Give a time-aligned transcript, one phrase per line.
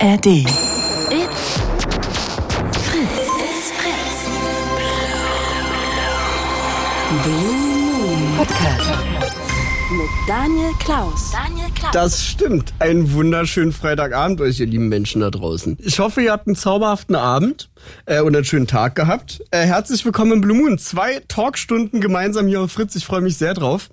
[0.00, 0.26] ARD.
[0.26, 1.58] It's
[2.86, 3.18] Fritz.
[3.40, 4.28] It's Fritz.
[7.24, 8.90] Blue Moon Podcast.
[9.90, 11.32] mit Daniel Klaus.
[11.32, 11.90] Daniel Klaus.
[11.92, 12.72] Das stimmt.
[12.78, 15.76] Einen wunderschönen Freitagabend euch, ihr lieben Menschen da draußen.
[15.80, 17.68] Ich hoffe, ihr habt einen zauberhaften Abend
[18.06, 19.42] äh, und einen schönen Tag gehabt.
[19.50, 20.78] Äh, herzlich willkommen im Blue Moon.
[20.78, 22.94] Zwei Talkstunden gemeinsam hier auf Fritz.
[22.94, 23.90] Ich freue mich sehr drauf.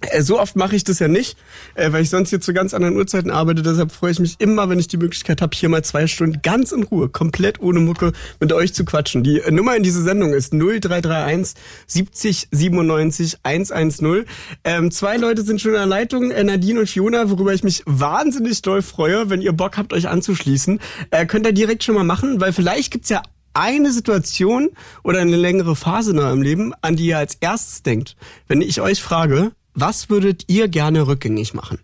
[0.00, 1.36] Äh, So oft mache ich das ja nicht,
[1.74, 3.62] äh, weil ich sonst hier zu ganz anderen Uhrzeiten arbeite.
[3.62, 6.72] Deshalb freue ich mich immer, wenn ich die Möglichkeit habe, hier mal zwei Stunden ganz
[6.72, 9.22] in Ruhe, komplett ohne Mucke mit euch zu quatschen.
[9.22, 11.54] Die äh, Nummer in diese Sendung ist 0331
[11.86, 14.24] 70 97 110.
[14.64, 18.62] Ähm, zwei Leute sind schon in der Leitung, Nadine und Fiona, worüber ich mich wahnsinnig
[18.62, 19.30] doll freue.
[19.30, 20.80] Wenn ihr Bock habt, euch anzuschließen,
[21.10, 23.22] äh, könnt ihr direkt schon mal machen, weil vielleicht gibt's ja
[23.54, 24.70] eine Situation
[25.02, 28.16] oder eine längere Phase in eurem Leben, an die ihr als erstes denkt.
[28.46, 31.78] Wenn ich euch frage, was würdet ihr gerne rückgängig machen?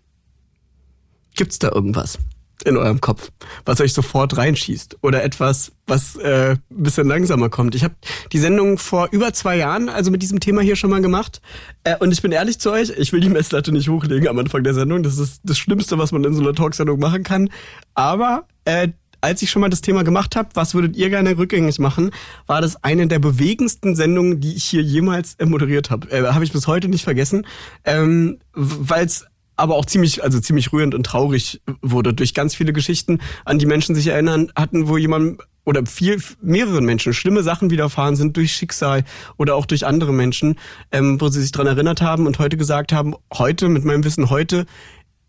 [1.35, 2.17] Gibt's da irgendwas
[2.63, 3.31] in eurem Kopf,
[3.65, 4.97] was euch sofort reinschießt?
[5.01, 7.75] Oder etwas, was äh, ein bisschen langsamer kommt?
[7.75, 7.95] Ich habe
[8.31, 11.41] die Sendung vor über zwei Jahren, also mit diesem Thema hier schon mal gemacht.
[11.83, 14.63] Äh, und ich bin ehrlich zu euch, ich will die Messlatte nicht hochlegen am Anfang
[14.63, 15.03] der Sendung.
[15.03, 17.49] Das ist das Schlimmste, was man in so einer Talksendung machen kann.
[17.93, 18.89] Aber äh,
[19.25, 22.11] als ich schon mal das Thema gemacht habe, was würdet ihr gerne rückgängig machen,
[22.45, 26.11] war das eine der bewegendsten Sendungen, die ich hier jemals äh, moderiert habe.
[26.11, 27.47] Äh, habe ich bis heute nicht vergessen,
[27.85, 32.71] ähm, weil es aber auch ziemlich, also ziemlich rührend und traurig wurde durch ganz viele
[32.71, 37.71] Geschichten, an die Menschen sich erinnern hatten, wo jemand oder viel, mehreren Menschen schlimme Sachen
[37.71, 39.03] widerfahren sind durch Schicksal
[39.37, 40.59] oder auch durch andere Menschen,
[40.91, 44.29] ähm, wo sie sich dran erinnert haben und heute gesagt haben, heute, mit meinem Wissen
[44.29, 44.67] heute,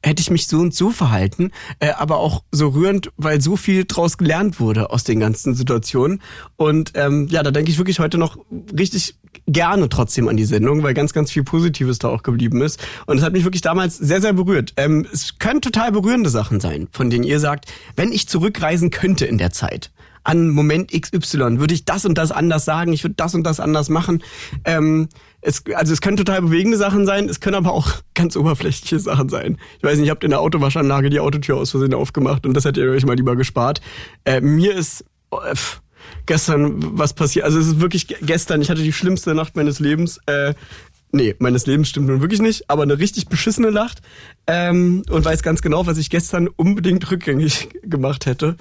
[0.06, 3.84] hätte ich mich so und so verhalten, äh, aber auch so rührend, weil so viel
[3.84, 6.22] draus gelernt wurde aus den ganzen Situationen.
[6.56, 8.38] Und ähm, ja, da denke ich wirklich heute noch
[8.78, 12.80] richtig gerne trotzdem an die Sendung, weil ganz, ganz viel Positives da auch geblieben ist.
[13.06, 14.74] Und es hat mich wirklich damals sehr, sehr berührt.
[14.76, 19.26] Ähm, es können total berührende Sachen sein, von denen ihr sagt, wenn ich zurückreisen könnte
[19.26, 19.90] in der Zeit,
[20.26, 23.60] an Moment XY würde ich das und das anders sagen, ich würde das und das
[23.60, 24.22] anders machen.
[24.64, 25.08] Ähm,
[25.40, 29.28] es, also es können total bewegende Sachen sein, es können aber auch ganz oberflächliche Sachen
[29.28, 29.58] sein.
[29.78, 32.64] Ich weiß nicht, ihr habt in der Autowaschanlage die Autotür aus Versehen aufgemacht und das
[32.64, 33.80] hättet ihr euch mal lieber gespart.
[34.24, 35.80] Äh, mir ist äh, pff,
[36.26, 39.78] gestern was passiert, also es ist wirklich ge- gestern, ich hatte die schlimmste Nacht meines
[39.80, 40.18] Lebens.
[40.26, 40.54] Äh,
[41.16, 44.02] Nee, meines Lebens stimmt nun wirklich nicht, aber eine richtig beschissene Nacht.
[44.46, 48.56] Ähm, und weiß ganz genau, was ich gestern unbedingt rückgängig gemacht hätte.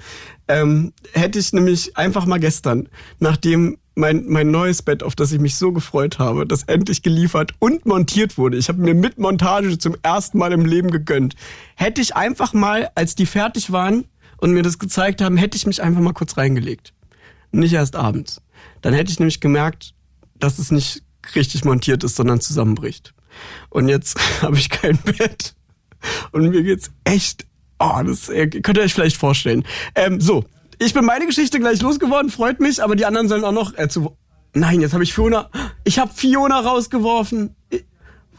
[0.48, 5.38] Ähm, hätte ich nämlich einfach mal gestern, nachdem mein, mein neues Bett, auf das ich
[5.38, 8.56] mich so gefreut habe, das endlich geliefert und montiert wurde.
[8.56, 11.36] Ich habe mir mit Montage zum ersten Mal im Leben gegönnt.
[11.74, 14.06] Hätte ich einfach mal, als die fertig waren
[14.38, 16.94] und mir das gezeigt haben, hätte ich mich einfach mal kurz reingelegt.
[17.52, 18.40] Nicht erst abends.
[18.80, 19.92] Dann hätte ich nämlich gemerkt,
[20.38, 21.02] dass es nicht
[21.34, 23.14] richtig montiert ist, sondern zusammenbricht.
[23.70, 25.54] Und jetzt habe ich kein Bett.
[26.32, 27.46] Und mir geht's echt.
[27.78, 29.64] Oh, das äh, könnt ihr euch vielleicht vorstellen.
[29.94, 30.44] Ähm, so,
[30.78, 33.88] ich bin meine Geschichte gleich losgeworden, freut mich, aber die anderen sollen auch noch äh,
[33.88, 34.16] zu.
[34.54, 35.50] Nein, jetzt habe ich Fiona.
[35.84, 37.54] Ich habe Fiona rausgeworfen.
[37.68, 37.84] Ich-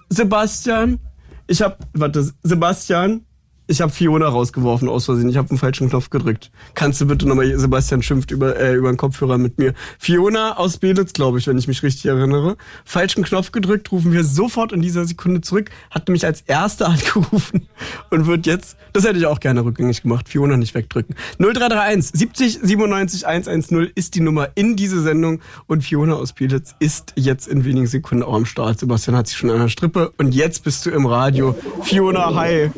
[0.09, 0.99] Sebastian.
[1.45, 3.26] Ich habe, warte, Sebastian.
[3.69, 5.27] Ich habe Fiona rausgeworfen aus Versehen.
[5.27, 6.51] Ich habe den falschen Knopf gedrückt.
[6.73, 9.73] Kannst du bitte nochmal, Sebastian schimpft über, äh, über den Kopfhörer mit mir.
[9.99, 12.55] Fiona aus Belitz, glaube ich, wenn ich mich richtig erinnere.
[12.85, 15.69] Falschen Knopf gedrückt, rufen wir sofort in dieser Sekunde zurück.
[15.91, 17.67] Hat nämlich als Erste angerufen
[18.09, 21.15] und wird jetzt, das hätte ich auch gerne rückgängig gemacht, Fiona nicht wegdrücken.
[21.39, 27.11] 0331 70 97 110 ist die Nummer in diese Sendung und Fiona aus Belitz ist
[27.17, 28.79] jetzt in wenigen Sekunden auch am Start.
[28.79, 31.53] Sebastian hat sich schon an der Strippe und jetzt bist du im Radio.
[31.83, 32.71] Fiona, hi.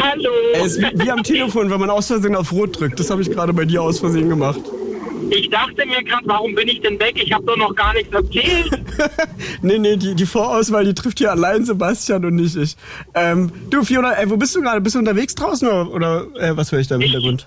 [0.00, 0.30] Hallo.
[0.54, 2.98] Ey, ist wie, wie am Telefon, wenn man aus Versehen auf Rot drückt.
[2.98, 4.60] Das habe ich gerade bei dir aus Versehen gemacht.
[5.30, 7.20] Ich dachte mir gerade, warum bin ich denn weg?
[7.22, 8.70] Ich habe doch noch gar nichts erzählt.
[9.62, 12.76] Nee, nee, die, die Vorauswahl, die trifft hier allein Sebastian und nicht ich.
[13.14, 14.80] Ähm, du, Fiona, ey, wo bist du gerade?
[14.80, 17.46] Bist du unterwegs draußen oder, oder äh, was höre ich da im Hintergrund?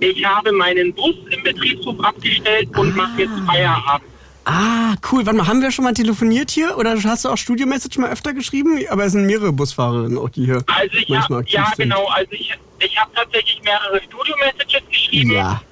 [0.00, 4.11] Ich habe meinen Bus im Betriebshof abgestellt und mache jetzt Feierabend.
[4.44, 5.24] Ah, cool.
[5.24, 6.76] Warte mal, haben wir schon mal telefoniert hier?
[6.76, 8.78] Oder hast du auch Studio-Message mal öfter geschrieben?
[8.90, 11.78] Aber es sind mehrere Busfahrerinnen auch, die hier Also ich manchmal habe aktiv ja sind.
[11.78, 15.30] genau, also ich, ich habe tatsächlich mehrere Studio-Messages geschrieben.
[15.32, 15.62] Ja,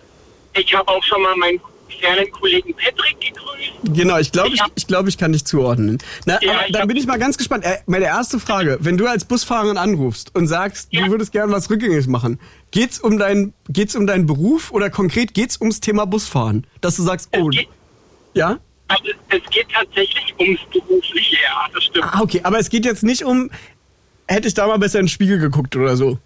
[0.54, 1.60] Ich habe auch schon mal meinen
[2.00, 3.94] fernen Kollegen Patrick gegrüßt.
[3.96, 4.18] genau.
[4.18, 5.98] Ich glaube, Ich ich, hab- ich, glaub, ich kann dich zuordnen.
[6.24, 7.64] Na, Ja, dann hab- bin ich mal ganz gespannt.
[7.64, 8.78] Äh, meine erste Frage.
[8.80, 11.04] Wenn du als Busfahrerin anrufst und sagst, Ja.
[11.04, 12.38] du würdest gerne was rückgängig machen,
[12.70, 16.66] geht's um, dein, geht's um deinen Beruf oder konkret geht's ums Thema Busfahren?
[16.80, 17.68] Dass du sagst, oh, Es geht,
[18.34, 18.58] ja?
[18.88, 22.04] also es geht tatsächlich ums Berufliche, ja, das stimmt.
[22.04, 22.40] Ah, okay.
[22.42, 23.50] Aber es geht jetzt nicht um,
[24.26, 26.18] hätte ich da mal besser in den Spiegel geguckt oder so.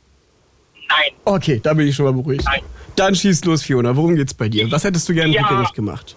[0.88, 1.12] Nein.
[1.24, 2.44] Okay, da bin ich schon mal beruhigt.
[2.44, 2.62] Nein.
[2.96, 3.94] Dann schieß los, Fiona.
[3.96, 4.70] Worum geht's bei dir?
[4.70, 5.42] Was hättest du gerne Ja.
[5.42, 6.16] rückgängig gemacht?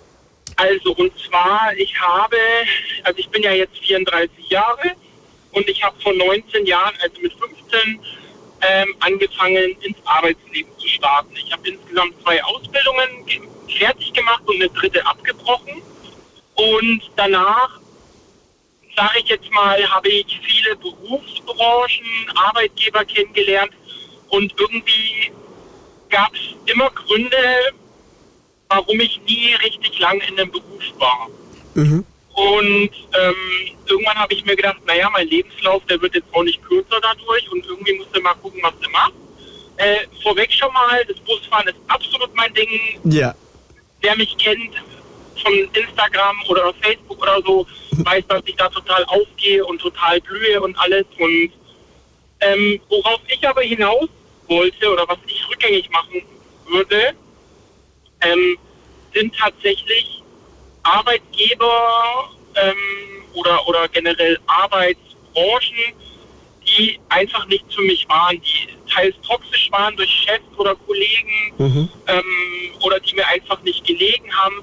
[0.55, 2.37] Also und zwar, ich habe,
[3.03, 4.91] also ich bin ja jetzt 34 Jahre
[5.51, 7.99] und ich habe vor 19 Jahren, also mit 15,
[8.61, 11.33] ähm, angefangen ins Arbeitsleben zu starten.
[11.35, 13.25] Ich habe insgesamt zwei Ausbildungen
[13.69, 15.81] fertig gemacht und eine dritte abgebrochen.
[16.55, 17.79] Und danach,
[18.95, 23.71] sage ich jetzt mal, habe ich viele Berufsbranchen, Arbeitgeber kennengelernt
[24.29, 25.31] und irgendwie
[26.09, 27.37] gab es immer Gründe,
[28.69, 31.29] warum ich nie richtig lang in einem Beruf war.
[31.75, 32.05] Mhm.
[32.33, 33.35] Und ähm,
[33.87, 37.51] irgendwann habe ich mir gedacht, naja, mein Lebenslauf, der wird jetzt auch nicht kürzer dadurch
[37.51, 39.15] und irgendwie musst du mal gucken, was du machst.
[39.77, 42.69] Äh, vorweg schon mal, das Busfahren ist absolut mein Ding.
[43.05, 43.33] Ja.
[44.07, 44.73] Wer mich kennt
[45.43, 50.61] von Instagram oder Facebook oder so, weiß, dass ich da total aufgehe und total blühe
[50.61, 51.05] und alles.
[51.19, 51.51] Und
[52.39, 54.07] ähm, worauf ich aber hinaus
[54.47, 56.21] wollte oder was ich rückgängig machen
[56.69, 57.13] würde,
[58.21, 58.57] ähm,
[59.13, 60.23] sind tatsächlich
[60.83, 65.93] Arbeitgeber ähm, oder, oder generell Arbeitsbranchen,
[66.67, 71.89] die einfach nicht für mich waren, die teils toxisch waren durch Chefs oder Kollegen mhm.
[72.07, 72.23] ähm,
[72.81, 74.55] oder die mir einfach nicht gelegen haben.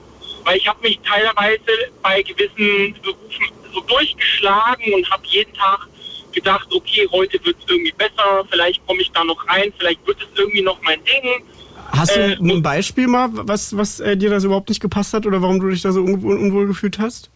[0.44, 1.62] Weil ich habe mich teilweise
[2.02, 5.88] bei gewissen Berufen so durchgeschlagen und habe jeden Tag
[6.32, 10.18] gedacht, okay, heute wird es irgendwie besser, vielleicht komme ich da noch rein, vielleicht wird
[10.20, 11.44] es irgendwie noch mein Ding.
[11.92, 15.26] Hast du äh, ein Beispiel mal, was, was äh, dir das überhaupt nicht gepasst hat
[15.26, 17.30] oder warum du dich da so un unwohl gefühlt hast?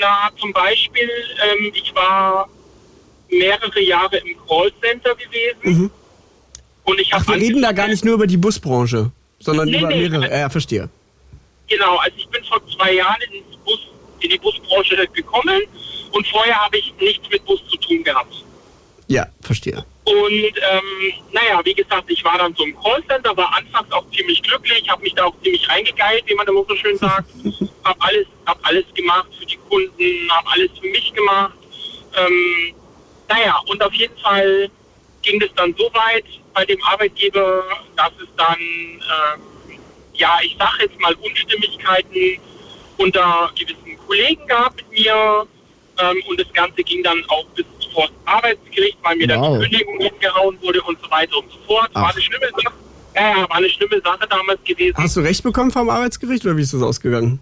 [0.00, 1.08] Na, zum Beispiel,
[1.50, 2.48] ähm, ich war
[3.32, 5.82] mehrere Jahre im Callcenter gewesen.
[5.82, 5.90] Mhm.
[6.84, 9.88] Und ich Ach, wir reden da gar nicht nur über die Busbranche, sondern nee, über
[9.88, 10.28] nee, mehrere.
[10.28, 10.88] Ja, äh, verstehe.
[11.68, 13.80] Genau, also ich bin vor zwei Jahren in, Bus,
[14.20, 15.62] in die Busbranche gekommen
[16.12, 18.34] und vorher habe ich nichts mit Bus zu tun gehabt.
[19.08, 19.84] Ja, verstehe.
[20.04, 20.32] Und
[20.70, 24.88] ähm, naja, wie gesagt, ich war dann so im Callcenter, war anfangs auch ziemlich glücklich,
[24.88, 27.30] habe mich da auch ziemlich reingegeilt, wie man immer so schön sagt.
[27.84, 31.54] habe alles, hab alles gemacht für die Kunden, habe alles für mich gemacht.
[32.16, 32.74] Ähm,
[33.32, 34.68] naja, und auf jeden Fall
[35.22, 36.24] ging es dann so weit
[36.54, 37.64] bei dem Arbeitgeber,
[37.96, 39.78] dass es dann, ähm,
[40.14, 42.40] ja, ich sage jetzt mal Unstimmigkeiten
[42.98, 45.46] unter gewissen Kollegen gab mit mir.
[45.98, 49.36] Ähm, und das Ganze ging dann auch bis vor das Arbeitsgericht, weil mir wow.
[49.36, 51.90] dann die Kündigung hingehauen wurde und so weiter und so fort.
[51.94, 52.02] Ach.
[52.02, 52.74] War eine schlimme Sache.
[53.14, 54.96] Ja, war eine schlimme Sache damals gewesen.
[54.96, 57.40] Hast du Recht bekommen vom Arbeitsgericht oder wie ist das ausgegangen?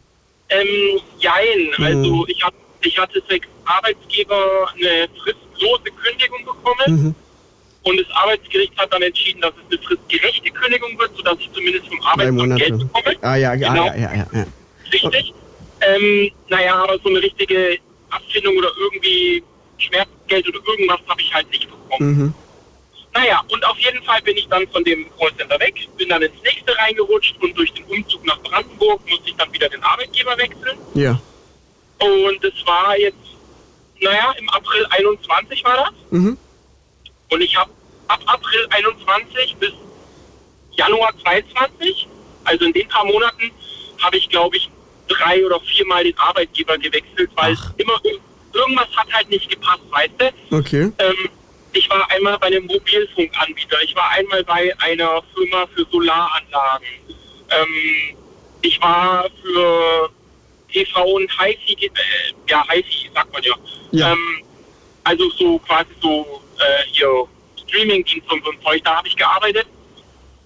[0.49, 1.73] Ähm, jein.
[1.77, 1.85] Hm.
[1.85, 5.09] Also ich, hab, ich hatte sechs Arbeitsgeber eine
[5.61, 7.03] fristlose Kündigung bekommen.
[7.03, 7.15] Mhm.
[7.83, 11.89] Und das Arbeitsgericht hat dann entschieden, dass es eine fristgerechte Kündigung wird, sodass ich zumindest
[11.89, 13.17] vom Arbeitsamt Geld bekomme.
[13.23, 13.87] Ah ja, genau.
[13.87, 14.47] ja, ja, ja, ja.
[14.93, 15.33] Richtig.
[15.81, 17.79] Ähm, naja, aber so eine richtige
[18.11, 19.43] Abfindung oder irgendwie
[19.79, 22.11] Schmerzgeld oder irgendwas habe ich halt nicht bekommen.
[22.11, 22.35] Mhm.
[23.15, 26.43] Naja, und auf jeden Fall bin ich dann von dem Callcenter weg, bin dann ins
[26.45, 30.79] nächste reingerutscht und durch den Umzug nach Brandenburg musste ich dann wieder den Arbeitgeber wechseln.
[30.95, 31.21] Ja.
[31.99, 33.17] Und es war jetzt,
[34.01, 35.93] naja, im April 21 war das.
[36.11, 36.39] Mhm.
[37.29, 37.71] Und ich habe
[38.09, 39.73] ab April 21 bis
[40.73, 42.09] Januar 22,
[42.45, 43.51] also in den paar Monaten,
[44.01, 44.71] habe ich, glaube ich,
[45.09, 47.73] drei oder viermal den Arbeitgeber gewechselt, weil Ach.
[47.77, 48.01] immer
[48.53, 50.57] irgendwas hat halt nicht gepasst, weißt du?
[50.57, 50.93] Okay.
[50.99, 51.29] Ähm,
[51.73, 56.87] ich war einmal bei einem Mobilfunkanbieter, ich war einmal bei einer Firma für Solaranlagen.
[57.51, 58.17] Ähm,
[58.63, 60.11] ich war für
[60.71, 61.91] TV und HiFi, äh,
[62.49, 63.55] ja, HiFi sagt man ja.
[63.93, 64.13] ja.
[64.13, 64.45] Ähm,
[65.05, 67.27] also so quasi so äh, hier
[67.67, 69.67] Streamingdienst und so ein Zeug, da habe ich gearbeitet.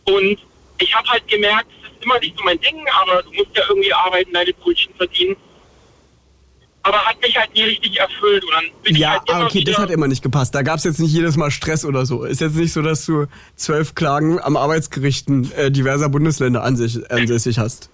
[0.04, 0.38] Und
[0.78, 3.64] ich habe halt gemerkt, es ist immer nicht so mein Ding, aber du musst ja
[3.69, 5.37] irgendwie arbeiten, deine Brötchen verdienen
[6.85, 8.45] aber hat mich halt nie richtig erfüllt.
[8.45, 10.55] Und dann bin ja, ich halt okay, das hat immer nicht gepasst.
[10.55, 12.25] Da gab es jetzt nicht jedes Mal Stress oder so.
[12.25, 13.26] Ist jetzt nicht so, dass du
[13.57, 17.91] zwölf Klagen am Arbeitsgerichten äh, diverser Bundesländer ansässig, ansässig hast.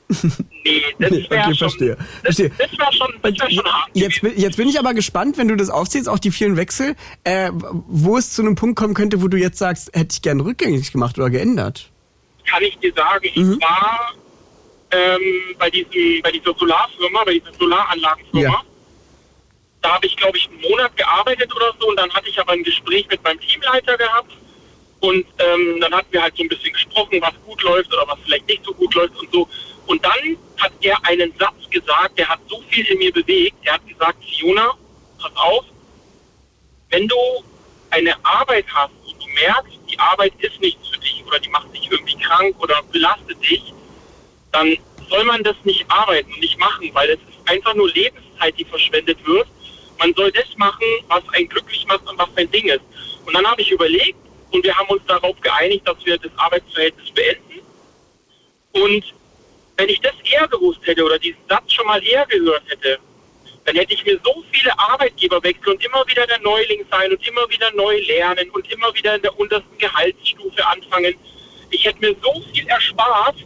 [0.64, 1.96] Nee, das nee, okay, schon, verstehe.
[2.24, 2.50] Verstehe.
[2.58, 3.90] das war schon, das war schon hart.
[3.94, 7.50] Jetzt, jetzt bin ich aber gespannt, wenn du das aufziehst, auch die vielen Wechsel, äh,
[7.86, 10.90] wo es zu einem Punkt kommen könnte, wo du jetzt sagst, hätte ich gerne rückgängig
[10.90, 11.90] gemacht oder geändert.
[12.44, 13.60] Kann ich dir sagen, ich mhm.
[13.60, 14.14] war
[14.90, 15.20] ähm,
[15.60, 18.62] bei, diesem, bei dieser Solarfirma, bei dieser Solaranlagenfirma, ja
[19.82, 22.52] da habe ich, glaube ich, einen Monat gearbeitet oder so und dann hatte ich aber
[22.52, 24.32] ein Gespräch mit meinem Teamleiter gehabt
[25.00, 28.18] und ähm, dann hatten wir halt so ein bisschen gesprochen, was gut läuft oder was
[28.24, 29.48] vielleicht nicht so gut läuft und so.
[29.86, 33.56] Und dann hat er einen Satz gesagt, der hat so viel in mir bewegt.
[33.64, 34.74] Er hat gesagt, Fiona,
[35.18, 35.64] pass auf,
[36.90, 37.16] wenn du
[37.90, 41.74] eine Arbeit hast und du merkst, die Arbeit ist nichts für dich oder die macht
[41.74, 43.72] dich irgendwie krank oder belastet dich,
[44.52, 44.76] dann
[45.08, 48.64] soll man das nicht arbeiten und nicht machen, weil es ist einfach nur Lebenszeit, die
[48.64, 49.48] verschwendet wird
[50.00, 52.80] man soll das machen, was einen glücklich macht und was sein Ding ist.
[53.26, 54.18] Und dann habe ich überlegt
[54.50, 57.60] und wir haben uns darauf geeinigt, dass wir das Arbeitsverhältnis beenden.
[58.72, 59.04] Und
[59.76, 62.98] wenn ich das eher gewusst hätte oder diesen Satz schon mal eher gehört hätte,
[63.66, 67.28] dann hätte ich mir so viele Arbeitgeber wechseln und immer wieder der Neuling sein und
[67.28, 71.14] immer wieder neu lernen und immer wieder in der untersten Gehaltsstufe anfangen.
[71.70, 73.36] ich hätte mir so viel erspart,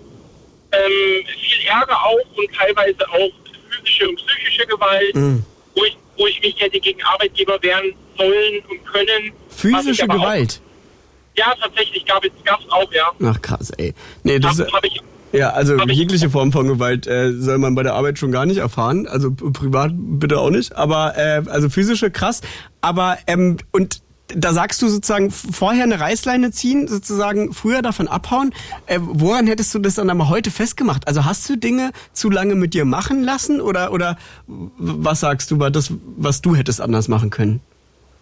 [0.73, 3.31] ähm, viel Ärger auch und teilweise auch
[3.71, 5.45] physische und psychische Gewalt, mhm.
[5.75, 9.33] Wo, ich, wo ich mich hätte gegen Arbeitgeber wehren sollen und können.
[9.49, 10.61] Physische Gewalt?
[10.61, 12.31] Auch, ja, tatsächlich gab es
[12.71, 13.11] auch, ja.
[13.25, 13.93] Ach krass, ey.
[14.23, 15.01] Nee, das hab, hab ich,
[15.35, 18.59] ja, also jegliche Form von Gewalt äh, soll man bei der Arbeit schon gar nicht
[18.59, 19.09] erfahren.
[19.09, 20.77] Also privat bitte auch nicht.
[20.77, 22.41] Aber äh, also physische krass.
[22.81, 24.01] Aber ähm, und
[24.37, 28.53] da sagst du sozusagen vorher eine Reißleine ziehen, sozusagen früher davon abhauen.
[28.87, 31.07] Äh, woran hättest du das dann aber heute festgemacht?
[31.07, 35.59] Also hast du Dinge zu lange mit dir machen lassen oder oder was sagst du,
[35.59, 37.61] war das, was du hättest anders machen können?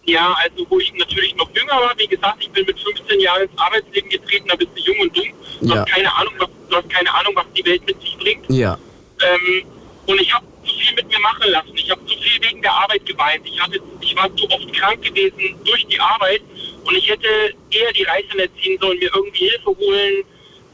[0.05, 3.43] Ja, also wo ich natürlich noch jünger war, wie gesagt, ich bin mit 15 Jahren
[3.43, 5.25] ins Arbeitsleben getreten, da bist du jung und dumm.
[5.61, 5.81] Du, ja.
[5.81, 8.45] hast, keine Ahnung, was, du hast keine Ahnung, was die Welt mit sich bringt.
[8.51, 8.79] Ja.
[9.21, 9.65] Ähm,
[10.13, 11.73] und ich habe zu viel mit mir machen lassen.
[11.75, 13.47] Ich habe zu viel wegen der Arbeit geweint.
[13.47, 16.43] Ich, hatte, ich war zu oft krank gewesen durch die Arbeit
[16.85, 17.29] und ich hätte
[17.71, 20.25] eher die Reißleine ziehen sollen, mir irgendwie Hilfe holen,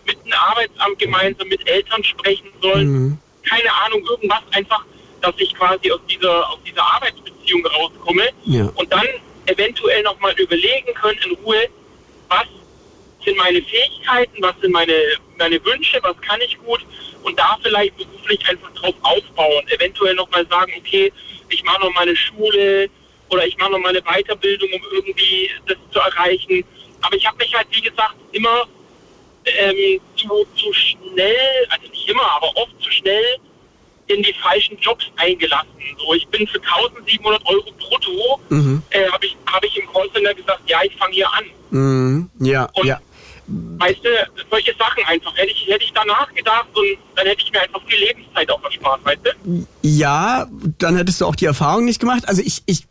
[0.07, 2.89] mit dem Arbeitsamt gemeinsam mit Eltern sprechen sollen.
[2.89, 3.19] Mhm.
[3.45, 4.85] Keine Ahnung, irgendwas einfach,
[5.21, 8.71] dass ich quasi aus dieser, aus dieser Arbeitsbeziehung rauskomme ja.
[8.75, 9.07] und dann
[9.47, 11.69] eventuell nochmal überlegen können in Ruhe,
[12.29, 12.47] was
[13.25, 14.95] sind meine Fähigkeiten, was sind meine,
[15.39, 16.85] meine Wünsche, was kann ich gut
[17.29, 19.69] und da vielleicht beruflich einfach drauf aufbauen.
[19.69, 21.13] Eventuell nochmal sagen, okay,
[21.51, 22.89] ich mache noch meine Schule
[23.29, 26.65] oder ich mache noch meine Weiterbildung, um irgendwie das zu erreichen.
[27.03, 28.65] Aber ich habe mich halt, wie gesagt, immer
[29.45, 33.37] ähm, zu, zu schnell, also nicht immer, aber oft zu schnell
[34.07, 35.69] in die falschen Jobs eingelassen.
[35.99, 38.83] So, ich bin für 1700 Euro brutto, mhm.
[38.91, 41.45] äh, habe ich, hab ich im Callcenter gesagt, ja, ich fange hier an.
[41.71, 42.31] Mhm.
[42.41, 42.99] Ja, und, ja.
[43.79, 44.09] Weißt du,
[44.51, 45.35] solche Sachen einfach.
[45.37, 48.63] Hätte ich, hätte ich danach gedacht und dann hätte ich mir einfach viel Lebenszeit auch
[48.63, 49.67] erspart, weißt du?
[49.83, 50.47] Ja,
[50.79, 52.29] dann hättest du auch die Erfahrung nicht gemacht.
[52.29, 52.87] Also ich, ich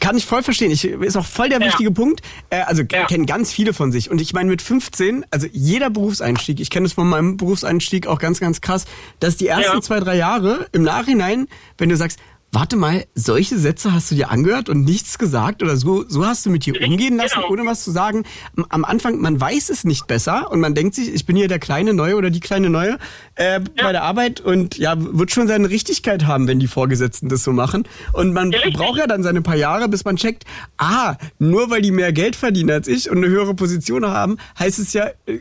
[0.00, 0.70] kann ich voll verstehen.
[0.70, 1.66] Ich, ist auch voll der ja.
[1.66, 2.20] wichtige Punkt.
[2.50, 3.06] Äh, also ja.
[3.06, 4.10] kennen ganz viele von sich.
[4.10, 8.18] Und ich meine mit 15, also jeder Berufseinstieg, ich kenne es von meinem Berufseinstieg auch
[8.18, 8.84] ganz, ganz krass,
[9.20, 9.80] dass die ersten ja.
[9.80, 11.48] zwei, drei Jahre im Nachhinein,
[11.78, 12.18] wenn du sagst,
[12.52, 16.44] warte mal, solche Sätze hast du dir angehört und nichts gesagt oder so, so hast
[16.44, 17.50] du mit dir umgehen lassen, genau.
[17.50, 18.24] ohne was zu sagen.
[18.68, 21.58] Am Anfang, man weiß es nicht besser und man denkt sich, ich bin hier der
[21.58, 22.98] kleine Neue oder die kleine Neue
[23.36, 23.60] äh, ja.
[23.82, 27.52] bei der Arbeit und ja, wird schon seine Richtigkeit haben, wenn die Vorgesetzten das so
[27.52, 27.88] machen.
[28.12, 30.44] Und man ja, braucht ja dann seine paar Jahre, bis man checkt,
[30.76, 34.78] ah, nur weil die mehr Geld verdienen als ich und eine höhere Position haben, heißt
[34.78, 35.38] es ja äh,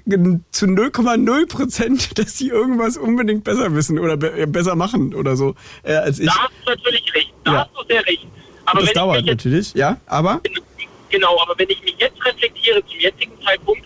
[0.52, 5.36] zu 0,0 Prozent, dass sie irgendwas unbedingt besser wissen oder be äh, besser machen oder
[5.36, 6.28] so äh, als ich.
[6.28, 7.60] Da hast du natürlich recht, da ja.
[7.60, 8.26] hast du sehr recht.
[8.66, 10.42] Aber das dauert jetzt, natürlich, ja, aber?
[11.10, 13.84] Genau, aber wenn ich mich jetzt reflektiere zum jetzigen Zeitpunkt,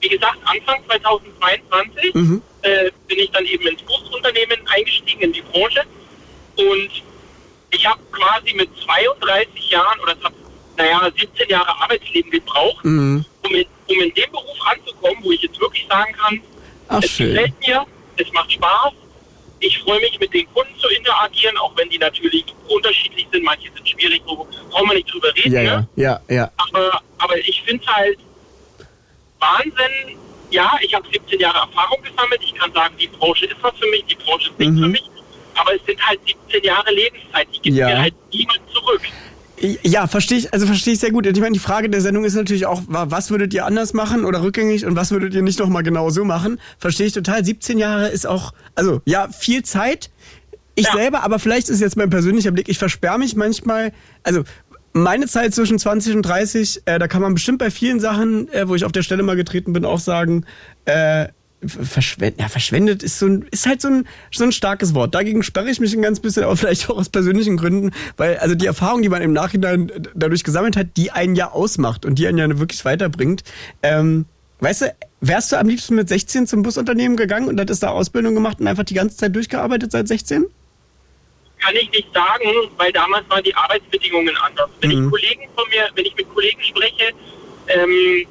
[0.00, 2.42] wie gesagt, Anfang 2022 mhm.
[2.62, 5.82] äh, bin ich dann eben ins Busunternehmen eingestiegen, in die Branche.
[6.56, 6.90] Und
[7.70, 10.34] ich habe quasi mit 32 Jahren oder habe,
[10.76, 13.24] naja, 17 Jahre Arbeitsleben gebraucht, mhm.
[13.42, 16.40] um, in, um in dem Beruf anzukommen, wo ich jetzt wirklich sagen kann,
[16.88, 17.34] Ach, es schön.
[17.34, 18.92] gefällt mir, es macht Spaß.
[19.66, 23.44] Ich freue mich, mit den Kunden zu interagieren, auch wenn die natürlich unterschiedlich sind.
[23.44, 25.52] Manche sind schwierig, wo brauchen wir nicht drüber reden.
[25.52, 25.88] Ja, ne?
[25.96, 26.20] ja.
[26.28, 26.50] ja.
[26.56, 28.18] Aber, aber ich finde es halt
[29.38, 30.18] Wahnsinn.
[30.50, 32.40] Ja, ich habe 17 Jahre Erfahrung gesammelt.
[32.44, 34.82] Ich kann sagen, die Branche ist was für mich, die Branche ist nichts mhm.
[34.82, 35.10] für mich.
[35.54, 37.48] Aber es sind halt 17 Jahre Lebenszeit.
[37.54, 37.86] Die gibt ja.
[37.86, 39.02] mir halt niemand zurück.
[39.60, 41.26] Ja, verstehe ich, also verstehe ich sehr gut.
[41.26, 44.42] Ich meine, die Frage der Sendung ist natürlich auch, was würdet ihr anders machen oder
[44.42, 46.58] rückgängig und was würdet ihr nicht nochmal genau so machen?
[46.78, 47.44] Verstehe ich total.
[47.44, 50.10] 17 Jahre ist auch, also ja, viel Zeit.
[50.74, 50.92] Ich ja.
[50.92, 53.92] selber, aber vielleicht ist jetzt mein persönlicher Blick, ich versperre mich manchmal,
[54.24, 54.42] also
[54.92, 58.68] meine Zeit zwischen 20 und 30, äh, da kann man bestimmt bei vielen Sachen, äh,
[58.68, 60.46] wo ich auf der Stelle mal getreten bin, auch sagen,
[60.84, 61.28] äh,
[61.68, 65.14] verschwendet, ja, verschwendet ist so ein, ist halt so ein, so ein starkes Wort.
[65.14, 68.54] Dagegen sperre ich mich ein ganz bisschen, aber vielleicht auch aus persönlichen Gründen, weil also
[68.54, 72.26] die Erfahrung, die man im Nachhinein dadurch gesammelt hat, die einen ja ausmacht und die
[72.26, 73.42] einen ja wirklich weiterbringt.
[73.82, 74.26] Ähm,
[74.60, 78.34] weißt du, wärst du am liebsten mit 16 zum Busunternehmen gegangen und hättest da Ausbildung
[78.34, 80.46] gemacht und einfach die ganze Zeit durchgearbeitet seit 16?
[81.64, 82.44] kann ich nicht sagen,
[82.76, 84.68] weil damals waren die Arbeitsbedingungen anders.
[84.80, 85.04] Wenn mhm.
[85.04, 87.12] ich Kollegen von mir, wenn ich mit Kollegen spreche,
[87.68, 88.26] ähm,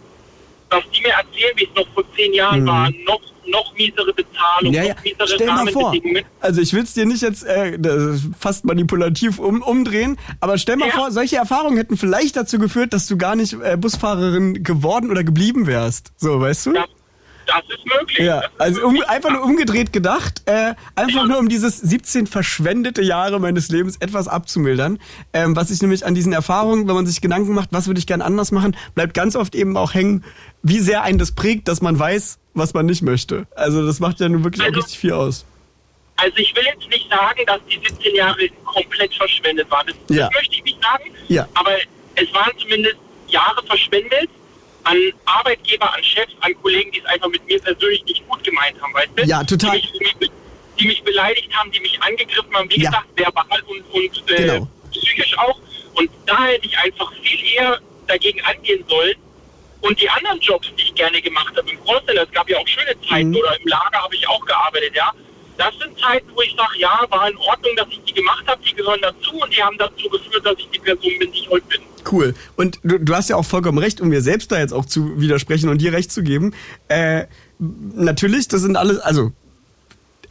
[0.77, 2.67] was die mir erzählen, wie es noch vor zehn Jahren mhm.
[2.67, 4.93] war, noch noch miesere Bezahlung, ja, ja.
[4.93, 5.93] noch miesere Stell mal vor,
[6.39, 7.77] also ich will es dir nicht jetzt äh,
[8.39, 10.93] fast manipulativ um, umdrehen, aber stell mal ja.
[10.93, 15.23] vor, solche Erfahrungen hätten vielleicht dazu geführt, dass du gar nicht äh, Busfahrerin geworden oder
[15.23, 16.13] geblieben wärst.
[16.17, 16.75] So, weißt du?
[16.75, 16.85] Ja.
[17.45, 18.19] Das ist möglich.
[18.19, 21.25] Ja, also um, einfach nur umgedreht gedacht, äh, einfach ja.
[21.25, 24.99] nur um dieses 17 verschwendete Jahre meines Lebens etwas abzumildern.
[25.33, 28.07] Ähm, was ich nämlich an diesen Erfahrungen, wenn man sich Gedanken macht, was würde ich
[28.07, 30.23] gern anders machen, bleibt ganz oft eben auch hängen,
[30.61, 33.47] wie sehr einen das prägt, dass man weiß, was man nicht möchte.
[33.55, 35.45] Also das macht ja nun wirklich also, auch richtig viel aus.
[36.17, 39.87] Also ich will jetzt nicht sagen, dass die 17 Jahre komplett verschwendet waren.
[39.87, 40.25] Das, ja.
[40.27, 41.11] das möchte ich nicht sagen.
[41.27, 41.47] Ja.
[41.55, 41.71] Aber
[42.15, 42.97] es waren zumindest
[43.27, 44.29] Jahre verschwendet,
[44.83, 48.79] an Arbeitgeber, an Chefs, an Kollegen, die es einfach mit mir persönlich nicht gut gemeint
[48.81, 49.23] haben, weißt du?
[49.23, 49.79] Ja, total.
[49.79, 50.31] Die mich,
[50.79, 52.89] die mich beleidigt haben, die mich angegriffen haben, wie ja.
[52.89, 54.67] gesagt, verbal und, und äh, genau.
[54.91, 55.59] psychisch auch.
[55.95, 59.15] Und da hätte ich einfach viel eher dagegen angehen sollen.
[59.81, 62.67] Und die anderen Jobs, die ich gerne gemacht habe, im Callcenter, es gab ja auch
[62.67, 63.37] schöne Zeiten, mhm.
[63.37, 65.11] oder im Lager habe ich auch gearbeitet, ja.
[65.57, 68.61] Das sind Zeiten, wo ich sage, ja, war in Ordnung, dass ich die gemacht habe,
[68.63, 71.49] die gehören dazu und die haben dazu geführt, dass ich die Person bin, die ich
[71.49, 71.81] heute bin.
[72.11, 72.33] Cool.
[72.55, 75.19] Und du, du hast ja auch vollkommen recht, um mir selbst da jetzt auch zu
[75.19, 76.53] widersprechen und dir recht zu geben.
[76.87, 77.25] Äh,
[77.59, 79.31] natürlich, das sind alles, also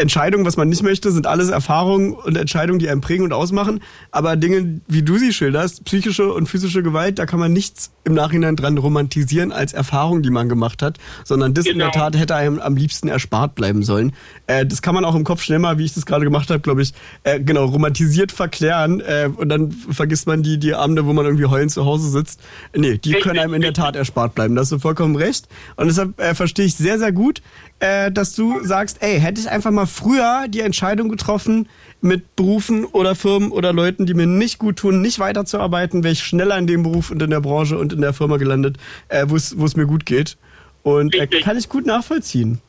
[0.03, 3.81] Entscheidungen, was man nicht möchte, sind alles Erfahrungen und Entscheidungen, die einen prägen und ausmachen.
[4.11, 8.15] Aber Dinge, wie du sie schilderst, psychische und physische Gewalt, da kann man nichts im
[8.15, 11.73] Nachhinein dran romantisieren als Erfahrung, die man gemacht hat, sondern das genau.
[11.73, 12.05] in der genau.
[12.05, 14.13] Tat hätte einem am liebsten erspart bleiben sollen.
[14.49, 16.61] Äh, das kann man auch im Kopf schnell mal, wie ich das gerade gemacht habe,
[16.61, 16.93] glaube ich,
[17.23, 21.47] äh, genau, romantisiert verklären äh, und dann vergisst man die, die Abende, wo man irgendwie
[21.47, 22.41] heulend zu Hause sitzt.
[22.77, 24.57] Nee, die können einem in der Tat erspart bleiben.
[24.57, 25.47] Da hast du vollkommen recht.
[25.77, 27.41] Und deshalb äh, verstehe ich sehr, sehr gut,
[27.83, 31.69] äh, dass du sagst, ey, hätte ich einfach mal früher die Entscheidung getroffen,
[32.01, 36.23] mit Berufen oder Firmen oder Leuten, die mir nicht gut tun, nicht weiterzuarbeiten, wäre ich
[36.23, 38.77] schneller in dem Beruf und in der Branche und in der Firma gelandet,
[39.09, 40.37] äh, wo es mir gut geht.
[40.85, 42.61] Und äh, kann ich gut nachvollziehen.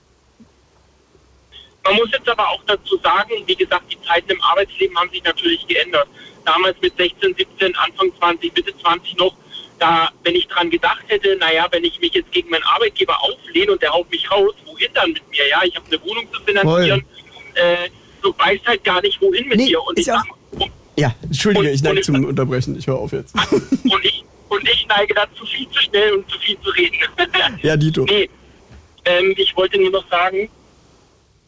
[1.83, 5.23] Man muss jetzt aber auch dazu sagen, wie gesagt, die Zeiten im Arbeitsleben haben sich
[5.23, 6.07] natürlich geändert.
[6.43, 9.35] Damals mit 16, 17, Anfang 20, Mitte 20 noch,
[9.83, 13.73] da, wenn ich dran gedacht hätte, naja, wenn ich mich jetzt gegen meinen Arbeitgeber auflehne
[13.73, 15.45] und der haut mich raus, wohin dann mit mir?
[15.49, 17.05] Ja, ich habe eine Wohnung zu finanzieren.
[17.55, 17.89] Äh,
[18.21, 19.83] du weißt halt gar nicht, wohin mit nee, dir.
[19.83, 20.23] Und ich sag,
[20.95, 22.77] ja, entschuldige, und, ich neige zum Unterbrechen.
[22.79, 23.35] Ich höre auf jetzt.
[23.51, 26.97] und, ich, und ich neige dazu viel zu schnell und zu viel zu reden.
[27.61, 28.05] ja, Dito.
[28.09, 28.29] Nee,
[29.03, 30.49] ähm, ich wollte nur noch sagen,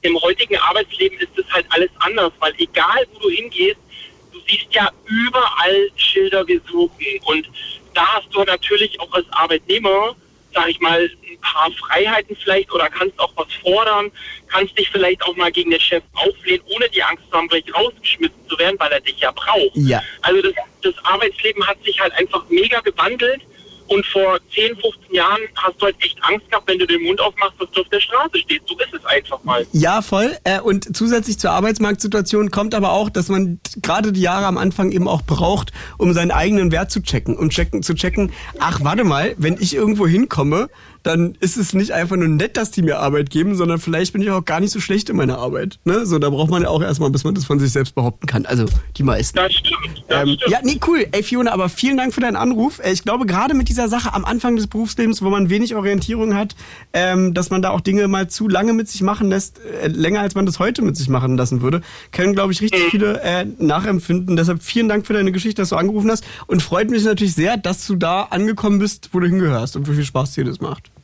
[0.02, 3.78] im heutigen Arbeitsleben ist es halt alles anders, weil egal wo du hingehst,
[4.34, 7.50] du siehst ja überall Schilder gesuchen und
[7.96, 10.16] da hast du natürlich auch als Arbeitnehmer,
[10.54, 14.12] sag ich mal, ein paar Freiheiten vielleicht oder kannst auch was fordern,
[14.48, 17.64] kannst dich vielleicht auch mal gegen den Chef auflehnen, ohne die Angst zu haben, gleich
[17.74, 19.76] rausgeschmissen zu werden, weil er dich ja braucht.
[19.76, 20.02] Ja.
[20.22, 23.42] Also das, das Arbeitsleben hat sich halt einfach mega gewandelt
[23.88, 27.20] und vor 10, 15 Jahren hast du halt echt Angst gehabt, wenn du den Mund
[27.22, 28.62] aufmachst, dass du auf der Straße stehst.
[28.68, 29.66] So ist es einfach mal.
[29.74, 30.36] Ja, voll.
[30.44, 34.92] Äh, und zusätzlich zur Arbeitsmarktsituation kommt aber auch, dass man gerade die Jahre am Anfang
[34.92, 37.38] eben auch braucht, um seinen eigenen Wert zu checken.
[37.38, 40.70] Um checken, zu checken, ach, warte mal, wenn ich irgendwo hinkomme,
[41.06, 44.24] dann ist es nicht einfach nur nett, dass die mir Arbeit geben, sondern vielleicht bin
[44.24, 45.78] ich auch gar nicht so schlecht in meiner Arbeit.
[45.86, 46.04] Ne?
[46.08, 48.48] So, da braucht man ja auch erstmal, bis man das von sich selbst behaupten kann.
[48.48, 48.66] Also
[48.98, 49.38] die meisten.
[49.38, 50.04] Das stimmt.
[50.08, 50.52] Das ähm, stimmt.
[50.52, 51.06] Ja, nee, cool.
[51.12, 52.80] Ey, Fiona, aber vielen Dank für deinen Anruf.
[52.80, 56.34] Äh, ich glaube, gerade mit dieser Sache am Anfang des Berufslebens, wo man wenig Orientierung
[56.34, 56.56] hat,
[56.94, 60.22] ähm, dass man da auch Dinge mal zu lange mit sich machen lässt, äh, länger
[60.22, 61.82] als man das heute mit sich machen lassen würde,
[62.14, 62.90] können, glaube ich, richtig mhm.
[62.90, 64.36] viele äh, nachempfinden.
[64.36, 67.58] Deshalb vielen Dank für deine Geschichte, dass du angerufen hast und freut mich natürlich sehr,
[67.58, 70.95] dass du da angekommen bist, wo du hingehörst und wie viel Spaß dir das macht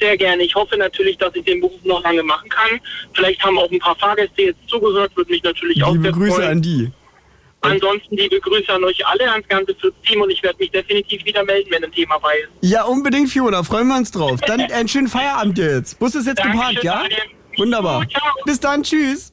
[0.00, 0.42] sehr gerne.
[0.42, 2.80] Ich hoffe natürlich, dass ich den Beruf noch lange machen kann.
[3.12, 6.48] Vielleicht haben auch ein paar Fahrgäste jetzt zugehört, würde mich natürlich auch Liebe Grüße freuen.
[6.48, 6.90] an die.
[7.60, 9.74] Ansonsten liebe Grüße an euch alle, ans ganze
[10.06, 12.50] Team und ich werde mich definitiv wieder melden, wenn ein Thema bei ist.
[12.60, 13.62] Ja, unbedingt, Fiona.
[13.62, 14.38] Freuen wir uns drauf.
[14.42, 15.98] Dann einen schönen Feierabend jetzt.
[15.98, 17.04] Bus ist jetzt Dankeschön, geparkt, ja?
[17.56, 18.06] Wunderbar.
[18.44, 19.32] Bis dann, tschüss.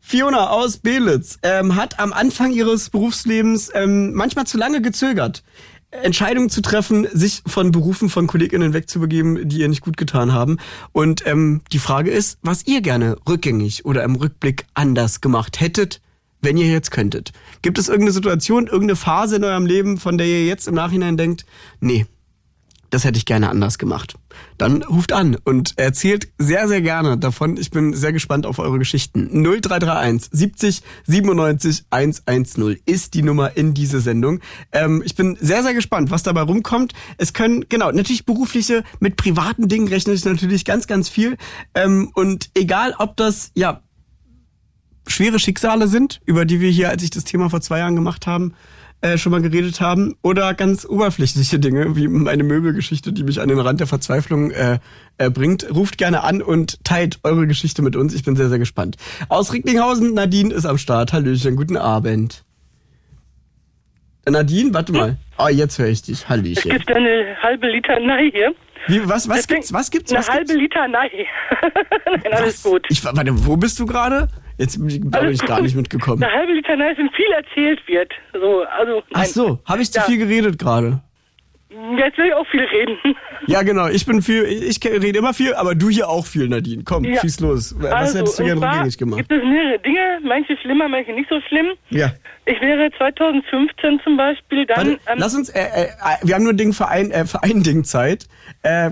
[0.00, 5.44] Fiona aus Belitz ähm, hat am Anfang ihres Berufslebens ähm, manchmal zu lange gezögert.
[5.92, 10.56] Entscheidungen zu treffen, sich von Berufen von KollegInnen wegzubegeben, die ihr nicht gut getan haben.
[10.92, 16.00] Und ähm, die Frage ist, was ihr gerne rückgängig oder im Rückblick anders gemacht hättet,
[16.40, 17.32] wenn ihr jetzt könntet.
[17.60, 21.16] Gibt es irgendeine Situation, irgendeine Phase in eurem Leben, von der ihr jetzt im Nachhinein
[21.16, 21.44] denkt,
[21.80, 22.06] nee,
[22.92, 24.16] das hätte ich gerne anders gemacht.
[24.58, 27.56] Dann ruft an und erzählt sehr, sehr gerne davon.
[27.56, 29.42] Ich bin sehr gespannt auf eure Geschichten.
[29.42, 34.40] 0331 70 97 110 ist die Nummer in diese Sendung.
[34.72, 36.92] Ähm, ich bin sehr, sehr gespannt, was dabei rumkommt.
[37.16, 41.38] Es können, genau, natürlich berufliche, mit privaten Dingen rechne ich natürlich ganz, ganz viel.
[41.74, 43.80] Ähm, und egal, ob das, ja,
[45.06, 48.26] schwere Schicksale sind, über die wir hier, als ich das Thema vor zwei Jahren gemacht
[48.26, 48.52] haben,
[49.02, 53.48] äh, schon mal geredet haben, oder ganz oberflächliche Dinge, wie meine Möbelgeschichte, die mich an
[53.48, 54.78] den Rand der Verzweiflung äh,
[55.18, 55.66] äh, bringt.
[55.74, 58.14] Ruft gerne an und teilt eure Geschichte mit uns.
[58.14, 58.96] Ich bin sehr, sehr gespannt.
[59.28, 61.12] Aus Ricklinghausen, Nadine ist am Start.
[61.12, 62.44] Hallöchen, guten Abend.
[64.24, 65.16] Äh, Nadine, warte mal.
[65.36, 66.28] Oh, jetzt höre ich dich.
[66.28, 66.70] Hallöchen.
[66.70, 68.54] Es gibt eine halbe Liter Nei hier.
[68.86, 69.72] Wie, was, was gibt's?
[69.72, 70.10] Was gibt's?
[70.10, 70.60] Eine was halbe gibt's?
[70.60, 71.26] Liter Nei.
[72.06, 72.86] Nein, alles gut.
[72.88, 74.28] Ich, warte, wo bist du gerade?
[74.62, 74.88] Jetzt bin
[75.32, 76.22] ich gar nicht mitgekommen.
[76.22, 78.12] Eine halbe Liter Nice, wenn viel erzählt wird.
[78.32, 80.04] So, also, Ach so, habe ich zu ja.
[80.04, 81.00] viel geredet gerade?
[81.98, 82.96] Jetzt will ich auch viel reden.
[83.48, 83.88] Ja, genau.
[83.88, 86.84] Ich bin viel, ich rede immer viel, aber du hier auch viel, Nadine.
[86.84, 87.20] Komm, ja.
[87.20, 87.74] schieß los.
[87.76, 89.18] Was also, hättest du gerne rückgängig gemacht?
[89.18, 91.72] Gibt es mehrere Dinge, manche schlimmer, manche nicht so schlimm.
[91.90, 92.12] Ja.
[92.44, 94.76] Ich wäre 2015 zum Beispiel dann.
[94.76, 95.86] Warte, ähm, lass uns, äh, äh,
[96.22, 98.26] wir haben nur Ding für ein, äh, für ein Ding Zeit.
[98.64, 98.90] Äh,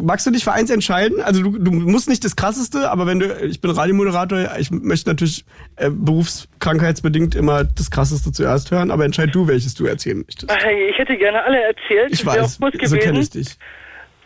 [0.00, 1.20] magst du dich für eins entscheiden?
[1.20, 5.10] Also du, du musst nicht das krasseste, aber wenn du, ich bin Radiomoderator, ich möchte
[5.10, 5.44] natürlich
[5.76, 10.52] äh, berufskrankheitsbedingt immer das krasseste zuerst hören, aber entscheid du, welches du erzählen möchtest.
[10.62, 12.12] hey, ich hätte gerne alle erzählt.
[12.12, 13.56] Ich weiß, so kenne ich dich.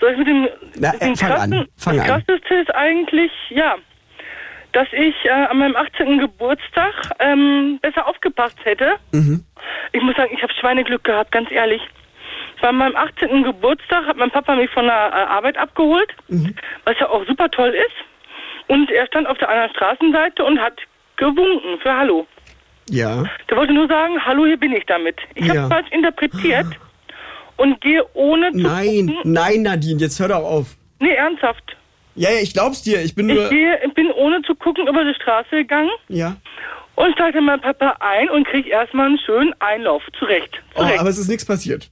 [0.00, 2.24] Soll ich mit dem, Na, mit dem äh, fang an, fang das an.
[2.26, 3.76] krasseste ist eigentlich, ja,
[4.76, 6.18] dass ich äh, an meinem 18.
[6.18, 8.96] Geburtstag ähm, besser aufgepasst hätte.
[9.12, 9.42] Mhm.
[9.92, 11.80] Ich muss sagen, ich habe Schweineglück gehabt, ganz ehrlich.
[12.60, 13.42] An meinem 18.
[13.44, 16.54] Geburtstag, hat mein Papa mich von der äh, Arbeit abgeholt, Mhm.
[16.84, 17.96] was ja auch super toll ist.
[18.68, 20.78] Und er stand auf der anderen Straßenseite und hat
[21.16, 22.26] gewunken für Hallo.
[22.90, 23.24] Ja.
[23.48, 25.16] Der wollte nur sagen, hallo, hier bin ich damit.
[25.34, 25.62] Ich Ja.
[25.62, 26.66] habe falsch interpretiert
[27.56, 29.32] und gehe ohne zu Nein, gucken.
[29.32, 30.66] nein, Nadine, jetzt hör doch auf.
[31.00, 31.76] Nee, ernsthaft.
[32.16, 33.02] Ja, ja, ich glaub's dir.
[33.02, 33.48] Ich bin Ich nur.
[33.50, 36.36] gehe, ich bin ohne zu gucken über die Straße gegangen Ja.
[36.96, 40.02] und steigte mein Papa ein und krieg erstmal einen schönen Einlauf.
[40.18, 40.62] Zurecht.
[40.74, 40.98] Oh, Zurecht.
[41.00, 41.90] aber es ist nichts passiert.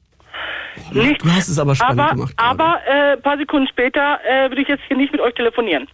[0.92, 2.36] Nicht, Du hast es aber spannend aber, gemacht.
[2.36, 2.50] gerade.
[2.60, 5.86] aber äh, ein paar Sekunden später äh, würde ich jetzt hier nicht mit euch telefonieren.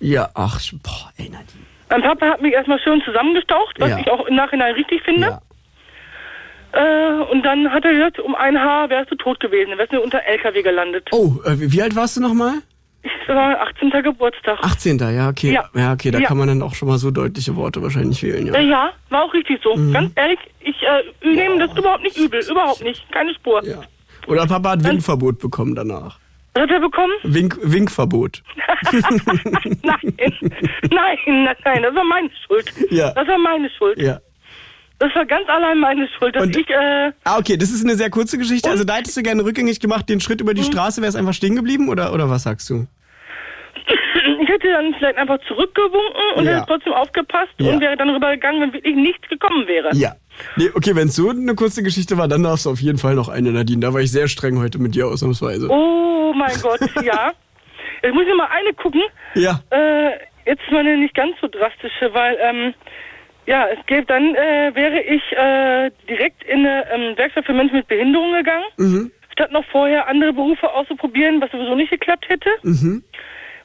[0.00, 1.64] Ja, ach, boah, ey, Nadine.
[1.90, 3.98] Mein Papa hat mich erstmal schön zusammengestaucht, was Ja.
[4.00, 5.28] ich auch im Nachhinein richtig finde.
[5.28, 5.40] Ja.
[6.72, 10.00] Äh, und dann hat er gesagt, um ein Haar wärst du tot gewesen, wärst du
[10.00, 11.08] unter LKW gelandet.
[11.12, 12.54] Oh, äh, wie alt warst du nochmal?
[13.04, 13.90] Ich war 18.
[14.02, 14.58] Geburtstag.
[14.62, 14.98] 18.
[14.98, 15.52] Ja, okay.
[15.52, 15.68] Ja.
[15.74, 16.26] Ja, okay, da Ja.
[16.26, 18.54] kann man dann auch schon mal so deutliche Worte wahrscheinlich wählen, ja.
[18.54, 19.76] Äh, ja, war auch richtig so.
[19.76, 19.92] Mhm.
[19.92, 22.40] Ganz ehrlich, ich äh, nehme das überhaupt nicht übel.
[22.50, 23.04] Überhaupt nicht.
[23.12, 23.62] Keine Spur.
[23.64, 23.82] ja.
[24.26, 26.18] Oder Papa hat Winkverbot bekommen danach.
[26.54, 27.12] Was hat er bekommen?
[27.24, 28.42] Wink, Winkverbot.
[28.92, 30.14] nein, nein,
[30.90, 32.72] nein, nein, das war meine Schuld.
[32.90, 33.10] Ja.
[33.12, 33.98] Das war meine Schuld.
[34.00, 34.20] Ja.
[35.00, 37.96] Das war ganz allein meine Schuld, dass Und- ich, äh, Ah, okay, das ist eine
[37.96, 38.70] sehr kurze Geschichte.
[38.70, 41.34] Also da hättest du gerne rückgängig gemacht, den Schritt über die Straße wäre es einfach
[41.34, 42.86] stehen geblieben oder, oder was sagst du?
[44.40, 46.52] ich hätte dann vielleicht einfach zurückgewunken und Ja.
[46.56, 47.72] hätte trotzdem aufgepasst Ja.
[47.72, 49.90] und wäre dann rübergegangen, wenn wirklich nichts gekommen wäre.
[49.94, 50.12] Ja.
[50.56, 53.14] Nee, okay, wenn es so eine kurze Geschichte war, dann darfst du auf jeden Fall
[53.14, 53.80] noch eine, Nadine.
[53.80, 55.68] Da war ich sehr streng heute mit dir ausnahmsweise.
[55.70, 57.32] Oh mein Gott, ja.
[58.02, 59.02] Jetzt muss ich mal eine gucken.
[59.34, 59.60] Ja.
[59.70, 60.10] Äh,
[60.46, 62.74] jetzt meine nicht ganz so drastische, weil, ähm,
[63.46, 67.76] ja, es gäbe, dann äh, wäre ich äh, direkt in eine ähm, Werkstatt für Menschen
[67.76, 69.10] mit Behinderung gegangen, Mhm.
[69.32, 72.48] statt noch vorher andere Berufe auszuprobieren, was sowieso nicht geklappt hätte.
[72.62, 73.04] Mhm.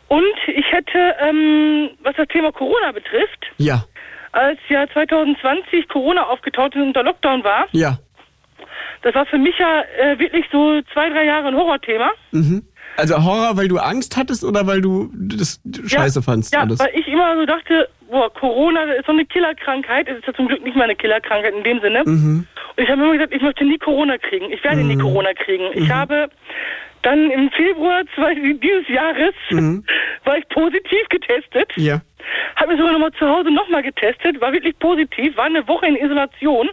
[0.09, 3.85] Und ich hätte, ähm, was das Thema Corona betrifft, Ja.
[4.31, 7.97] als ja 2020 Corona aufgetaucht ist und der Lockdown war, Ja.
[9.03, 12.09] das war für mich ja äh, wirklich so zwei, drei Jahre ein Horrorthema.
[12.31, 12.63] Mhm.
[12.97, 16.79] Also Horror, weil du Angst hattest oder weil du das scheiße fandst Ja, alles?
[16.79, 20.09] weil ich immer so dachte, boah, Corona ist so eine Killerkrankheit.
[20.09, 22.01] Es ist ja zum Glück nicht mal eine Killerkrankheit in dem Sinne.
[22.03, 22.47] Mhm.
[22.75, 24.51] Und ich habe immer gesagt, ich möchte nie Corona kriegen.
[24.51, 25.65] Ich werde nie Corona kriegen.
[25.75, 26.29] Ich habe
[27.03, 29.33] dann im Februar dieses Jahres
[30.25, 31.71] war ich positiv getestet.
[31.75, 32.01] Ja.
[32.55, 35.95] Habe mich sogar nochmal zu Hause nochmal getestet, war wirklich positiv, war eine Woche in
[35.95, 36.69] Isolation.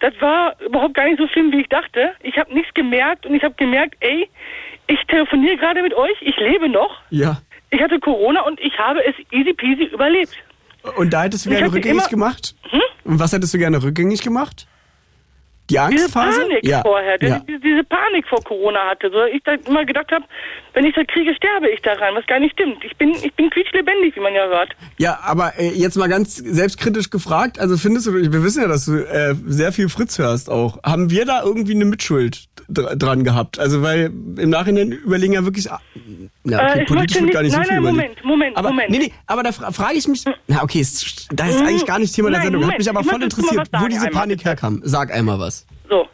[0.00, 2.12] Das war überhaupt gar nicht so schlimm, wie ich dachte.
[2.22, 4.28] Ich habe nichts gemerkt und ich habe gemerkt, ey,
[4.88, 7.00] ich telefoniere gerade mit euch, ich lebe noch.
[7.10, 7.40] Ja.
[7.70, 10.36] Ich hatte Corona und ich habe es easy peasy überlebt.
[10.96, 12.54] Und da hättest du gerne rückgängig gemacht?
[12.70, 12.80] Hm?
[13.04, 14.66] Und was hättest du gerne rückgängig gemacht?
[15.68, 16.40] Die Diese Angstphase?
[16.42, 16.82] Panik ja.
[16.82, 17.36] vorher, Ja.
[17.38, 19.10] ich diese, diese Panik vor Corona hatte.
[19.10, 20.24] So, ich da immer gedacht habe,
[20.74, 22.84] wenn ich das kriege, sterbe ich daran, was gar nicht stimmt.
[22.84, 24.70] Ich bin, ich bin quietschlebendig, wie man ja hört.
[24.98, 28.84] ja, aber äh, jetzt mal ganz selbstkritisch gefragt, also findest du, wir wissen ja, dass
[28.84, 30.82] du äh, sehr viel Fritz hörst auch.
[30.84, 33.58] Haben wir da irgendwie eine Mitschuld dr dran gehabt?
[33.58, 35.68] Also weil im Nachhinein überlegen ja wirklich,
[36.48, 37.94] ja, okay, Äh, ich politisch wird gar nicht nicht- so viel nein, nein.
[37.94, 38.90] Moment, Moment, aber, Moment.
[38.90, 41.98] Nee, nee, aber da fra frage ich mich, na okay, es, das ist eigentlich gar
[41.98, 44.80] nicht Thema der Nein, Sendung, hat mich aber voll interessiert, wo diese einmal, Panik herkam.
[44.84, 45.66] Sag einmal was.
[45.88, 46.06] So.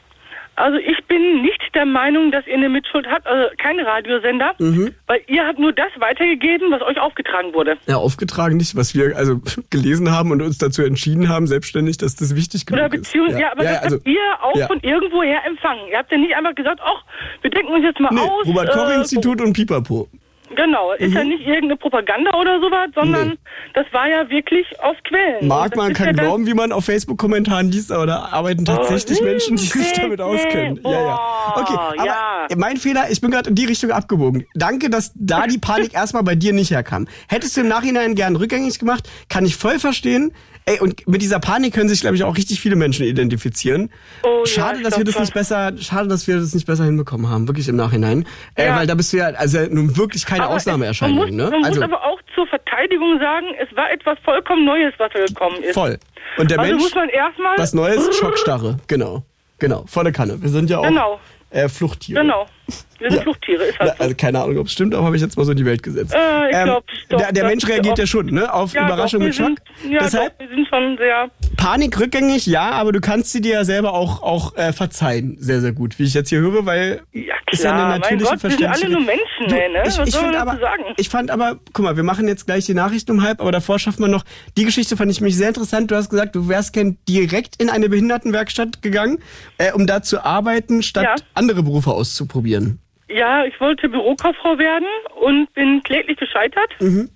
[0.55, 4.95] Also ich bin nicht der Meinung, dass ihr eine Mitschuld habt, also kein Radiosender, Mhm.
[5.07, 7.79] weil ihr habt nur das weitergegeben, was euch aufgetragen wurde.
[7.87, 9.40] Ja, aufgetragen nicht, was wir also
[9.71, 13.01] gelesen haben und uns dazu entschieden haben, selbstständig, dass das wichtig genug Oder ist.
[13.05, 14.66] beziehungsweise, ja, aber das also, habt ihr auch ja.
[14.66, 15.88] von irgendwoher empfangen.
[15.90, 17.03] Ihr habt ja nicht einfach gesagt, ach,
[17.40, 18.47] wir denken uns jetzt mal Nee, aus.
[18.47, 20.09] Robert-Koch-Institut und Pipapo.
[20.57, 23.35] Genau, ist ja nicht irgendeine Propaganda oder sowas, sondern Nee.
[23.75, 25.47] das war ja wirklich aus Quellen.
[25.49, 29.25] Mag man kann ja glauben, wie man auf Facebook-Kommentaren liest, aber da arbeiten tatsächlich Oh,
[29.25, 30.81] Menschen, die sich damit auskennen.
[30.85, 31.17] nee, ja, ja.
[31.17, 32.47] boah, Okay, aber ja.
[32.57, 34.47] mein Fehler, ich bin gerade in die Richtung abgebogen.
[34.55, 37.07] Danke, dass da die Panik erstmal bei dir nicht herkam.
[37.29, 40.33] Hättest du im Nachhinein gern rückgängig gemacht, kann ich voll verstehen.
[40.64, 43.90] Ey, und mit dieser Panik können sich, glaube ich, auch richtig viele Menschen identifizieren.
[44.22, 46.85] Oh, ja, schade, ich dass wir das nicht besser, schade, dass wir das nicht besser
[46.85, 48.27] hinbekommen haben, wirklich im Nachhinein.
[48.55, 48.77] Äh, Ja.
[48.77, 51.51] weil da bist du ja, also nun wirklich keine Aber Ausnahmeerscheinung, man muss, ne?
[51.51, 55.25] Man Also muss aber auch zur Verteidigung sagen, es war etwas vollkommen Neues, was da
[55.25, 55.75] gekommen ist.
[55.75, 55.98] voll.
[56.38, 57.59] Und der Also Mensch, muss man erstmal.
[57.59, 59.25] was Neues, Schockstarre, genau.
[59.59, 60.40] Genau, volle Kanne.
[60.42, 61.20] Wir sind ja auch Genau.
[61.51, 62.20] äh, Fluchttiere.
[62.22, 62.46] Genau.
[62.98, 63.22] Wir sind Ja.
[63.25, 64.03] Fluchttiere, ist halt so.
[64.05, 65.83] also keine Ahnung, ob es stimmt, aber habe ich jetzt mal so in die Welt
[65.83, 66.14] gesetzt.
[66.14, 68.53] Äh, ich glaub, doch, der der Mensch reagiert ja schon, ne?
[68.53, 69.57] Auf Ja, Überraschung doch, und wir Schock.
[69.83, 71.31] sind, ja, Deshalb doch, wir sind schon sehr.
[71.57, 75.37] Panik rückgängig, ja, aber du kannst sie dir ja selber auch, auch äh, verzeihen.
[75.40, 77.98] Sehr, sehr gut, wie ich jetzt hier höre, weil Ja, ist ja eine klar.
[77.98, 79.83] natürliche mein Gott, wir sind alle nur Menschen, Du, ey, ne?
[79.85, 80.83] Ich, Was ich, soll find man aber, sagen?
[80.96, 83.81] ich fand aber, guck mal, wir machen jetzt gleich die Nachrichten um halb, aber davor
[83.81, 84.25] schaffen wir noch,
[84.57, 85.90] die Geschichte fand ich mich sehr interessant.
[85.90, 89.18] Du hast gesagt, du wärst gern direkt in eine Behindertenwerkstatt gegangen,
[89.59, 91.14] äh, um da zu arbeiten, statt Ja.
[91.35, 92.52] andere Berufe auszuprobieren.
[93.09, 94.87] Ja, ich wollte Bürokauffrau werden
[95.21, 97.11] und bin kläglich gescheitert, Mhm.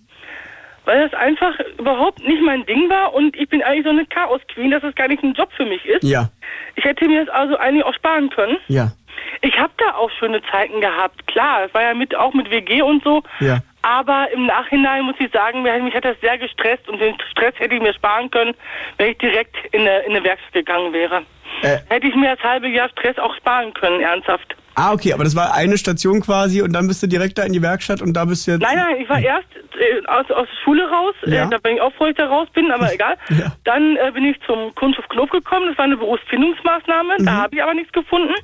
[0.84, 4.70] weil das einfach überhaupt nicht mein Ding war und ich bin eigentlich so eine Chaos-Queen,
[4.70, 6.04] dass es gar nicht ein Job für mich ist.
[6.04, 6.28] Ja,
[6.76, 8.58] Ich hätte mir das also eigentlich auch sparen können.
[8.68, 8.92] ja,
[9.40, 12.82] Ich habe da auch schöne Zeiten gehabt, klar, es war ja mit, auch mit WG
[12.82, 13.22] und so.
[13.40, 13.58] ja.
[13.82, 17.76] Aber im Nachhinein muss ich sagen, mich hat das sehr gestresst und den Stress hätte
[17.76, 18.52] ich mir sparen können,
[18.98, 21.22] wenn ich direkt in eine, in eine Werkstatt gegangen wäre.
[21.62, 21.78] Äh.
[21.88, 24.56] Hätte ich mir das halbe Jahr Stress auch sparen können, ernsthaft.
[24.78, 27.52] Ah, okay, aber das war eine Station quasi und dann bist du direkt da in
[27.54, 28.60] die Werkstatt und da bist du jetzt.
[28.60, 31.14] Nein, nein, ich war erst äh, aus, aus der Schule raus.
[31.24, 31.46] Ja.
[31.46, 33.14] Äh, da bin ich auch froh, dass ich da raus bin, aber egal.
[33.30, 33.52] Ja.
[33.64, 35.68] Dann äh, bin ich zum Kunsthof Knof gekommen.
[35.68, 37.14] Das war eine Berufsfindungsmaßnahme.
[37.18, 37.24] Mhm.
[37.24, 38.34] Da habe ich aber nichts gefunden.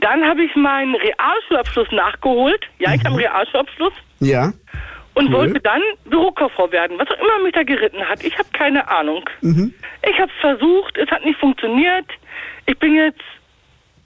[0.00, 2.64] Dann habe ich meinen Realschulabschluss nachgeholt.
[2.80, 3.92] Ja, ich habe einen Realschulabschluss.
[4.20, 4.52] Ja.
[5.14, 5.32] Und Mhm.
[5.34, 5.40] Cool.
[5.40, 6.98] wollte dann Bürokauffrau werden.
[6.98, 8.22] Was auch immer mich da geritten hat.
[8.24, 9.24] Ich habe keine Ahnung.
[9.40, 9.72] Mhm.
[10.02, 10.98] Ich habe es versucht.
[10.98, 12.04] Es hat nicht funktioniert.
[12.66, 13.22] Ich bin jetzt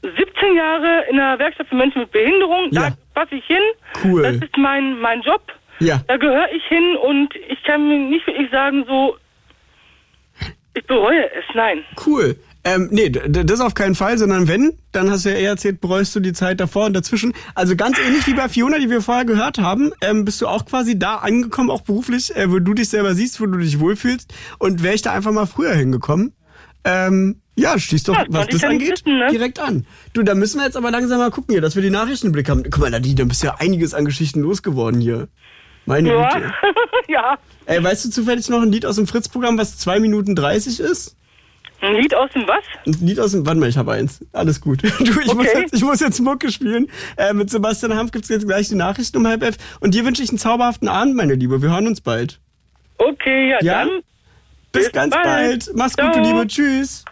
[0.02, 2.68] 17 Jahre in einer Werkstatt für Menschen mit Behinderung.
[2.70, 2.90] Ja.
[2.90, 3.62] Da passe ich hin.
[4.04, 4.22] Cool.
[4.22, 5.42] Das ist mein, mein Job.
[5.78, 6.00] Ja.
[6.06, 9.16] Da gehöre ich hin und ich kann mir nicht wirklich sagen, so,
[10.74, 11.44] ich bereue es.
[11.54, 11.84] Nein.
[12.06, 12.36] Cool.
[12.62, 16.14] Ähm, nee, das auf keinen Fall, sondern wenn, dann hast du ja eher erzählt, bereust
[16.14, 17.32] du die Zeit davor und dazwischen.
[17.54, 20.66] Also ganz ähnlich wie bei Fiona, die wir vorher gehört haben, ähm, bist du auch
[20.66, 24.34] quasi da angekommen, auch beruflich, äh, wo du dich selber siehst, wo du dich wohlfühlst.
[24.58, 26.34] Und wäre ich da einfach mal früher hingekommen,
[26.84, 29.28] ähm, ja, schließt doch, Ja, was das angeht, wissen, ne?
[29.30, 29.86] direkt an.
[30.12, 32.62] Du, da müssen wir jetzt aber langsam mal gucken hier, dass wir die Nachrichtenblick haben.
[32.64, 35.28] Guck mal, Nadine, da bist ja einiges an Geschichten losgeworden hier.
[35.86, 36.28] Meine Ja.
[36.34, 36.52] Güte.
[37.08, 37.38] ja.
[37.66, 41.16] Ey, weißt du zufällig noch ein Lied aus dem Fritz-Programm, was 2 Minuten 30 ist?
[41.82, 42.62] Ein Lied aus dem was?
[42.86, 43.46] Ein Lied aus dem.
[43.46, 44.20] Warte mal, ich habe eins.
[44.32, 44.82] Alles gut.
[44.98, 45.60] Du, ich, muss Okay.
[45.62, 46.88] jetzt, ich muss jetzt Mucke spielen.
[47.16, 49.56] Äh, mit Sebastian Hanf gibt's jetzt gleich die Nachrichten um halb elf.
[49.80, 51.62] Und dir wünsche ich einen zauberhaften Abend, meine Liebe.
[51.62, 52.38] Wir hören uns bald.
[52.98, 53.84] Okay, ja, Ja?
[53.86, 54.00] dann.
[54.72, 55.24] Bis, Bis ganz bald.
[55.24, 55.70] bald.
[55.74, 56.24] Mach's gut, du Ciao.
[56.24, 56.46] Liebe.
[56.46, 57.04] Tschüss.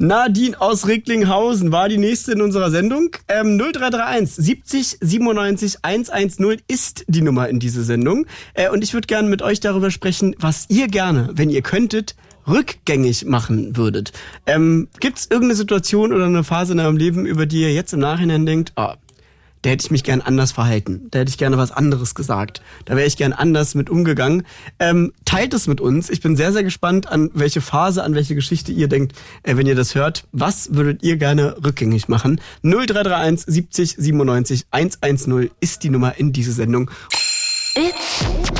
[0.00, 3.16] Nadine aus Recklinghausen war die nächste in unserer Sendung.
[3.26, 8.24] Ähm, 0331 70 97 110 ist die Nummer in diese Sendung.
[8.54, 12.14] Äh, und ich würde gerne mit euch darüber sprechen, was ihr gerne, wenn ihr könntet,
[12.46, 14.12] rückgängig machen würdet.
[14.46, 17.92] Ähm, Gibt es irgendeine Situation oder eine Phase in eurem Leben, über die ihr jetzt
[17.92, 18.98] im Nachhinein denkt, ah,
[19.68, 21.08] da hätte ich mich gern anders verhalten.
[21.10, 22.62] Da hätte ich gerne was anderes gesagt.
[22.86, 24.44] Da wäre ich gern anders mit umgegangen.
[24.78, 26.08] Ähm, teilt es mit uns.
[26.08, 29.66] Ich bin sehr, sehr gespannt, an welche Phase, an welche Geschichte ihr denkt, äh, wenn
[29.66, 30.26] ihr das hört.
[30.32, 32.40] Was würdet ihr gerne rückgängig machen?
[32.62, 36.90] 0331 70 97 110 ist die Nummer in diese Sendung.
[37.74, 38.57] It's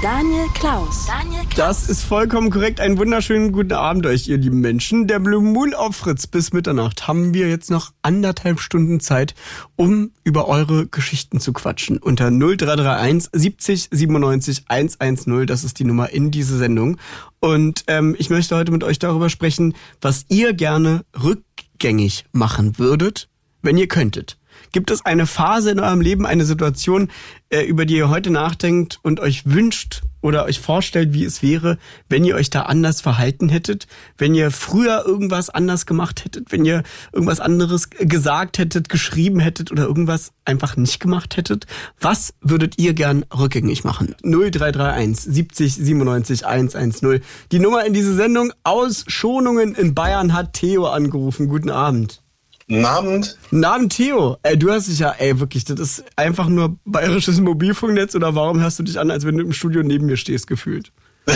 [0.00, 1.06] Daniel Klaus.
[1.06, 1.56] Daniel Klaus.
[1.56, 2.78] Das ist vollkommen korrekt.
[2.78, 5.08] Einen wunderschönen guten Abend euch, ihr lieben Menschen.
[5.08, 9.34] Der Blue Moon auf Fritz bis Mitternacht haben wir jetzt noch anderthalb Stunden Zeit,
[9.74, 11.98] um über eure Geschichten zu quatschen.
[11.98, 16.96] Unter 0331 70 97 110, das ist die Nummer in diese Sendung.
[17.40, 23.28] Und ähm, ich möchte heute mit euch darüber sprechen, was ihr gerne rückgängig machen würdet,
[23.62, 24.38] wenn ihr könntet.
[24.72, 27.10] Gibt es eine Phase in eurem Leben, eine Situation,
[27.50, 31.78] äh, über die ihr heute nachdenkt und euch wünscht oder euch vorstellt, wie es wäre,
[32.08, 36.64] wenn ihr euch da anders verhalten hättet, wenn ihr früher irgendwas anders gemacht hättet, wenn
[36.64, 41.66] ihr irgendwas anderes gesagt hättet, geschrieben hättet oder irgendwas einfach nicht gemacht hättet?
[42.00, 44.14] Was würdet ihr gern rückgängig machen?
[44.22, 47.22] 0331 70 97 110.
[47.52, 51.48] Die Nummer in diese Sendung aus Schonungen in Bayern hat Theo angerufen.
[51.48, 52.22] Guten Abend.
[52.68, 53.38] Guten Abend.
[53.48, 54.36] Guten Abend, Theo.
[54.42, 58.60] Ey, du hast dich ja, ey, wirklich, das ist einfach nur bayerisches Mobilfunknetz oder warum
[58.60, 60.92] hörst du dich an, als wenn du im Studio neben mir stehst, gefühlt?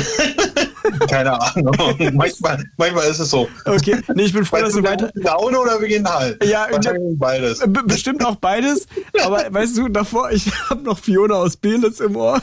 [1.08, 1.74] Keine Ahnung.
[2.12, 3.48] manchmal, manchmal ist es so.
[3.64, 5.10] Okay, nee, ich bin froh, dass Weißt du du, weiter.
[5.14, 6.44] Laune oder wegen halt?
[6.44, 6.68] Ja,
[7.16, 7.62] beides.
[7.86, 8.86] Bestimmt auch beides,
[9.24, 12.42] aber weißt du, davor, ich habe noch Fiona aus Belitz im Ohr.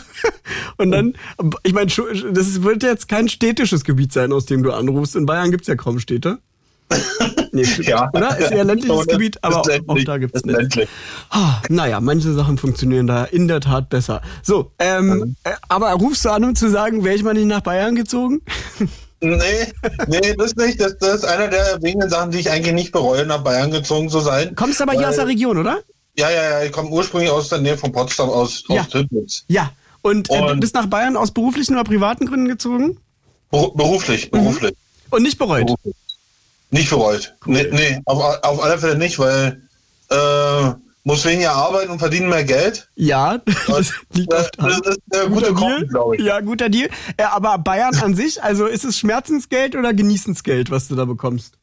[0.77, 1.13] Und dann,
[1.61, 1.91] ich meine,
[2.31, 5.15] das wird jetzt kein städtisches Gebiet sein, aus dem du anrufst.
[5.15, 6.39] In Bayern gibt's ja kaum Städte.
[7.51, 8.09] Nee, Ja.
[8.13, 8.37] oder?
[8.37, 9.05] Ist eher ländliches Oder?
[9.13, 10.05] Gebiet, aber auch, Ist auch ländlich.
[10.05, 10.57] da gibt's Ist nicht.
[10.57, 10.89] ländlich.
[11.29, 14.21] Ah, naja, manche Sachen funktionieren da in der Tat besser.
[14.43, 17.61] So, ähm, äh, aber rufst du an, um zu sagen, wäre ich mal nicht nach
[17.61, 18.41] Bayern gezogen?
[19.21, 19.37] Nee,
[20.07, 20.79] nee, das nicht.
[20.79, 24.07] Das, das ist einer der wenigen Sachen, die ich eigentlich nicht bereue, nach Bayern gezogen
[24.09, 24.55] zu sein.
[24.55, 25.79] Kommst aber hier Weil- aus der Region, oder?
[26.17, 26.63] Ja, ja, ja.
[26.63, 28.87] Ich komme ursprünglich aus der Nähe von Potsdam, aus, Ja.
[28.93, 29.43] aus.
[29.49, 29.71] Ja.
[30.03, 32.97] Und, äh, du Und- bist nach Bayern aus beruflichen oder privaten Gründen gezogen?
[33.51, 34.73] Beru- Beruflich, beruflich.
[35.09, 35.65] Und nicht bereut?
[35.65, 35.95] beruflich.
[36.71, 37.35] Nicht bereut.
[37.45, 39.61] Nee, nee auf, auf alle Fälle nicht, weil
[40.09, 40.71] äh,
[41.03, 42.89] muss weniger arbeiten und verdienen mehr Geld.
[42.95, 45.87] Ja, das liegt Das, das ist gute Guter Kombi, Deal.
[45.87, 46.21] glaube ich.
[46.23, 46.89] Ja, guter Deal.
[47.17, 51.58] Äh, aber Bayern an sich, also ist es Schmerzensgeld oder Genießensgeld, was du da bekommst?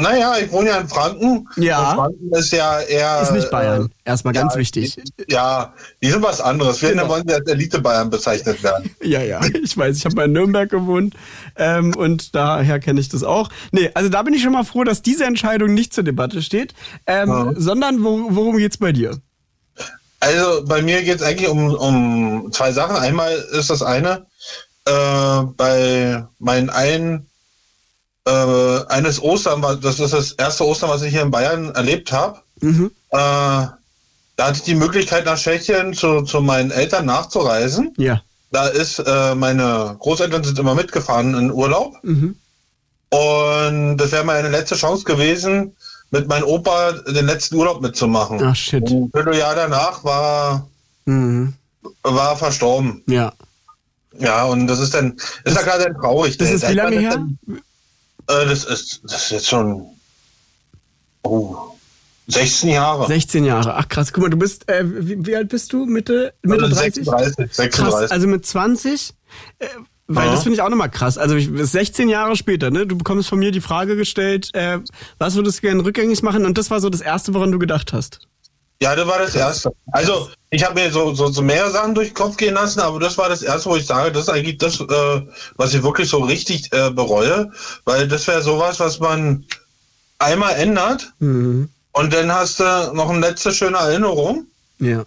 [0.00, 1.48] Naja, ich wohne ja in Franken.
[1.56, 1.90] Ja.
[1.90, 3.20] Und Franken ist ja eher.
[3.20, 3.90] Ist nicht Bayern.
[4.04, 4.96] Erstmal ja, ganz wichtig.
[4.96, 6.80] Die, ja, die sind was anderes.
[6.80, 7.08] Wir Genau.
[7.08, 8.94] wollen ja als Elite Bayern bezeichnet werden.
[9.02, 11.14] Ja, ja, ich weiß, ich habe mal in Nürnberg gewohnt
[11.56, 13.48] ähm, und daher kenne ich das auch.
[13.72, 16.74] Nee, also da bin ich schon mal froh, dass diese Entscheidung nicht zur Debatte steht,
[17.06, 17.52] ähm, Ja.
[17.56, 19.18] sondern wo, worum geht's bei dir?
[20.20, 22.96] Also bei mir geht es eigentlich um, um zwei Sachen.
[22.96, 24.26] Einmal ist das eine,
[24.84, 27.26] äh, bei meinen einen
[28.28, 32.12] äh, eines Ostern, war- das ist das erste Ostern, was ich hier in Bayern erlebt
[32.12, 32.40] habe.
[32.60, 32.90] Mhm.
[33.10, 33.74] Äh, da
[34.38, 37.92] hatte ich die Möglichkeit, nach Tschechien zu, zu meinen Eltern nachzureisen.
[37.96, 38.20] Ja.
[38.52, 41.94] Da ist, äh, meine Großeltern sind immer mitgefahren in Urlaub.
[42.02, 42.36] Mhm.
[43.10, 45.74] Und das wäre meine letzte Chance gewesen,
[46.10, 48.42] mit meinem Opa den letzten Urlaub mitzumachen.
[48.42, 48.82] Ach shit.
[48.90, 50.68] Und ein Vierteljahr danach war,
[51.06, 51.54] Mhm.
[52.02, 53.02] war verstorben.
[53.06, 53.32] Ja.
[54.18, 56.36] Ja, und das ist dann, ist ja gerade dann traurig.
[56.38, 57.10] Das Der- ist wie lange her?
[57.10, 57.38] dann-
[58.28, 59.86] Äh, das ist, das ist jetzt schon,
[61.22, 61.56] oh,
[62.28, 63.06] 16 Jahre.
[63.06, 63.74] 16 Jahre.
[63.76, 64.12] Ach krass.
[64.12, 65.86] Guck mal, du bist, äh, wie, wie alt bist du?
[65.86, 67.04] Mitte, Mitte 30?
[67.06, 67.70] 36, 36.
[67.72, 69.14] Krass, also mit 20?
[69.58, 69.66] Äh,
[70.08, 70.32] weil Ja.
[70.32, 71.16] das finde ich auch nochmal krass.
[71.18, 72.86] Also ich, 16 Jahre später, ne?
[72.86, 74.78] Du bekommst von mir die Frage gestellt, äh,
[75.18, 76.44] was würdest du gerne rückgängig machen?
[76.44, 78.20] Und das war so das Erste, woran du gedacht hast.
[78.80, 79.72] Ja, das war das Erste.
[79.90, 83.00] Also, ich habe mir so, so, so mehrere Sachen durch den Kopf gehen lassen, aber
[83.00, 85.22] das war das Erste, wo ich sage, das ist eigentlich das, äh,
[85.56, 87.50] was ich wirklich so richtig äh, bereue,
[87.84, 89.44] weil das wäre sowas, was man
[90.20, 91.68] einmal ändert Mhm.
[91.92, 94.46] und dann hast du noch eine letzte schöne Erinnerung
[94.78, 95.04] Ja.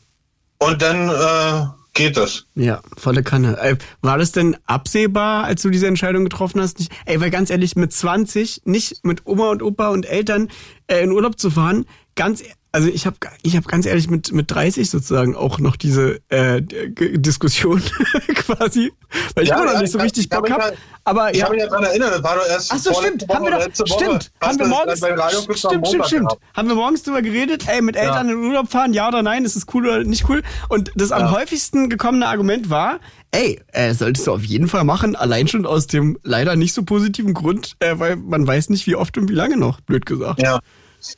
[0.59, 2.45] und dann äh, geht es.
[2.55, 3.57] Ja, volle Kanne.
[3.57, 6.79] Äh, war das denn absehbar, als du diese Entscheidung getroffen hast?
[6.79, 10.49] Nicht, ey, weil ganz ehrlich, mit 20 nicht mit Oma und Opa und Eltern
[10.87, 12.41] äh, in Urlaub zu fahren, ganz,
[12.73, 16.61] also ich habe ich hab ganz ehrlich mit, mit 30 sozusagen auch noch diese äh,
[16.61, 17.81] Diskussion
[18.35, 18.93] quasi,
[19.35, 20.71] weil ich Ja, immer noch ja, nicht so ich richtig Bock ich hab hab.
[20.71, 21.45] mich Aber Ich ja.
[21.45, 23.27] habe mich daran erinnert, das war doch erst Ach so, stimmt.
[23.27, 24.03] Haben wir Woche, doch, Woche.
[24.05, 24.31] stimmt.
[24.41, 26.33] Haben wir morgens, am stimmt, stimmt, Montag stimmt.
[26.55, 29.57] Haben wir morgens drüber geredet, ey, mit Eltern in Urlaub fahren, ja oder nein, ist
[29.57, 30.41] es cool oder nicht cool?
[30.69, 32.99] Und das am häufigsten gekommene Argument war,
[33.31, 36.83] ey, äh, solltest du auf jeden Fall machen, allein schon aus dem leider nicht so
[36.83, 40.41] positiven Grund, äh, weil man weiß nicht, wie oft und wie lange noch, blöd gesagt.
[40.41, 40.59] Ja.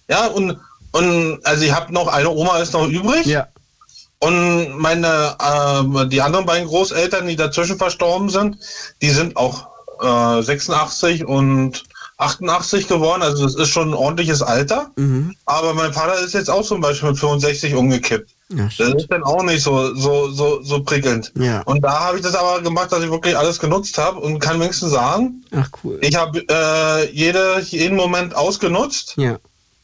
[0.09, 0.57] Ja, und,
[0.93, 3.25] und also ich habe noch, eine Oma ist noch übrig.
[3.25, 3.47] Ja.
[4.19, 8.57] Und meine, äh, die anderen beiden Großeltern, die dazwischen verstorben sind,
[9.01, 9.67] die sind auch
[10.01, 11.83] äh, 86 und
[12.17, 13.21] 88 geworden.
[13.21, 14.91] Also das ist schon ein ordentliches Alter.
[14.95, 15.35] Mhm.
[15.45, 18.29] Aber mein Vater ist jetzt auch zum Beispiel mit 65 umgekippt.
[18.49, 21.33] Ja, Das ist dann auch nicht so, so, so, so prickelnd.
[21.37, 21.61] Ja.
[21.63, 24.59] Und da habe ich das aber gemacht, dass ich wirklich alles genutzt habe und kann
[24.59, 25.97] wenigstens sagen, Ach cool.
[26.01, 29.37] ich habe äh, jede, jeden Moment ausgenutzt Ja.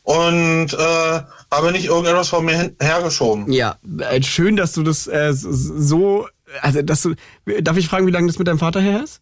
[0.10, 3.52] Und äh, habe nicht irgendetwas von mir hergeschoben.
[3.52, 6.28] Ja, äh, schön, dass du das äh, so- so,
[6.62, 7.14] also dass du,
[7.62, 9.22] darf ich fragen, wie lange das mit deinem Vater her ist?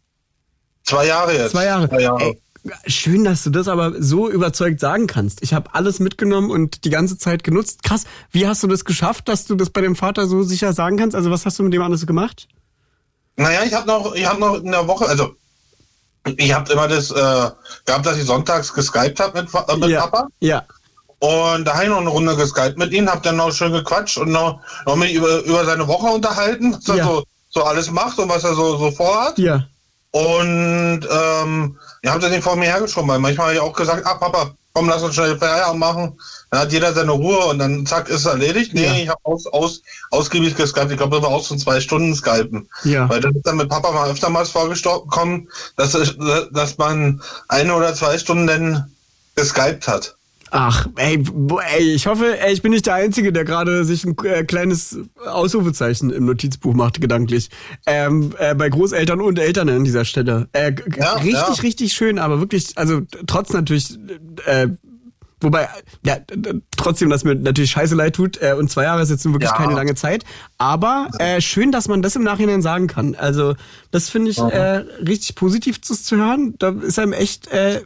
[0.86, 1.52] Zwei Jahre jetzt.
[1.52, 1.89] Zwei Jahre.
[1.89, 2.21] Zwei Jahre.
[2.23, 2.41] Ey,
[2.88, 5.43] schön, dass du das aber so überzeugt sagen kannst.
[5.43, 7.84] Ich habe alles mitgenommen und die ganze Zeit genutzt.
[7.84, 8.06] Krass.
[8.32, 11.17] Wie hast du das geschafft, dass du das bei dem Vater so sicher sagen kannst?
[11.17, 12.47] Also was hast du mit dem alles gemacht?
[13.36, 15.36] Naja, ich habe noch, ich habe noch in der Woche, also
[16.38, 17.15] ich habe immer das äh,
[17.86, 20.02] gehabt, dass ich sonntags geskypt habe mit, äh, mit ja.
[20.08, 20.28] Papa.
[20.39, 20.63] Ja.
[21.19, 24.17] Und da habe ich noch eine Runde geskypt mit ihm, hab dann noch schön gequatscht
[24.17, 27.06] und noch, noch mich über, über seine Woche unterhalten, was er Ja.
[27.06, 29.38] so, so alles macht und was er so, so vorhat.
[29.39, 29.63] Ja.
[30.12, 34.03] Und ähm, ich habe das nicht vor mir hergeschoben, weil manchmal habe ich auch gesagt,
[34.06, 36.19] ach Papa, komm, lass uns schnell Feierabend machen.
[36.51, 38.73] Dann hat jeder seine Ruhe und dann zack, ist es erledigt.
[38.73, 38.93] Nee, Ja.
[38.93, 40.91] ich habe aus, aus, ausgiebig geskypt.
[40.91, 42.69] Ich glaube, das war aus von zwei Stunden Skypen.
[42.84, 43.10] Ja.
[43.10, 45.97] Weil das ist dann mit Papa mal öftermals vorgekommen, dass,
[46.51, 48.91] dass man eine oder zwei Stunden dann
[49.36, 50.15] geskypt hat.
[50.51, 51.23] Ach, ey,
[51.77, 54.97] ey, ich hoffe, ey, ich bin nicht der Einzige, der gerade sich ein äh, kleines
[55.25, 57.49] Ausrufezeichen im Notizbuch macht, gedanklich.
[57.86, 60.47] Ähm, äh, bei Großeltern und Eltern an dieser Stelle.
[60.53, 61.53] Äh, Ja, richtig, ja.
[61.63, 63.97] richtig schön, aber wirklich, also trotz natürlich,
[64.45, 64.67] äh,
[65.41, 65.67] wobei,
[66.05, 66.17] ja,
[66.75, 69.51] trotzdem, dass mir natürlich scheiße leid tut, äh, und zwei Jahre ist jetzt nun wirklich
[69.51, 69.57] Ja.
[69.57, 70.23] keine lange Zeit,
[70.57, 73.15] aber äh, schön, dass man das im Nachhinein sagen kann.
[73.15, 73.56] Also,
[73.91, 76.56] das finde ich äh, richtig positiv zu, zu hören.
[76.58, 77.81] Da ist einem echt, äh,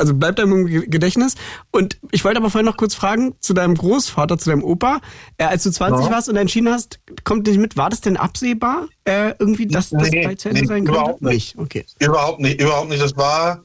[0.00, 1.34] also bleibt einem im Ge- Gedächtnis.
[1.70, 5.00] Und ich wollte aber vorhin noch kurz fragen zu deinem Großvater, zu deinem Opa.
[5.36, 6.12] Äh, als du 20 Ja.
[6.12, 10.10] warst und entschieden hast, kommt nicht mit, war das denn absehbar, äh, irgendwie, dass das
[10.10, 10.98] Nee, bei zu Ende nee, sein könnte?
[11.00, 11.56] überhaupt nicht.
[11.58, 11.86] Okay.
[12.00, 13.02] Überhaupt nicht, überhaupt nicht.
[13.02, 13.60] Das war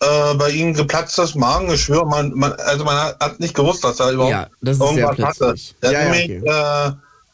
[0.00, 2.04] äh, bei ihm geplatztes Magengeschwür.
[2.04, 5.54] Man, man, also man hat, nicht gewusst, dass er überhaupt Ja, das irgendwas hatte.
[5.82, 6.90] Der Ja, hat nämlich, äh,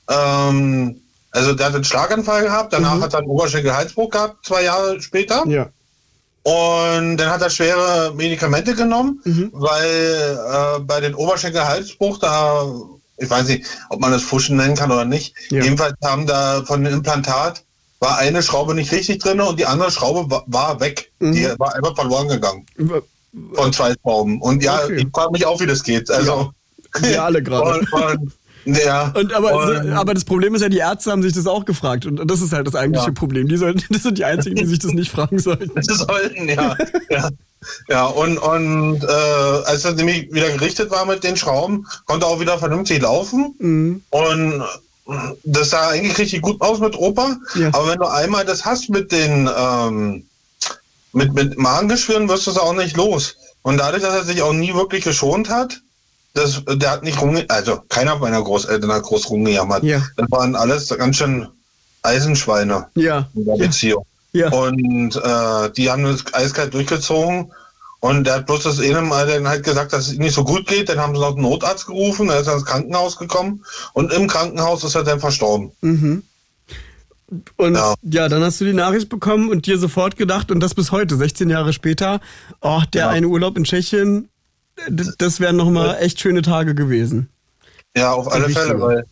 [0.08, 3.02] ähm, also der hat einen Schlaganfall gehabt, danach Mhm.
[3.02, 5.44] hat er einen Oberschenkelhalsbruch gehabt, zwei Jahre später.
[5.46, 5.68] Ja.
[6.44, 9.50] Und dann hat er schwere Medikamente genommen, Mhm.
[9.52, 10.38] weil
[10.76, 12.64] äh, bei den Oberschenkelhalsbruch, da
[13.18, 15.34] ich weiß nicht, ob man das Fuschen nennen kann oder nicht.
[15.50, 15.62] Ja.
[15.62, 17.62] Jedenfalls haben da von dem Implantat
[18.00, 21.12] war eine Schraube nicht richtig drin und die andere Schraube wa- war weg.
[21.20, 21.32] Mhm.
[21.32, 22.66] Die war einfach verloren gegangen
[23.54, 24.42] von zwei Schrauben.
[24.42, 24.96] Und ja, Okay.
[25.02, 26.10] ich frage mich auch, wie das geht.
[26.10, 26.50] Also,
[26.98, 27.78] Wir alle gerade.
[27.78, 28.32] und, und,
[28.64, 31.64] ja, Und aber, und, aber das Problem ist ja, die Ärzte haben sich das auch
[31.64, 32.06] gefragt.
[32.06, 33.12] Und das ist halt das eigentliche Ja.
[33.12, 33.48] Problem.
[33.48, 35.70] Die sollten, das sind die einzigen, die sich das nicht fragen sollten.
[35.82, 36.76] Das sollten, ja.
[37.10, 37.30] ja.
[37.88, 42.30] Ja, und, und äh, als er nämlich wieder gerichtet war mit den Schrauben, konnte er
[42.30, 43.54] auch wieder vernünftig laufen.
[43.58, 44.02] Mhm.
[44.10, 44.64] Und
[45.44, 47.36] das sah eigentlich richtig gut aus mit Opa.
[47.54, 47.68] Ja.
[47.68, 50.24] Aber wenn du einmal das hast mit den ähm,
[51.12, 53.36] mit, mit Magengeschwüren, wirst du es auch nicht los.
[53.62, 55.80] Und dadurch, dass er sich auch nie wirklich geschont hat,
[56.34, 59.82] das, der hat nicht rumge also keiner meiner Großeltern hat groß rumgejammert.
[59.84, 60.02] Ja.
[60.16, 61.46] Das waren alles ganz schön
[62.02, 63.28] Eisenschweine Ja.
[63.34, 63.66] in der Ja.
[63.66, 64.06] Beziehung.
[64.32, 64.50] Ja.
[64.50, 67.52] Und äh, die haben das eiskalt durchgezogen.
[68.00, 70.42] Und der hat bloß das eine Mal dann halt gesagt, dass es ihm nicht so
[70.42, 70.88] gut geht.
[70.88, 73.64] Dann haben sie noch einen Notarzt gerufen, er ist ins Krankenhaus gekommen.
[73.92, 75.70] Und im Krankenhaus ist er dann verstorben.
[75.82, 76.22] Mhm.
[77.56, 77.94] Und ja.
[78.02, 78.28] Ja.
[78.28, 81.48] dann hast du die Nachricht bekommen und dir sofort gedacht, und das bis heute, 16
[81.48, 82.20] Jahre später,
[82.60, 83.08] oh, der Ja.
[83.10, 84.28] eine Urlaub in Tschechien,
[84.90, 87.28] das wären nochmal echt schöne Tage gewesen.
[87.96, 88.48] Ja, auf alle.
[88.48, 89.04] Fälle, weil,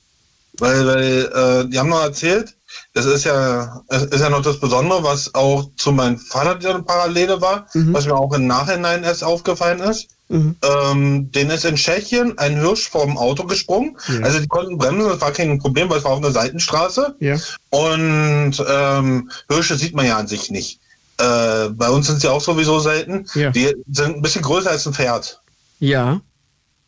[0.58, 2.54] weil, weil äh, die haben noch erzählt,
[2.94, 6.82] das ist ja, es ist ja noch das Besondere, was auch zu meinem Vater die
[6.82, 10.08] Parallele war, was mir auch im Nachhinein erst aufgefallen ist.
[10.28, 10.56] Mhm.
[10.62, 13.96] Ähm, den ist in Tschechien ein Hirsch vom Auto gesprungen.
[14.08, 14.20] Ja.
[14.20, 17.16] Also die konnten bremsen, das war kein Problem, weil es war auf einer Seitenstraße.
[17.18, 17.36] Ja.
[17.70, 20.80] Und ähm, Hirsche sieht man ja an sich nicht.
[21.18, 23.26] Äh, bei uns sind sie auch sowieso selten.
[23.34, 23.50] Ja.
[23.50, 25.39] Die sind ein bisschen größer als ein Pferd.
[25.80, 26.20] Ja.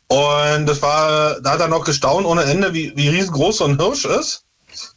[0.07, 3.79] Und das war, da hat er noch gestaunt ohne Ende, wie, wie riesengroß so ein
[3.79, 4.43] Hirsch ist.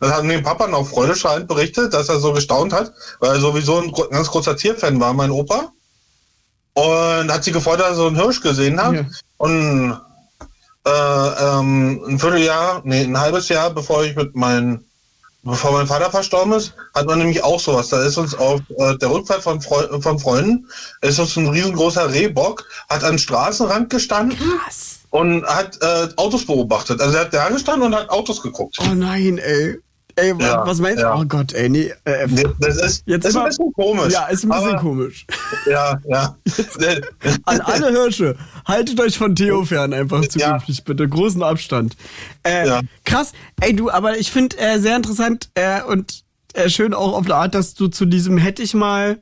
[0.00, 3.78] Das hat dem Papa noch freudestrahlend berichtet, dass er so gestaunt hat, weil er sowieso
[3.78, 5.72] ein ganz großer Tierfan war, mein Opa.
[6.74, 8.94] Und hat sich gefreut, dass er so einen Hirsch gesehen hat.
[8.94, 9.06] Ja.
[9.38, 10.00] Und
[10.86, 14.84] äh, ähm, ein Vierteljahr, nee, ein halbes Jahr, bevor ich mit meinem,
[15.46, 17.88] bevor mein Vater verstorben ist, hat man nämlich auch sowas.
[17.88, 20.68] Da ist uns auf äh, der Rückfahrt von, Freu von Freunden,
[21.00, 24.38] ist uns ein riesengroßer Rehbock, hat am Straßenrand gestanden
[25.10, 27.00] und hat äh, Autos beobachtet.
[27.00, 28.76] Also er hat da gestanden und hat Autos geguckt.
[28.80, 29.78] Oh nein, ey.
[30.18, 31.02] Ey, Ja, was meinst du?
[31.02, 31.14] ja.
[31.14, 31.92] Oh Gott, ey, nee.
[32.04, 32.26] Äh,
[32.58, 34.12] Das ist, Jetzt ist mal- ein bisschen komisch.
[34.12, 35.26] ja, ist ein bisschen aber, komisch.
[35.70, 36.36] Ja, ja.
[37.44, 38.36] An alle Hirsche,
[38.66, 41.08] haltet euch von Theo fern, einfach zukünftig, bitte.
[41.08, 41.96] Großen Abstand.
[42.44, 42.80] Äh, Ja.
[43.04, 47.26] Krass, ey du, aber ich finde äh, sehr interessant äh, und äh, schön auch auf
[47.26, 49.18] der Art, dass du zu diesem hätte ich mal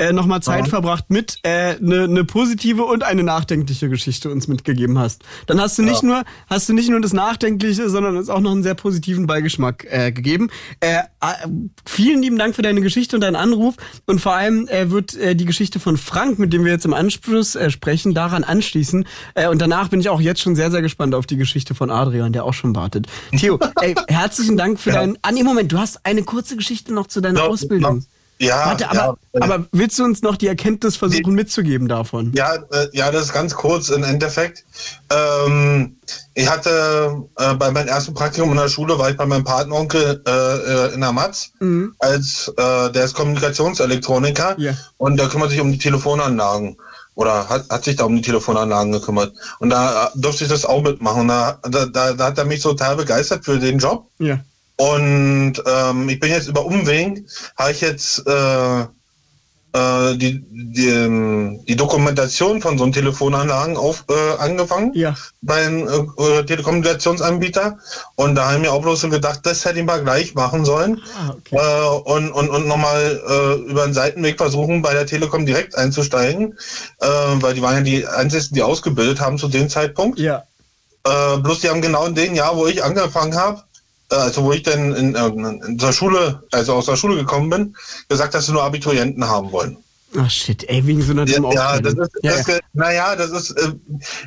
[0.00, 0.70] äh, nochmal Zeit Ja.
[0.70, 5.22] verbracht mit eine äh, ne, ne positive und eine nachdenkliche Geschichte uns mitgegeben hast.
[5.46, 6.08] Dann hast du nicht Ja.
[6.08, 9.86] nur hast du nicht nur das Nachdenkliche, sondern uns auch noch einen sehr positiven Beigeschmack
[9.90, 10.50] äh, gegeben.
[10.80, 11.02] Äh,
[11.86, 13.74] vielen lieben Dank für deine Geschichte und deinen Anruf
[14.06, 16.94] und vor allem äh, wird äh, die Geschichte von Frank, mit dem wir jetzt im
[16.94, 19.06] Anschluss äh, sprechen, daran anschließen.
[19.34, 21.90] Äh, und danach bin ich auch jetzt schon sehr sehr gespannt auf die Geschichte von
[21.90, 23.06] Adrian, der auch schon wartet.
[23.36, 24.96] Theo, ey, herzlichen Dank für Ja.
[25.00, 25.18] deinen.
[25.22, 27.98] Ah nee, Moment, du hast eine kurze Geschichte noch zu deiner Noch- Ausbildung.
[27.98, 28.04] noch-
[28.40, 32.32] ja, Warte, aber, ja, aber willst du uns noch die Erkenntnis versuchen mitzugeben davon?
[32.34, 34.64] Ja, äh, ja, das ist ganz kurz im Endeffekt.
[35.10, 35.96] Ähm,
[36.34, 40.22] ich hatte äh, bei meinem ersten Praktikum in der Schule war ich bei meinem Patenonkel
[40.26, 41.94] äh, äh, in der Matz Mhm.
[41.98, 44.72] als äh, der ist Kommunikationselektroniker Ja.
[44.96, 46.76] und der kümmert sich um die Telefonanlagen
[47.14, 50.64] oder hat, hat sich da um die Telefonanlagen gekümmert und da äh, durfte ich das
[50.64, 51.22] auch mitmachen.
[51.22, 54.06] Und da, da, da, da hat er mich total begeistert für den Job.
[54.18, 54.38] Ja.
[54.80, 57.22] Und ähm, ich bin jetzt über Umweg,
[57.58, 64.04] habe ich jetzt äh, äh, die, die, ähm, die Dokumentation von so einem Telefonanlagen auf,
[64.08, 65.14] äh, angefangen Ja.
[65.42, 67.78] beim äh, Telekommunikationsanbieter.
[68.16, 71.02] Und da haben wir auch bloß so gedacht, das hätte ich mal gleich machen sollen.
[71.14, 71.56] Ah, okay.
[71.56, 76.58] Äh, und und, und nochmal äh, über einen Seitenweg versuchen, bei der Telekom direkt einzusteigen.
[77.00, 80.18] Äh, weil die waren ja die einzigen, die ausgebildet haben zu dem Zeitpunkt.
[80.18, 80.44] Ja.
[81.04, 83.69] Äh, bloß die haben genau in dem Jahr, wo ich angefangen habe, äh,
[84.10, 87.76] also wo ich dann in, äh, in der Schule, also aus der Schule gekommen bin,
[88.08, 89.82] gesagt, dass sie nur Abiturienten haben wollen.
[90.18, 92.58] Ach shit, ey, wegen so einer Ja, dummen ja, das ist, ja, das, ja.
[92.72, 93.72] naja, das ist äh,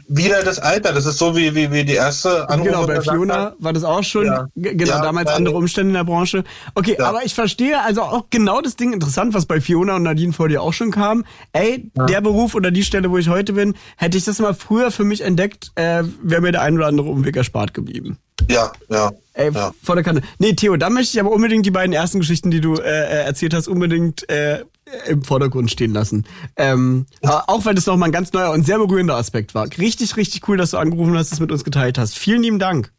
[0.07, 0.93] wieder das Alter.
[0.93, 4.03] Das ist so wie, wie, wie die erste Anrufe Genau, bei Fiona war das auch
[4.03, 4.47] schon, Ja.
[4.55, 6.45] Genau, damals andere Umstände in der Branche.
[6.75, 10.31] Okay, aber ich verstehe also auch genau das Ding interessant, was bei Fiona und Nadine
[10.31, 11.25] vor dir auch schon kam.
[11.51, 14.89] Ey, der Beruf oder die Stelle, wo ich heute bin, hätte ich das mal früher
[14.89, 18.19] für mich entdeckt, äh, wäre mir der ein oder andere Umweg erspart geblieben.
[18.49, 19.11] Ja, ja.
[19.33, 19.71] Ey, ja.
[19.81, 20.21] vor der Kante.
[20.37, 23.23] Nee, Theo, da möchte ich aber unbedingt die beiden ersten Geschichten, die du äh, äh,
[23.25, 24.63] erzählt hast, unbedingt äh,
[25.07, 26.25] im Vordergrund stehen lassen.
[26.55, 29.67] Ähm, Auch weil das nochmal ein ganz neuer und sehr berührender Aspekt war.
[29.77, 32.17] Richtig, richtig cool, dass du angerufen hast, das mit uns geteilt hast.
[32.17, 32.91] Vielen lieben Dank.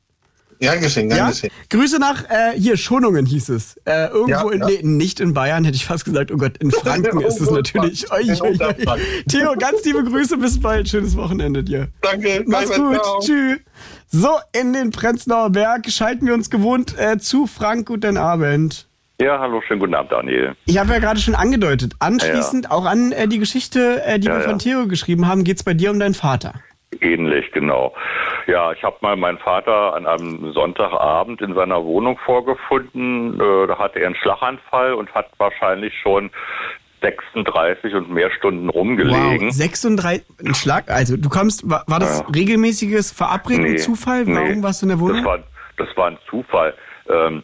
[0.60, 1.28] Gern geschehen, gern Ja?
[1.30, 1.50] geschehen.
[1.68, 3.76] Grüße nach, äh, hier, Schonungen hieß es.
[3.84, 4.66] Äh, irgendwo Ja, in, ja.
[4.68, 6.30] nee, nicht in Bayern, hätte ich fast gesagt.
[6.32, 8.10] Oh Gott, in Franken ist es natürlich.
[8.12, 9.00] Oi, oi, oi.
[9.28, 10.88] Theo, ganz liebe Grüße, bis bald.
[10.88, 11.88] Schönes Wochenende dir.
[12.02, 12.44] Danke.
[12.46, 13.04] Mach's gleichfalls, gut.
[13.04, 13.20] ciao.
[13.20, 13.58] Tschüss.
[14.10, 17.86] So, in den Prenzlauer Berg schalten wir uns gewohnt äh, zu Frank.
[17.88, 18.86] Guten Abend.
[19.20, 20.56] Ja, hallo, schönen guten Abend, Daniel.
[20.66, 22.70] Ich habe ja gerade schon angedeutet, anschließend Ja.
[22.72, 24.48] auch an äh, die Geschichte, äh, die Ja, wir ja.
[24.48, 26.54] von Theo geschrieben haben, geht's bei dir um deinen Vater.
[27.00, 27.94] Ähnlich, genau.
[28.46, 33.40] Ja, ich habe mal meinen Vater an einem Sonntagabend in seiner Wohnung vorgefunden.
[33.40, 36.30] Äh, da hatte er einen Schlaganfall und hat wahrscheinlich schon
[37.00, 39.46] 36 und mehr Stunden rumgelegen.
[39.48, 42.26] Wow, 36, ein Schlag, also du kommst, war, war das Ja.
[42.34, 44.26] regelmäßiges Verabreden, Nee, Zufall?
[44.26, 44.62] Warum nee.
[44.62, 45.16] warst du in der Wohnung?
[45.18, 45.38] Das war,
[45.76, 46.74] das war ein Zufall.
[47.08, 47.42] Ähm,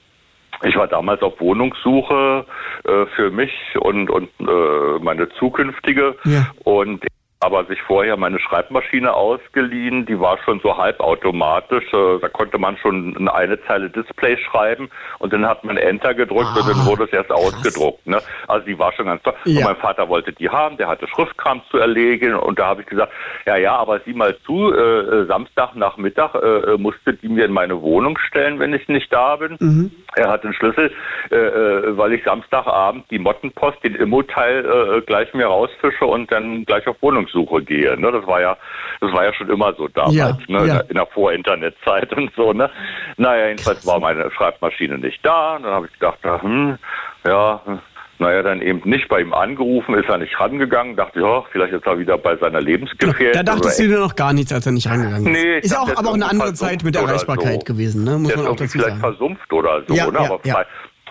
[0.62, 2.44] ich war damals auf Wohnungssuche
[2.84, 6.46] äh, für mich und, und äh, meine zukünftige Ja.
[6.64, 7.04] und
[7.40, 12.76] aber sich vorher meine Schreibmaschine ausgeliehen, die war schon so halbautomatisch, äh, da konnte man
[12.76, 17.12] schon eine, Zeile Display schreiben und dann hat man Enter gedrückt und dann wurde es
[17.12, 18.06] erst ausgedruckt.
[18.06, 18.20] Ne?
[18.46, 19.34] Also die war schon ganz toll.
[19.44, 19.58] Ja.
[19.58, 22.86] Und mein Vater wollte die haben, der hatte Schriftkram zu erlegen und da habe ich
[22.86, 23.12] gesagt,
[23.46, 28.18] ja, ja, aber sieh mal zu, äh, Samstagnachmittag äh, musste die mir in meine Wohnung
[28.18, 29.56] stellen, wenn ich nicht da bin.
[29.58, 29.90] Mhm.
[30.16, 30.92] Er hat den Schlüssel,
[31.30, 36.64] äh, äh, weil ich Samstagabend die Mottenpost, den Immo-Teil äh, gleich mir rausfische und dann
[36.64, 36.96] gleich auf
[37.34, 37.98] Wohnungssuche gehe.
[38.00, 38.12] Ne?
[38.12, 38.56] Das war ja,
[39.00, 40.66] das war ja schon immer so damals, Ja, ne?
[40.66, 40.80] ja.
[40.80, 42.52] in der Vor-Internet-Zeit und so.
[42.52, 42.70] Ne?
[43.16, 45.56] Naja, jedenfalls war meine Schreibmaschine nicht da.
[45.56, 46.78] Und dann habe ich gedacht, ja, hm,
[47.26, 47.60] ja,
[48.18, 51.86] naja, dann eben nicht bei ihm angerufen, ist er nicht rangegangen, dachte, ja, vielleicht ist
[51.86, 53.32] er wieder bei seiner Lebensgefährtin.
[53.32, 55.42] Da dachtest du dir noch gar nichts, als er nicht rangegangen ist.
[55.42, 57.72] Nee, ist auch, aber auch eine andere Zeit mit Erreichbarkeit so.
[57.72, 58.18] gewesen, ne?
[58.18, 59.00] muss man auch dazu vielleicht sagen.
[59.00, 60.18] versumpft oder so, Ja, ne?
[60.18, 60.64] ja, aber ja.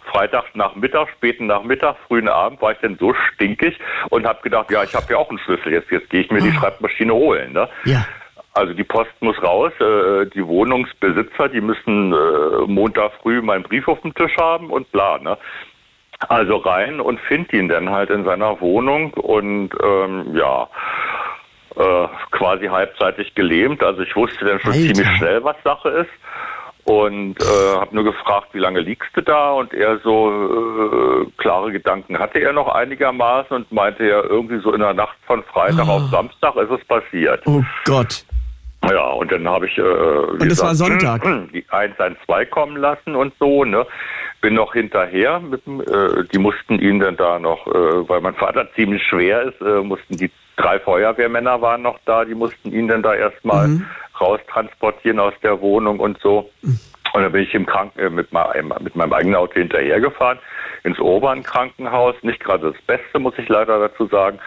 [0.09, 3.79] Fre Freitag Nachmittag, späten Nachmittag, frühen Abend war ich dann so stinkig
[4.09, 6.41] und habe gedacht, ja, ich habe ja auch einen Schlüssel, jetzt, jetzt gehe ich mir
[6.41, 7.53] die Schreibmaschine holen.
[7.53, 7.61] Ne?
[7.61, 7.89] Ah.
[7.89, 8.05] Ja.
[8.53, 13.87] Also die Post muss raus, äh, die Wohnungsbesitzer, die müssen äh, Montag früh meinen Brief
[13.87, 15.19] auf dem Tisch haben und bla.
[15.19, 15.37] Ne?
[16.27, 20.67] Also rein und find ihn dann halt in seiner Wohnung und ähm, ja,
[21.77, 23.83] äh, quasi halbseitig gelähmt.
[23.83, 24.93] Also ich wusste dann schon Alter.
[24.93, 26.11] ziemlich schnell, was Sache ist.
[26.89, 29.51] Und äh, habe nur gefragt, wie lange liegst du da?
[29.51, 34.73] Und er so äh, klare Gedanken hatte er noch einigermaßen und meinte ja irgendwie so
[34.73, 35.97] in der Nacht von Freitag Ah.
[35.97, 37.43] auf Samstag ist es passiert.
[37.45, 38.25] Oh Gott.
[38.89, 41.21] Ja, und dann habe ich äh, Und es war Sonntag.
[41.53, 43.85] die 112 kommen lassen und so, ne?
[44.41, 48.67] Bin noch hinterher, mit, äh, die mussten ihn dann da noch, äh, weil mein Vater
[48.75, 53.03] ziemlich schwer ist, äh, mussten die drei Feuerwehrmänner waren noch da, die mussten ihn dann
[53.03, 53.85] da erstmal Mhm.
[54.19, 56.49] Raustransportieren aus der Wohnung und so.
[57.13, 60.39] Und dann bin ich im Kranken äh, mit, meinem, mit meinem eigenen Auto hinterhergefahren
[60.83, 62.15] ins Obernkrankenhaus.
[62.21, 64.39] Nicht gerade das Beste, muss ich leider dazu sagen.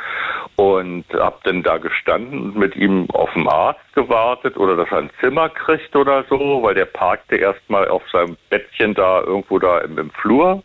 [0.57, 4.99] Und habe dann da gestanden und mit ihm auf dem Arzt gewartet oder dass er
[4.99, 9.79] ein Zimmer kriegt oder so, weil der parkte erstmal auf seinem Bettchen da irgendwo da
[9.79, 10.62] im, im Flur.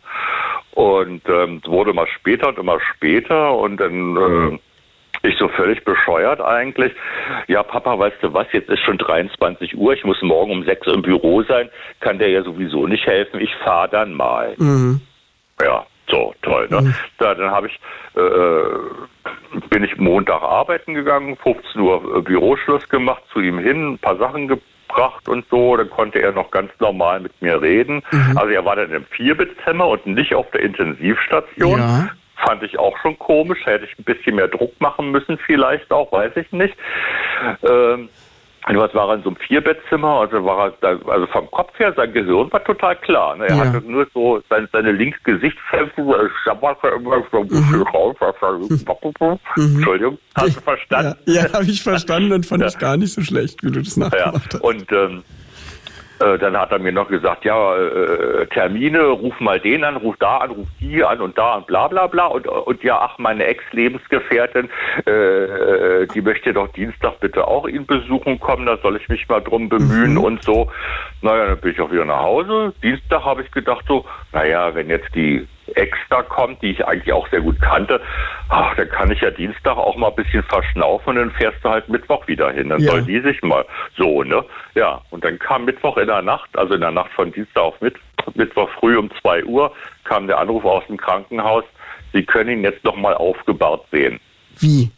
[0.72, 4.58] Und ähm, wurde mal später und immer später und dann äh,
[5.22, 6.92] ich so völlig bescheuert eigentlich.
[7.46, 10.86] Ja, Papa, weißt du was, jetzt ist schon 23 Uhr, ich muss morgen um 6
[10.86, 11.68] Uhr im Büro sein,
[12.00, 14.54] kann der ja sowieso nicht helfen, ich fahre dann mal.
[14.58, 15.00] Mhm.
[15.60, 16.94] Ja, so, toll, ne?
[17.18, 17.78] Da, dann habe ich,
[18.14, 23.98] äh, bin ich Montag arbeiten gegangen, 15 Uhr äh, Büroschluss gemacht, zu ihm hin, ein
[23.98, 28.02] paar Sachen gebracht und so, dann konnte er noch ganz normal mit mir reden.
[28.36, 31.78] Also er war dann im Vierbettzimmer und nicht auf der Intensivstation.
[31.78, 32.08] Ja.
[32.44, 36.10] Fand ich auch schon komisch, hätte ich ein bisschen mehr Druck machen müssen, vielleicht auch,
[36.12, 36.74] weiß ich nicht.
[37.62, 38.08] Ähm,
[38.80, 41.92] was war er in so einem Vierbettzimmer, also war er da, also vom Kopf her,
[41.96, 43.34] sein Gehirn war total klar.
[43.36, 43.46] Ne?
[43.46, 43.64] Er Ja.
[43.64, 44.92] hatte nur so sein, seine
[46.44, 48.16] schabberte immer so ein bisschen raus.
[49.56, 51.18] Entschuldigung, hast du verstanden?
[51.26, 52.68] Ja, ja habe ich verstanden und fand Ja.
[52.68, 54.60] ich gar nicht so schlecht, wie du das nachgemacht hast.
[54.62, 55.22] und ähm,
[56.20, 60.16] äh, dann hat er mir noch gesagt, ja, äh, Termine, ruf mal den an, ruf
[60.18, 62.26] da an, ruf die an und da und bla bla bla.
[62.26, 64.68] Und, und ja, ach, meine Ex-Lebensgefährtin,
[65.06, 69.40] äh, die möchte doch Dienstag bitte auch ihn besuchen kommen, da soll ich mich mal
[69.40, 70.70] drum bemühen und so.
[71.22, 72.72] Naja, dann bin ich auch wieder nach Hause.
[72.82, 75.46] Dienstag habe ich gedacht so, naja, wenn jetzt die
[75.76, 78.00] Ex da kommt, die ich eigentlich auch sehr gut kannte,
[78.48, 81.68] ach, dann kann ich ja Dienstag auch mal ein bisschen verschnaufen und dann fährst du
[81.70, 82.68] halt Mittwoch wieder hin.
[82.68, 82.92] Dann Ja.
[82.92, 83.64] soll die sich mal
[83.96, 84.44] so, ne?
[84.74, 87.80] Ja, und dann kam Mittwoch in der Nacht, also in der Nacht von Dienstag auf
[87.80, 89.72] Mittwoch, Mittwoch früh um zwei Uhr,
[90.04, 91.64] kam der Anruf aus dem Krankenhaus,
[92.12, 94.18] Sie können ihn jetzt noch mal aufgebahrt sehen.
[94.58, 94.90] Wie?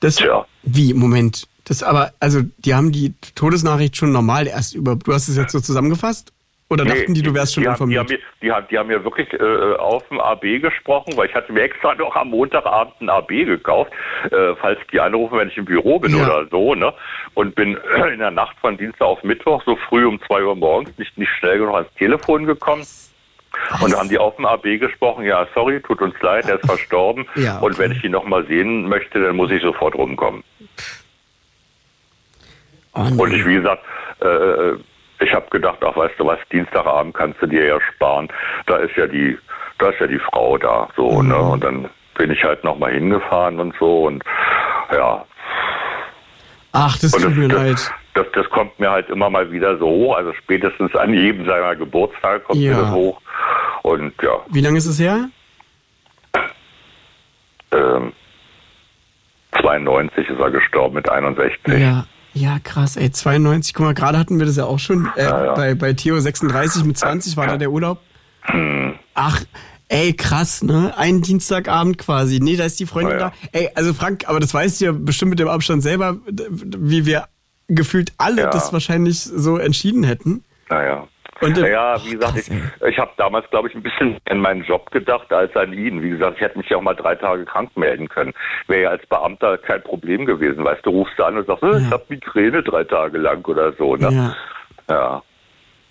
[0.00, 0.46] Das, Tja.
[0.62, 0.92] Wie?
[0.92, 1.48] Moment.
[1.64, 4.94] Das aber, also, die haben die Todesnachricht schon normal erst über.
[4.96, 6.32] Du hast es jetzt so zusammengefasst?
[6.68, 8.10] Oder dachten die, du wärst schon die informiert?
[8.10, 11.52] haben, die, haben, die haben mir wirklich äh, auf dem AB gesprochen, weil ich hatte
[11.52, 13.92] mir extra noch am Montagabend ein AB gekauft,
[14.32, 16.24] äh, falls die anrufen, wenn ich im Büro bin Ja.
[16.24, 16.92] oder so, ne?
[17.34, 17.76] Und bin
[18.12, 21.30] in der Nacht von Dienstag auf Mittwoch, so früh um zwei Uhr morgens, nicht, nicht
[21.38, 22.84] schnell genug ans Telefon gekommen.
[23.80, 26.66] Und da haben die auf dem AB gesprochen, ja, sorry, tut uns leid, er ist
[26.66, 27.26] verstorben.
[27.36, 27.78] Ja, Und okay.
[27.84, 30.42] wenn ich ihn noch mal sehen möchte, dann muss ich sofort rumkommen.
[32.94, 33.22] Oh, nee.
[33.22, 33.82] Und ich, wie gesagt,
[34.20, 34.72] äh,
[35.20, 38.28] ich habe gedacht, ach, weißt du was, Dienstagabend kannst du dir ja sparen.
[38.66, 39.38] Da ist ja die,
[39.78, 41.28] da ist ja die Frau da, so, Mhm.
[41.28, 41.36] ne?
[41.38, 44.22] Und dann bin ich halt nochmal hingefahren und so und
[44.92, 45.24] ja.
[46.72, 47.92] Ach, das Und tut mir das, leid.
[48.14, 50.16] das, das kommt mir halt immer mal wieder so hoch.
[50.16, 52.74] Also spätestens an jedem seiner Geburtstage kommt Ja.
[52.74, 53.20] mir das hoch.
[53.82, 55.28] Und ja, Wie lange ist es her?
[57.72, 58.12] ähm,
[59.60, 61.58] 92 ist er gestorben mit 61.
[61.78, 62.04] Ja.
[62.36, 65.08] Ja, krass, ey, 92, guck mal, gerade hatten wir das ja auch schon.
[65.16, 65.54] Äh, Ja, ja.
[65.54, 68.02] Bei, bei Theo 36 mit 20 war da der Urlaub.
[68.42, 68.92] Hm.
[69.14, 69.42] Ach,
[69.88, 70.92] ey, krass, ne?
[70.98, 72.38] Ein Dienstagabend quasi.
[72.38, 73.32] Nee, da ist die Freundin Ja, da.
[73.52, 77.26] Ey, also Frank, aber das weißt du ja bestimmt mit dem Abstand selber, wie wir
[77.68, 80.44] gefühlt alle das wahrscheinlich so entschieden hätten.
[80.68, 81.08] Naja.
[81.40, 82.50] Und, äh, naja, ach, wie gesagt, ich,
[82.88, 86.02] ich habe damals, glaube ich, ein bisschen an meinen Job gedacht als an ihn.
[86.02, 88.32] Wie gesagt, ich hätte mich ja auch mal drei Tage krank melden können.
[88.68, 90.64] Wäre ja als Beamter kein Problem gewesen.
[90.64, 93.72] Weißt du, rufst du an und sagst, äh, ich habe Migräne drei Tage lang oder
[93.74, 93.96] so.
[93.96, 94.10] Ne?
[94.88, 94.92] Ja.
[94.94, 95.22] Ja.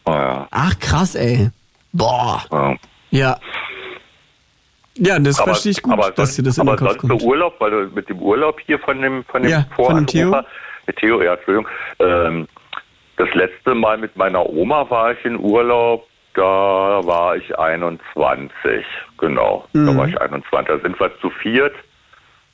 [0.08, 0.48] Ja.
[0.52, 1.50] Ach, krass, ey.
[1.94, 2.44] Boah.
[2.52, 2.76] ja.
[3.12, 3.38] Ja.
[4.98, 7.10] Ja, das Aber, verstehe ich gut, aber dass dir das in aber den Kopf sonst
[7.10, 7.24] kommt.
[7.24, 10.30] Urlaub, weil du mit dem Urlaub hier von dem von dem Ja, von dem Theo?
[10.30, 10.50] Voranrufer,
[10.88, 11.68] mit Theo, ja, Entschuldigung,
[12.00, 12.48] ähm,
[13.18, 18.86] das letzte Mal mit meiner Oma war ich in Urlaub, da war ich 21,
[19.18, 19.98] genau, da Mhm.
[19.98, 21.74] war ich 21, da sind wir zu viert,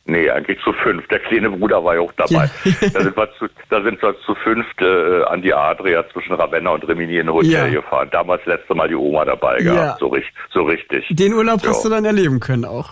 [0.05, 2.89] nee, eigentlich zu fünf, der kleine Bruder war ja auch dabei, Ja.
[2.93, 6.71] da, sind wir zu, da sind wir zu fünft äh, an die Adria zwischen Ravenna
[6.71, 7.81] und Rimini in ein Hotel Ja.
[7.81, 9.73] gefahren, damals letzte Mal die Oma dabei Ja.
[9.73, 11.07] gehabt, so, richtig, so richtig.
[11.09, 11.89] Den Urlaub hast Ja.
[11.89, 12.91] du dann erleben können auch.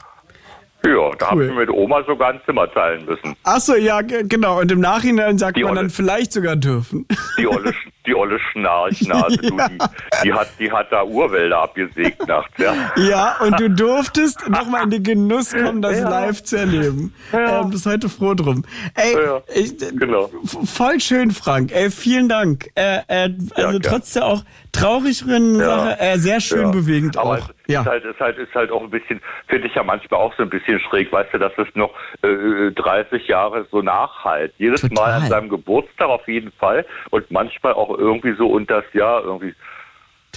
[0.86, 1.50] Ja, da habe Cool.
[1.50, 3.36] ich mit Oma sogar ein Zimmer teilen müssen.
[3.44, 4.60] Ach so, ja, ge- genau.
[4.62, 5.82] Und im Nachhinein sagt Die man Olle.
[5.82, 7.06] dann vielleicht sogar dürfen.
[7.38, 7.74] Die olle,
[8.06, 9.68] die olle Schnarchnase, du, Ja.
[9.68, 9.78] die,
[10.24, 12.74] die, hat, die hat da Urwälder abgesägt nachts, ja.
[12.96, 16.10] Ja, und du durftest nochmal in den Genuss kommen, das Ja.
[16.10, 17.14] live zu erleben.
[17.34, 17.60] Ja.
[17.62, 18.64] Ähm, bist heute froh drum.
[18.96, 20.30] Ey, Ja, ich, genau.
[20.66, 21.72] voll schön, Frank.
[21.74, 22.70] Ey, vielen Dank.
[22.76, 25.65] Äh, äh, also trotz der auch traurigen Ja.
[25.65, 26.72] Sache, äh, sehr schön Ja.
[26.72, 27.38] bewegend Aber auch.
[27.38, 27.82] es Ja.
[27.82, 30.43] ist, halt, ist, halt, ist halt auch ein bisschen, finde ich ja manchmal auch so
[30.43, 31.91] ein bisschen schräg, weißt du, dass es noch
[32.24, 34.53] äh, 30 Jahre so nachhalt.
[34.57, 34.95] Jedes Total.
[34.95, 39.53] Mal an seinem Geburtstag auf jeden Fall und manchmal auch irgendwie so unters Jahr irgendwie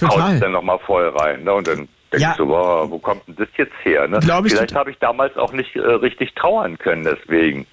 [0.03, 1.43] haut es dann nochmal voll rein.
[1.43, 1.53] Ne?
[1.53, 2.35] Und dann denkst Ja.
[2.35, 4.07] du, wow, wo kommt denn das jetzt her?
[4.07, 4.19] Ne?
[4.21, 7.65] Vielleicht habe ich damals auch nicht äh, richtig trauern können deswegen.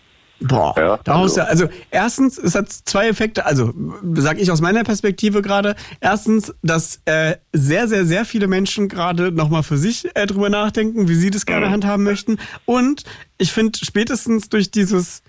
[0.43, 3.75] Boah, Ja, daraus also- ja, also erstens, es hat zwei Effekte, also
[4.15, 5.77] sag ich aus meiner Perspektive gerade.
[6.01, 11.09] Erstens, dass äh, sehr, sehr, sehr viele Menschen gerade nochmal für sich äh, drüber nachdenken,
[11.09, 11.71] wie sie das gerne Mhm.
[11.73, 12.39] handhaben möchten.
[12.65, 13.05] Und
[13.37, 15.23] ich finde spätestens durch dieses,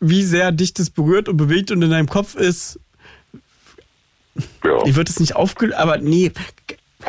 [0.00, 2.78] wie sehr dich das berührt und bewegt und in deinem Kopf ist,
[4.64, 4.78] Ja.
[4.84, 6.30] ich würde es nicht aufgelöst, aber nee.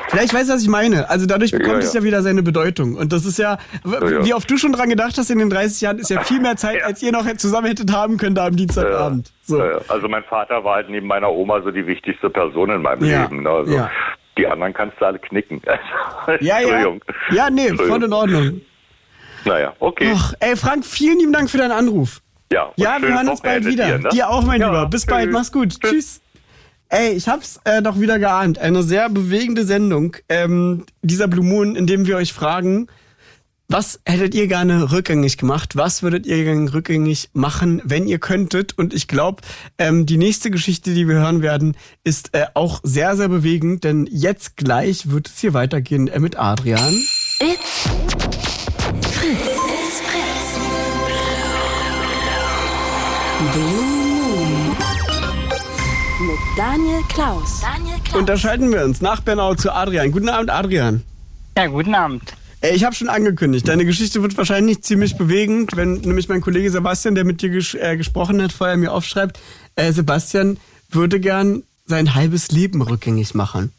[0.09, 1.09] Vielleicht weißt du, was ich meine.
[1.09, 1.99] Also dadurch bekommt Ja, es ja.
[2.01, 2.95] ja wieder seine Bedeutung.
[2.95, 4.23] Und das ist ja, ja.
[4.25, 6.55] wie oft du schon dran gedacht hast in den 30 Jahren, ist ja viel mehr
[6.57, 6.85] Zeit, Ja.
[6.85, 9.31] als ihr noch zusammen hättet haben können da am Dienstagabend.
[9.41, 9.57] So.
[9.57, 9.77] Ja, ja.
[9.87, 13.23] Also mein Vater war halt neben meiner Oma so die wichtigste Person in meinem Ja,
[13.23, 13.43] Leben.
[13.43, 13.49] Ne?
[13.49, 13.89] Also ja.
[14.37, 15.61] Die anderen kannst du alle knicken.
[16.39, 16.93] Ja, ja.
[17.31, 18.13] Ja, nee, voll in.
[18.13, 18.61] Ordnung.
[19.45, 20.11] Naja, okay.
[20.13, 22.21] Och, ey, Frank, vielen lieben Dank für deinen Anruf.
[22.51, 23.85] Ja, Ja, wir hören uns bald wieder.
[23.87, 24.09] Dir, ne?
[24.09, 24.85] Dir auch, mein Ja, Lieber.
[24.89, 25.33] Bis bald, tschüss.
[25.33, 25.79] mach's gut.
[25.81, 26.21] Tschüss.
[26.91, 28.57] Ey, ich hab's äh, doch wieder geahnt.
[28.57, 30.17] Eine sehr bewegende Sendung.
[30.27, 32.87] Ähm, dieser Blue Moon, in dem wir euch fragen,
[33.67, 35.75] was hättet ihr gerne rückgängig gemacht?
[35.75, 38.75] Was würdet ihr gerne rückgängig machen, wenn ihr könntet?
[38.75, 39.43] Und ich glaube,
[39.77, 44.07] ähm, die nächste Geschichte, die wir hören werden, ist äh, auch sehr, sehr bewegend, denn
[44.11, 46.95] jetzt gleich wird es hier weitergehen äh, mit Adrian.
[47.39, 47.83] It's
[49.11, 49.37] Fritz.
[49.37, 50.59] It's Fritz.
[53.53, 53.98] Blue
[56.59, 57.61] Daniel Klaus.
[57.61, 58.19] Daniel Klaus.
[58.19, 60.11] Und da schalten wir uns nach Bernau zu Adrian.
[60.11, 61.03] Guten Abend, Adrian.
[61.55, 62.33] Ja, guten Abend.
[62.59, 66.69] Ey, ich habe schon angekündigt, deine Geschichte wird wahrscheinlich ziemlich bewegend, wenn nämlich mein Kollege
[66.69, 69.39] Sebastian, der mit dir ges äh, gesprochen hat, vorher mir aufschreibt,
[69.77, 70.57] äh, Sebastian
[70.89, 73.71] würde gern sein halbes Leben rückgängig machen.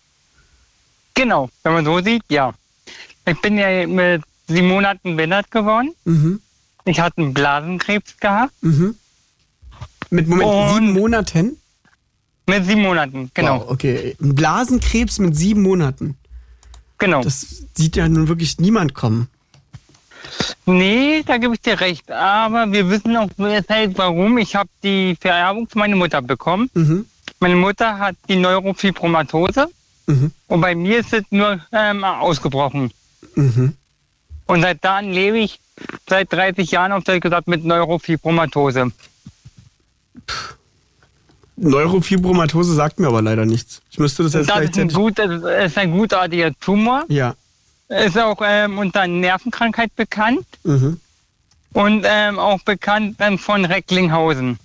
[1.13, 2.55] Genau, wenn man so sieht, ja.
[3.27, 5.93] Ich bin ja mit sieben Monaten behindert geworden.
[6.07, 6.41] Mhm.
[6.87, 8.55] Ich hatte einen Blasenkrebs gehabt.
[8.63, 8.95] Mhm.
[10.09, 11.60] Mit Moment, Und- sieben Monaten?
[12.47, 13.61] Mit sieben Monaten, genau.
[13.61, 14.17] Wow, okay.
[14.19, 16.17] Blasenkrebs mit sieben Monaten.
[16.99, 17.23] genau.
[17.23, 19.29] Das sieht ja nun wirklich niemand kommen.
[20.67, 22.11] nee, da gebe ich dir recht.
[22.11, 24.39] Aber wir wissen auch deshalb, warum.
[24.39, 26.71] Ich habe die Vererbung von meiner Mutter bekommen.
[26.75, 27.07] Mhm.
[27.41, 29.69] Meine Mutter hat die Neurofibromatose.
[30.07, 30.33] Mhm.
[30.49, 32.91] Und bei mir ist es nur ähm, ausgebrochen.
[33.37, 33.75] Mhm.
[34.47, 35.61] Und seit dann lebe ich
[36.09, 38.91] seit 30 Jahren, auf Deutsch gesagt, mit Neurofibromatose.
[41.61, 43.83] Neurofibromatose sagt mir aber leider nichts.
[43.91, 44.97] Ich müsste das jetzt Das ist ein, gleichzeitig...
[44.97, 47.05] gut, das ist ein gutartiger Tumor.
[47.09, 47.35] Ja.
[47.89, 51.01] Ist auch ähm, unter Nervenkrankheit bekannt Mhm.
[51.73, 54.59] und ähm, auch bekannt ähm, von Recklinghausen.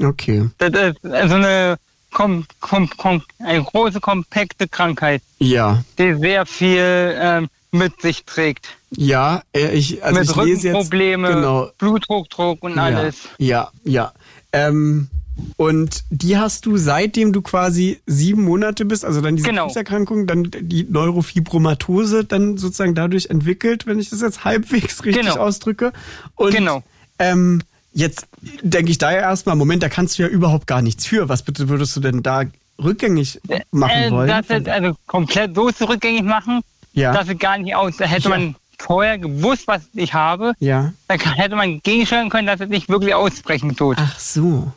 [0.00, 0.48] Okay.
[0.58, 1.76] Das ist so eine,
[2.12, 5.82] kom, kom, kom, eine große, kompakte Krankheit, Ja.
[5.98, 8.68] die sehr viel ähm, mit sich trägt.
[8.90, 10.90] Ja, äh, ich, also mit ich lese jetzt.
[10.90, 11.70] Genau.
[11.78, 13.28] Bluthochdruck und alles.
[13.38, 13.92] Ja, ja.
[13.92, 14.12] ja.
[14.52, 15.08] Ähm,
[15.56, 19.64] und die hast du seitdem du quasi sieben Monate bist, also dann diese Genau.
[19.66, 25.36] Krebserkrankung, dann die Neurofibromatose dann sozusagen dadurch entwickelt, wenn ich das jetzt halbwegs richtig Genau.
[25.36, 25.92] ausdrücke.
[26.36, 26.82] Und Genau.
[27.18, 27.62] ähm,
[27.92, 28.26] jetzt
[28.62, 31.28] denke ich da ja erstmal, Moment, da kannst du ja überhaupt gar nichts für.
[31.28, 32.44] Was bitte würdest du denn da
[32.82, 34.28] rückgängig machen Äh, wollen?
[34.28, 36.60] das ist also komplett so zurückgängig machen,
[36.94, 37.12] Ja.
[37.12, 37.96] dass es gar nicht aus.
[37.98, 38.30] Da hätte Ja.
[38.30, 40.92] man vorher gewusst, was ich habe, ja.
[41.08, 43.96] dann hätte man gegensteuern können, dass es nicht wirklich ausbrechen tut.
[44.00, 44.72] Ach so.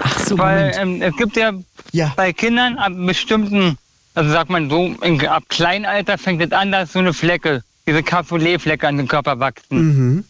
[0.00, 1.52] Ach so, Weil ähm, es gibt ja
[1.92, 2.12] Ja.
[2.16, 3.76] bei Kindern ab bestimmten,
[4.14, 8.02] also sagt man so, in, ab Kleinalter fängt es an, dass so eine Flecke, diese
[8.02, 9.78] Cassoulet-Flecke an den Körper wachsen.
[10.16, 10.24] Mhm.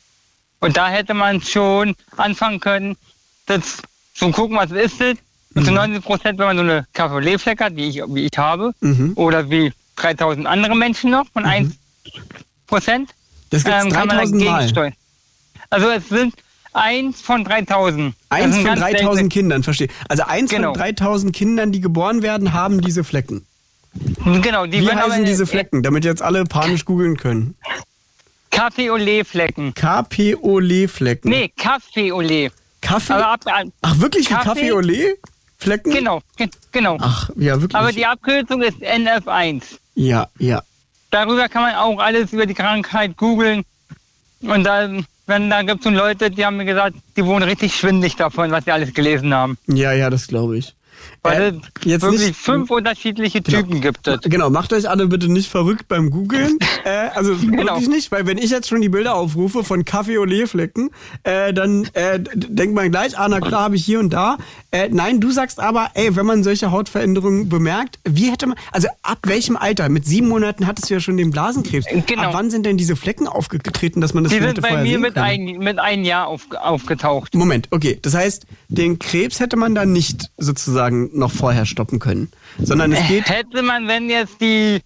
[0.60, 2.96] Und da hätte man schon anfangen können,
[3.46, 3.78] das
[4.14, 5.16] zu gucken, was ist das.
[5.54, 8.72] Und zu 90 Prozent, wenn man so eine Cassoulet-Flecke hat, die ich, wie ich habe,
[8.80, 9.12] Mhm.
[9.16, 11.74] oder wie 3000 andere Menschen noch von 1
[12.66, 13.10] Prozent,
[13.50, 14.92] Das gibt's ähm, kann man 3000 dagegen Mal.
[15.70, 16.34] Also es sind
[16.72, 18.14] eins von 3000.
[18.28, 19.88] Das Eins von ganz 3000 seltene- Kindern, verstehe.
[20.08, 20.72] Also eins Genau.
[20.72, 23.44] von 3000 Kindern, die geboren werden, haben diese Flecken.
[24.42, 27.56] Genau, die Wie heißen diese Flecken, damit jetzt alle panisch googeln können?
[28.50, 29.74] Kaffee-Olé-Flecken.
[29.74, 31.28] KPOLE-Flecken.
[31.30, 32.50] Nee, Kaffee-Olé.
[32.80, 33.12] Kaffee?
[33.14, 33.40] Ab,
[33.82, 34.44] Ach, wirklich Kaffee?
[34.48, 35.92] Kaffee-Olé-Flecken?
[35.92, 36.98] genau, ge- genau.
[37.00, 37.74] Ach, ja, wirklich.
[37.76, 39.62] Aber die Abkürzung ist NF1.
[39.94, 40.62] ja, ja.
[41.10, 43.64] Darüber kann man auch alles über die Krankheit googeln.
[44.42, 44.88] Und da,
[45.26, 48.50] wenn, da gibt es so Leute, die haben mir gesagt, die wurden richtig schwindig davon,
[48.52, 49.58] was sie alles gelesen haben.
[49.66, 50.74] Ja, ja, das glaube ich.
[51.22, 54.20] Weil Äh, es jetzt wirklich nicht- fünf unterschiedliche Typen gibt es.
[54.22, 56.58] Genau, macht euch alle bitte nicht verrückt beim Googlen.
[56.84, 57.74] äh, also Genau.
[57.74, 60.90] wirklich nicht, weil wenn ich jetzt schon die Bilder aufrufe von Kaffee Olé Flecken,
[61.24, 64.38] äh, dann äh, denkt man gleich, ah, na klar, habe ich hier und da.
[64.70, 68.88] Äh, nein, du sagst aber, ey, wenn man solche Hautveränderungen bemerkt, wie hätte man, also
[69.02, 69.88] ab welchem Alter?
[69.88, 71.86] Mit sieben Monaten hattest du ja schon den Blasenkrebs.
[72.06, 72.22] Genau.
[72.22, 75.16] Ab wann sind denn diese Flecken aufgetreten, dass man das Die sind bei mir mit
[75.16, 77.34] ein, mit ein Jahr auf, aufgetaucht.
[77.34, 77.98] Moment, okay.
[78.02, 83.06] Das heißt, den Krebs hätte man dann nicht sozusagen noch vorher stoppen können, sondern es
[83.08, 83.28] geht.
[83.28, 84.80] Hätte man, wenn jetzt die, äh,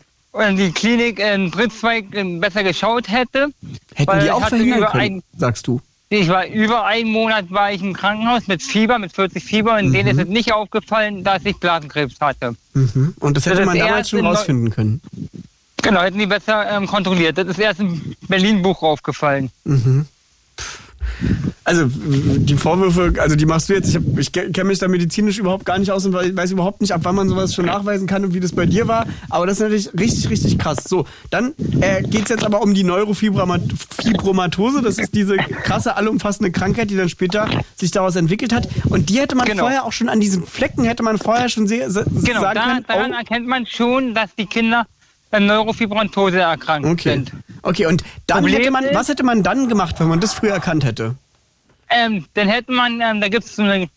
[0.56, 3.48] die Klinik in Britzweig äh, besser geschaut hätte,
[3.94, 5.80] Hätten die auch verhindern können, sagst du.
[6.10, 9.92] Ich war über einen Monat war ich im Krankenhaus mit Fieber, mit 40 Fieber, und
[9.92, 12.54] denen ist es nicht aufgefallen, dass ich Blasenkrebs hatte.
[12.74, 13.14] Mhm.
[13.18, 15.00] Und das hätte Das man damals schon rausfinden können.
[15.82, 17.36] Genau, hätten die besser ähm, kontrolliert.
[17.36, 19.50] Das ist erst im Berlin-Buch aufgefallen.
[21.66, 23.88] Also die Vorwürfe, also die machst du jetzt.
[23.88, 26.82] Ich, hab- ich kenne mich da medizinisch überhaupt gar nicht aus und we- weiß überhaupt
[26.82, 29.06] nicht, ab wann man sowas schon nachweisen kann und wie das bei dir war.
[29.30, 30.84] Aber das ist natürlich richtig, richtig krass.
[30.86, 34.82] So, dann äh, geht es jetzt aber um die Neurofibromatose.
[34.82, 38.68] Das ist diese krasse, allumfassende Krankheit, die dann später sich daraus entwickelt hat.
[38.90, 39.62] Und die hätte man Genau.
[39.64, 42.62] vorher auch schon an diesen Flecken hätte man vorher schon sehr, se- Genau, sagen da,
[42.74, 42.84] können.
[42.88, 44.86] daran oh, erkennt man schon, dass die Kinder
[45.30, 47.10] an Neurofibrantose erkrankt okay.
[47.14, 47.32] sind.
[47.62, 50.52] Okay, und dann Problem hätte man, was hätte man dann gemacht, wenn man das früher
[50.52, 51.14] erkannt hätte?
[51.94, 53.88] Ähm, dann hätte man, ähm, da gibt es so eine,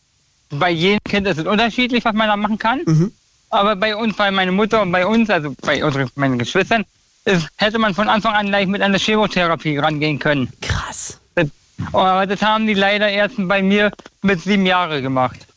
[0.50, 2.82] bei jedem Kind ist es unterschiedlich, was man da machen kann.
[2.86, 3.12] Mhm.
[3.50, 6.86] Aber bei uns, bei meiner Mutter und bei uns, also bei unseren, meinen Geschwistern,
[7.26, 10.50] ist, hätte man von Anfang an gleich mit einer Chemotherapie rangehen können.
[10.62, 11.20] Krass.
[11.36, 11.48] Das,
[11.92, 13.92] aber das haben die leider erst bei mir
[14.22, 15.48] mit sieben Jahren gemacht.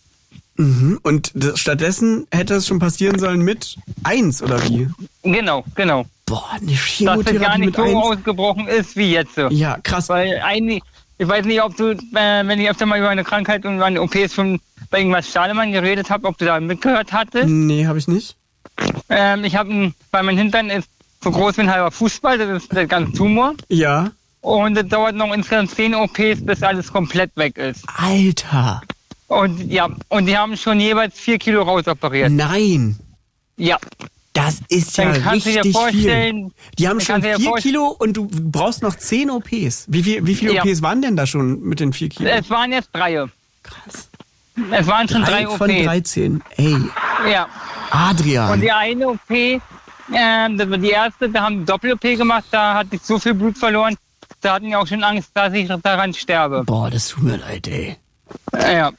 [0.56, 0.98] Mhm.
[1.02, 4.88] Und das, stattdessen hätte es schon passieren sollen mit eins oder wie?
[5.22, 6.06] Genau, genau.
[6.26, 7.94] Boah, eine Dass es gar Chemotherapie nicht so eins.
[7.94, 9.36] ausgebrochen ist wie jetzt.
[9.50, 10.08] Ja, krass.
[10.08, 10.82] Weil eigentlich,
[11.20, 13.84] ich weiß nicht, ob du, äh, wenn ich öfter mal über eine Krankheit und über
[13.84, 14.58] eine OPs schon
[14.88, 17.46] bei irgendwas Stahlemann geredet habe, ob du da mitgehört hattest.
[17.46, 18.36] Nee, habe ich nicht.
[19.10, 20.88] Ähm, ich habe, weil mein Hintern ist
[21.22, 23.52] so groß wie ein halber Fußball, das ist der ganze Tumor.
[23.68, 24.12] Ja.
[24.40, 27.84] Und es dauert noch insgesamt zehn OPs, bis alles komplett weg ist.
[27.98, 28.80] Alter.
[29.26, 32.32] Und ja, und die haben schon jeweils vier Kilo rausoperiert.
[32.32, 32.98] Nein.
[33.58, 33.76] Ja,
[34.32, 35.92] Das ist ja Dann kannst du dir richtig viel.
[35.92, 39.28] vorstellen- Die haben schon kannst du dir vier vorst- Kilo und du brauchst noch zehn
[39.30, 39.86] OPs.
[39.88, 40.62] Wie, viel, wie viele Ja.
[40.62, 42.30] OPs waren denn da schon mit den vier Kilo?
[42.30, 43.24] es waren jetzt drei.
[43.62, 44.08] Krass.
[44.72, 45.84] Es waren schon drei, Drei von OPs.
[45.84, 46.42] 13.
[46.56, 46.76] Ey,
[47.30, 47.48] Ja.
[47.90, 48.52] Adrian.
[48.52, 49.30] Und die eine OP,
[50.14, 53.58] ähm, das war die erste, da haben Doppel-OP gemacht, da hatte ich so viel Blut
[53.58, 53.96] verloren,
[54.42, 56.62] da hatten die auch schon Angst, dass ich daran sterbe.
[56.64, 57.96] Boah, das tut mir leid, ey.
[58.52, 58.92] Äh, Ja.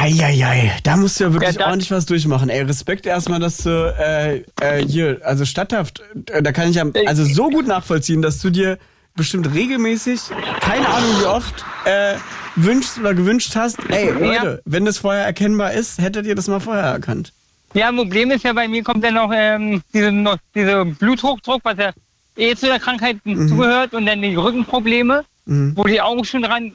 [0.00, 2.48] Eieiei, da musst du ja wirklich Ja, ordentlich was durchmachen.
[2.50, 6.84] Ey, Respekt erstmal, dass du äh, äh, hier, also statthaft, äh, da kann ich ja
[7.06, 8.78] also so gut nachvollziehen, dass du dir
[9.16, 10.20] bestimmt regelmäßig,
[10.60, 12.14] keine Ahnung wie oft, äh,
[12.54, 16.60] wünschst oder gewünscht hast, ey, Leute, wenn das vorher erkennbar ist, hättet ihr das mal
[16.60, 17.32] vorher erkannt.
[17.74, 21.76] Ja, Problem ist ja, bei mir kommt ja noch ähm, diese, noch, diese Bluthochdruck, was
[21.76, 21.90] ja
[22.36, 23.48] eh zu der Krankheit Mhm.
[23.48, 26.72] zugehört und dann die Rückenprobleme, wo die auch schon dran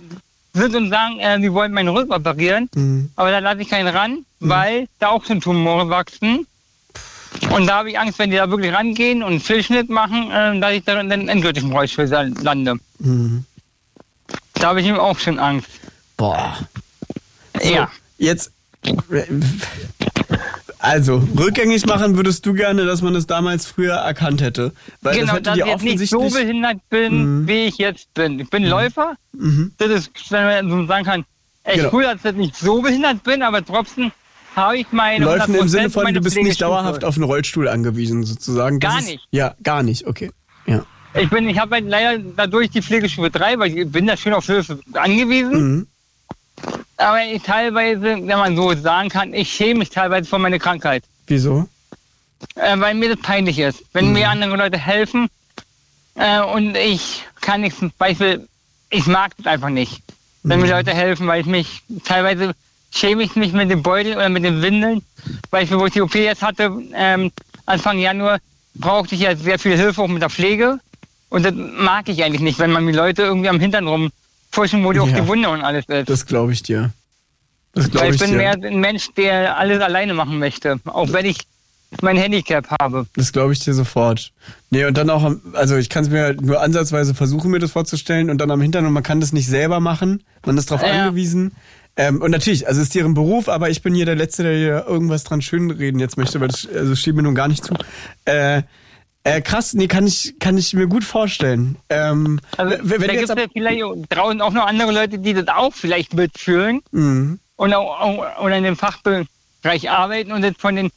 [0.53, 3.09] sind und sagen, äh, sie wollen meinen Rücken operieren, Mhm.
[3.15, 6.45] aber da lasse ich keinen ran, weil da auch schon Tumore wachsen.
[7.49, 10.59] Und da habe ich Angst, wenn die da wirklich rangehen und einen Fehlschnitt machen, äh,
[10.59, 12.75] dass ich dann in endgültig im Rollstuhl lande.
[12.99, 13.45] Mhm.
[14.53, 15.67] Da habe ich ihm auch schon Angst.
[16.17, 16.55] Boah.
[17.61, 17.89] So, Ja.
[18.19, 18.51] Jetzt.
[20.83, 24.73] Also, rückgängig machen würdest du gerne, dass man es damals früher erkannt hätte.
[25.01, 26.47] Weil genau, das hätte dass ich jetzt nicht so offensichtlich.
[26.47, 27.47] behindert bin, Mhm.
[27.47, 28.37] wie ich jetzt bin.
[28.41, 29.15] Ich bin Läufer.
[29.77, 31.25] Das ist, wenn man so sagen kann,
[31.63, 31.89] echt Genau.
[31.93, 34.11] cool, dass ich nicht so behindert bin, aber trotzdem
[34.57, 37.23] habe ich meine Läufen im Sinne 100% von, meine du bist nicht dauerhaft auf einen
[37.23, 38.81] Rollstuhl angewiesen, sozusagen.
[38.81, 39.27] Das Gar ist, nicht.
[39.31, 40.31] Ja, gar nicht, okay.
[40.65, 40.85] Ja.
[41.17, 44.33] Ich bin, ich habe halt leider dadurch die Pflegestufe 3, weil ich bin da schön
[44.33, 45.53] auf Hilfe angewiesen.
[45.75, 45.87] Mhm.
[46.97, 51.03] Aber ich teilweise, wenn man so sagen kann, ich schäme mich teilweise vor meiner Krankheit.
[51.27, 51.67] Wieso?
[52.55, 53.83] Äh, weil mir das peinlich ist.
[53.93, 54.13] Wenn Mhm.
[54.13, 55.27] mir andere Leute helfen
[56.15, 58.47] äh, und ich kann nichts, zum Beispiel,
[58.89, 60.01] ich mag das einfach nicht.
[60.43, 60.65] Wenn Mhm.
[60.67, 62.53] mir Leute helfen, weil ich mich, teilweise
[62.93, 65.01] schäme ich mich mit dem Beutel oder mit den Windeln.
[65.49, 67.31] Beispiel, wo ich die OP jetzt hatte, ähm,
[67.65, 68.39] Anfang Januar,
[68.75, 70.79] brauchte ich ja sehr viel Hilfe auch mit der Pflege.
[71.29, 73.87] Und das mag ich eigentlich nicht, wenn man mir Leute irgendwie am Hintern
[74.57, 75.21] rumfuschen, wo auch Ja.
[75.21, 76.09] die Wunde und alles ist.
[76.09, 76.91] Das glaube ich dir.
[77.73, 78.37] Das glaube Weil ich, ich bin dir.
[78.37, 80.79] mehr ein Mensch, der alles alleine machen möchte.
[80.85, 81.37] Auch wenn ich
[82.01, 83.05] mein Handicap habe.
[83.15, 84.31] Das glaube ich dir sofort.
[84.71, 88.29] Nee, und dann auch, also ich kann es mir nur ansatzweise versuchen, mir das vorzustellen
[88.29, 90.23] und dann am Hintern und man kann das nicht selber machen.
[90.45, 91.03] Man ist darauf Ja.
[91.05, 91.51] angewiesen.
[91.95, 94.55] Ähm, und natürlich, also es ist deren Beruf, aber ich bin hier der Letzte, der
[94.57, 97.75] hier irgendwas dran schönreden jetzt möchte, weil das also steht mir nun gar nicht zu.
[98.25, 98.63] Äh,
[99.23, 101.77] äh, krass, nee, kann ich, kann ich mir gut vorstellen.
[101.89, 105.47] Ähm, Also, wenn da gibt es ja vielleicht draußen auch noch andere Leute, die das
[105.47, 107.39] auch vielleicht mitfühlen Mhm.
[107.55, 110.89] und auch, auch oder in dem Fachbereich arbeiten und das von den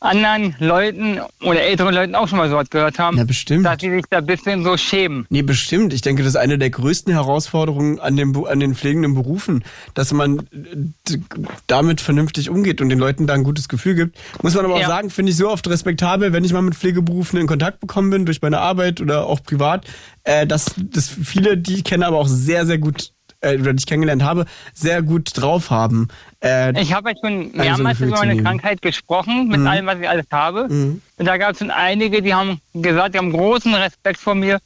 [0.00, 3.66] anderen Leuten oder älteren Leuten auch schon mal so was gehört haben, Ja, bestimmt.
[3.66, 5.26] dass sie sich da ein bisschen so schämen.
[5.28, 5.92] Nee, bestimmt.
[5.92, 9.62] Ich denke, das ist eine der größten Herausforderungen an, dem, an den pflegenden Berufen,
[9.94, 11.18] dass man äh,
[11.66, 14.18] damit vernünftig umgeht und den Leuten da ein gutes Gefühl gibt.
[14.42, 14.88] Muss man aber auch Ja.
[14.88, 18.26] sagen, finde ich so oft respektabel, wenn ich mal mit Pflegeberufen in Kontakt bekommen bin,
[18.26, 19.84] durch meine Arbeit oder auch privat,
[20.24, 23.78] äh, dass, dass viele, die ich kenne, aber auch sehr, sehr gut äh, oder die
[23.80, 26.08] ich kennengelernt habe, sehr gut drauf haben.
[26.42, 28.42] Äh, Ich habe jetzt schon so eine mehrmals Gefühl über meine.
[28.42, 30.68] Krankheit gesprochen, mit allem, was ich alles habe.
[30.68, 31.02] Mhm.
[31.16, 34.60] Und da gab es schon einige, die haben gesagt, die haben großen Respekt vor mir,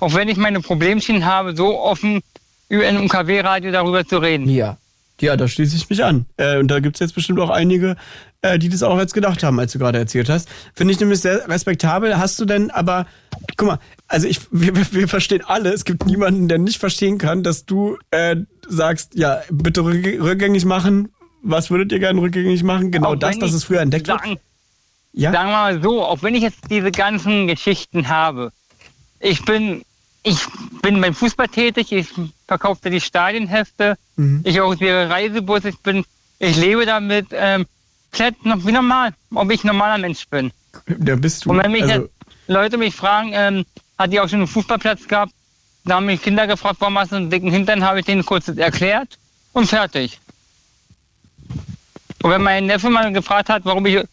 [0.00, 2.20] auch wenn ich meine Problemchen habe, so offen
[2.68, 4.48] über ein UKW-Radio darüber zu reden.
[4.48, 4.76] Ja.
[5.20, 6.26] Ja, da schließe ich mich an.
[6.36, 7.96] Äh, und da gibt's jetzt bestimmt auch einige,
[8.42, 10.48] äh, die das auch jetzt gedacht haben, als du gerade erzählt hast.
[10.74, 12.16] Finde ich nämlich sehr respektabel.
[12.18, 13.06] Hast du denn aber,
[13.56, 17.42] guck mal, also ich, wir, wir- verstehen alle, es gibt niemanden, der nicht verstehen kann,
[17.42, 18.36] dass du äh,
[18.68, 21.10] sagst, ja, bitte rück- rückgängig machen.
[21.42, 22.90] Was würdet ihr gerne rückgängig machen?
[22.90, 24.40] Genau Auch das, ich es früher entdeckt sagen, wird?
[25.12, 25.32] Ja.
[25.32, 28.52] Sagen wir mal so, auch wenn ich jetzt diese ganzen Geschichten habe,
[29.20, 29.82] ich bin,
[30.22, 30.38] ich
[30.82, 32.08] bin beim Fußball tätig, ich
[32.46, 34.42] verkaufe die Stadienhefte, Mhm.
[34.44, 36.04] ich organisiere Reisebus, ich bin,
[36.38, 37.66] ich lebe damit, ähm,
[38.10, 40.52] komplett noch wie normal, ob ich ein normaler Mensch bin.
[40.86, 41.50] Da bist du.
[41.50, 42.10] Und wenn mich also, jetzt
[42.48, 43.64] Leute mich fragen, ähm,
[43.98, 45.32] hat die auch schon einen Fußballplatz gehabt,
[45.84, 48.48] da haben mich Kinder gefragt, warum hast du einen dicken Hintern, habe ich denen kurz
[48.48, 49.18] erklärt
[49.52, 50.20] und fertig.
[52.22, 54.04] Und wenn mein Neffe mal gefragt hat, warum ich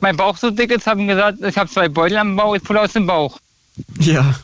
[0.00, 2.62] mein Bauch so dick ist, habe ich gesagt, ich habe zwei Beutel am Bauch, ich
[2.62, 3.38] pulle aus dem Bauch.
[4.00, 4.34] ja.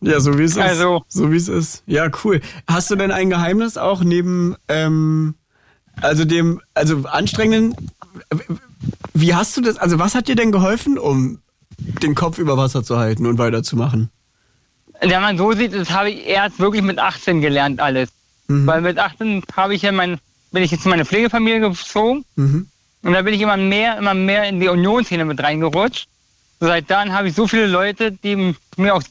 [0.00, 1.12] Ja, so wie es Also- ist.
[1.16, 1.82] So wie es ist.
[1.86, 2.40] Ja, cool.
[2.68, 5.34] Hast du denn ein Geheimnis auch neben, ähm,
[6.00, 7.74] also dem, also anstrengenden,
[9.14, 11.40] wie hast du das, also was hat dir denn geholfen, um
[11.78, 14.10] den Kopf über Wasser zu halten und weiterzumachen?
[15.00, 18.10] Wenn man so sieht, das habe ich erst wirklich mit 18 gelernt alles.
[18.48, 18.66] Mhm.
[18.66, 20.18] Weil mit 18 habe ich ja mein,
[20.52, 22.68] bin ich jetzt in meine Pflegefamilie gezogen Mhm.
[23.02, 26.08] und da bin ich immer mehr, immer mehr in die Unionsszene mit reingerutscht.
[26.60, 29.02] Seit dann habe ich so viele Leute, die mir auch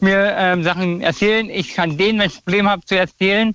[0.00, 1.50] mir ähm, Sachen erzählen.
[1.50, 3.54] Ich kann denen, wenn ich ein Problem habe, zu erzählen.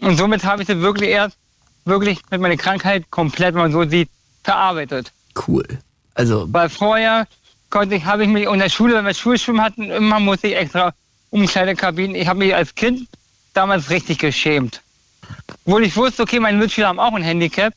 [0.00, 1.36] Und somit habe ich sie wirklich erst
[1.84, 4.10] wirklich mit meiner Krankheit komplett, wenn man so sieht,
[4.44, 5.12] verarbeitet.
[5.46, 5.66] Cool.
[6.14, 7.26] Also, Weil vorher
[7.70, 10.56] konnte ich, habe ich mich in der Schule, wenn wir Schulschwimmen hatten, immer musste ich
[10.56, 10.94] extra
[11.30, 12.16] Umkleidekabinen.
[12.16, 13.08] Ich habe mich als Kind
[13.54, 14.82] damals richtig geschämt.
[15.64, 17.74] Obwohl ich wusste, okay, meine Mitschüler haben auch ein Handicap,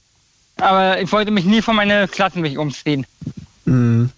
[0.57, 3.05] aber ich wollte mich nie von meinen Klassen mich umziehen.
[3.65, 4.09] mh.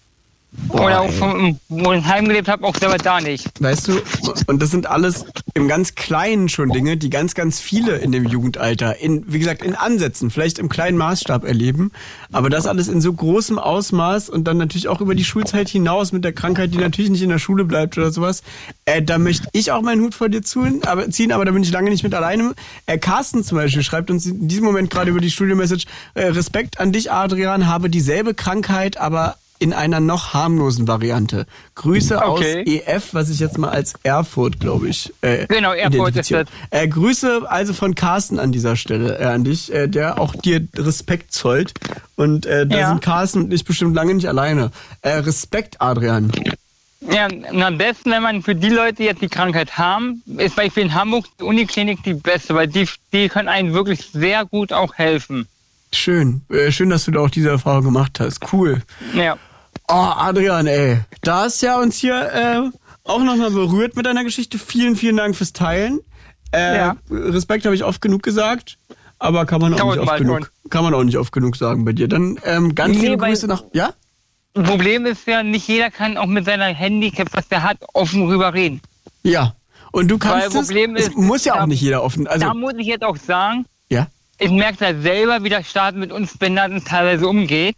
[0.67, 3.49] Boah, Oder auch von, wo ich heimgelebt habe, auch selber da nicht.
[3.59, 3.99] Weißt du,
[4.47, 5.25] und das sind alles
[5.55, 9.63] im ganz Kleinen schon Dinge, die ganz, ganz viele in dem Jugendalter, in, wie gesagt,
[9.63, 11.91] in Ansätzen, vielleicht im kleinen Maßstab erleben,
[12.31, 16.11] aber das alles in so großem Ausmaß und dann natürlich auch über die Schulzeit hinaus
[16.11, 18.43] mit der Krankheit, die natürlich nicht in der Schule bleibt oder sowas,
[18.85, 21.63] äh, da möchte ich auch meinen Hut vor dir ziehen, aber, ziehen, aber da bin
[21.63, 22.53] ich lange nicht mit alleine.
[22.85, 26.79] Äh, Carsten zum Beispiel schreibt uns in diesem Moment gerade über die Studio-Message, äh, Respekt
[26.79, 31.45] an dich, Adrian, habe dieselbe Krankheit, aber in einer noch harmlosen Variante.
[31.75, 32.27] Grüße Okay.
[32.27, 35.13] aus EF, was ich jetzt mal als Erfurt, glaube ich.
[35.21, 36.31] Äh, Genau, Erfurt ist
[36.71, 40.67] Äh, Grüße also von Carsten an dieser Stelle äh, an dich, äh, der auch dir
[40.75, 41.73] Respekt zollt.
[42.15, 42.89] Und äh, da Ja.
[42.89, 44.71] sind Carsten und ich bestimmt lange nicht alleine.
[45.01, 46.31] Äh, Respekt, Adrian.
[47.01, 50.93] Ja, am besten, wenn man für die Leute jetzt die Krankheit haben, ist Beispiel in
[50.93, 55.47] Hamburg die Uniklinik die beste, weil die, die können einem wirklich sehr gut auch helfen.
[55.93, 56.41] Schön.
[56.49, 58.51] Äh, schön, dass du da auch diese Erfahrung gemacht hast.
[58.51, 58.81] Cool.
[59.13, 59.37] Ja.
[59.87, 60.99] Oh, Adrian, ey.
[61.21, 62.61] Da hast ja uns hier äh,
[63.03, 64.57] auch nochmal berührt mit deiner Geschichte.
[64.57, 65.99] Vielen, vielen Dank fürs Teilen.
[66.51, 66.95] Äh, Ja.
[67.09, 68.77] Respekt habe ich oft genug gesagt,
[69.19, 70.51] aber kann man auch nicht oft genug.
[70.69, 72.07] Kann man auch nicht oft genug sagen bei dir.
[72.07, 73.63] Dann ähm, ganz Nee, viele Grüße nach.
[73.73, 73.93] Ja?
[74.53, 78.53] Problem ist ja, nicht jeder kann auch mit seiner Handicap, was der hat, offen rüber
[78.53, 78.81] reden.
[79.23, 79.55] Ja.
[79.91, 81.03] Und du kannst Weil Problem es.
[81.03, 82.27] ist, es muss ja auch nicht jeder offen.
[82.27, 84.07] Also da muss ich jetzt auch sagen, ja.
[84.39, 87.75] Ich merke da selber, wie der Staat mit uns Behinderten teilweise umgeht.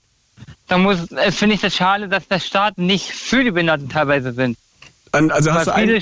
[0.68, 4.34] Da muss, äh, finde ich das schade, dass der Staat nicht für die Behinderten teilweise
[4.34, 4.58] sind.
[5.12, 6.02] An- Also hast du ein,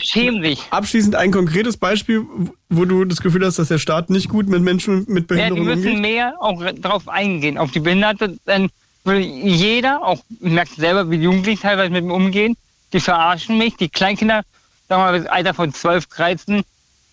[0.72, 2.26] abschließend ein konkretes Beispiel,
[2.70, 5.60] wo du das Gefühl hast, dass der Staat nicht gut mit Menschen mit Ja, die
[5.60, 6.00] müssen umgeht?
[6.02, 8.38] mehr auch drauf eingehen, auf die Behinderte.
[8.48, 8.70] Denn
[9.06, 12.56] jeder, auch ich merke selber, wie die Jugendlichen teilweise mit mir umgehen,
[12.94, 13.76] die verarschen mich.
[13.76, 14.42] Die Kleinkinder,
[14.90, 16.64] sagen wir mal, bis Alter von 12, 13,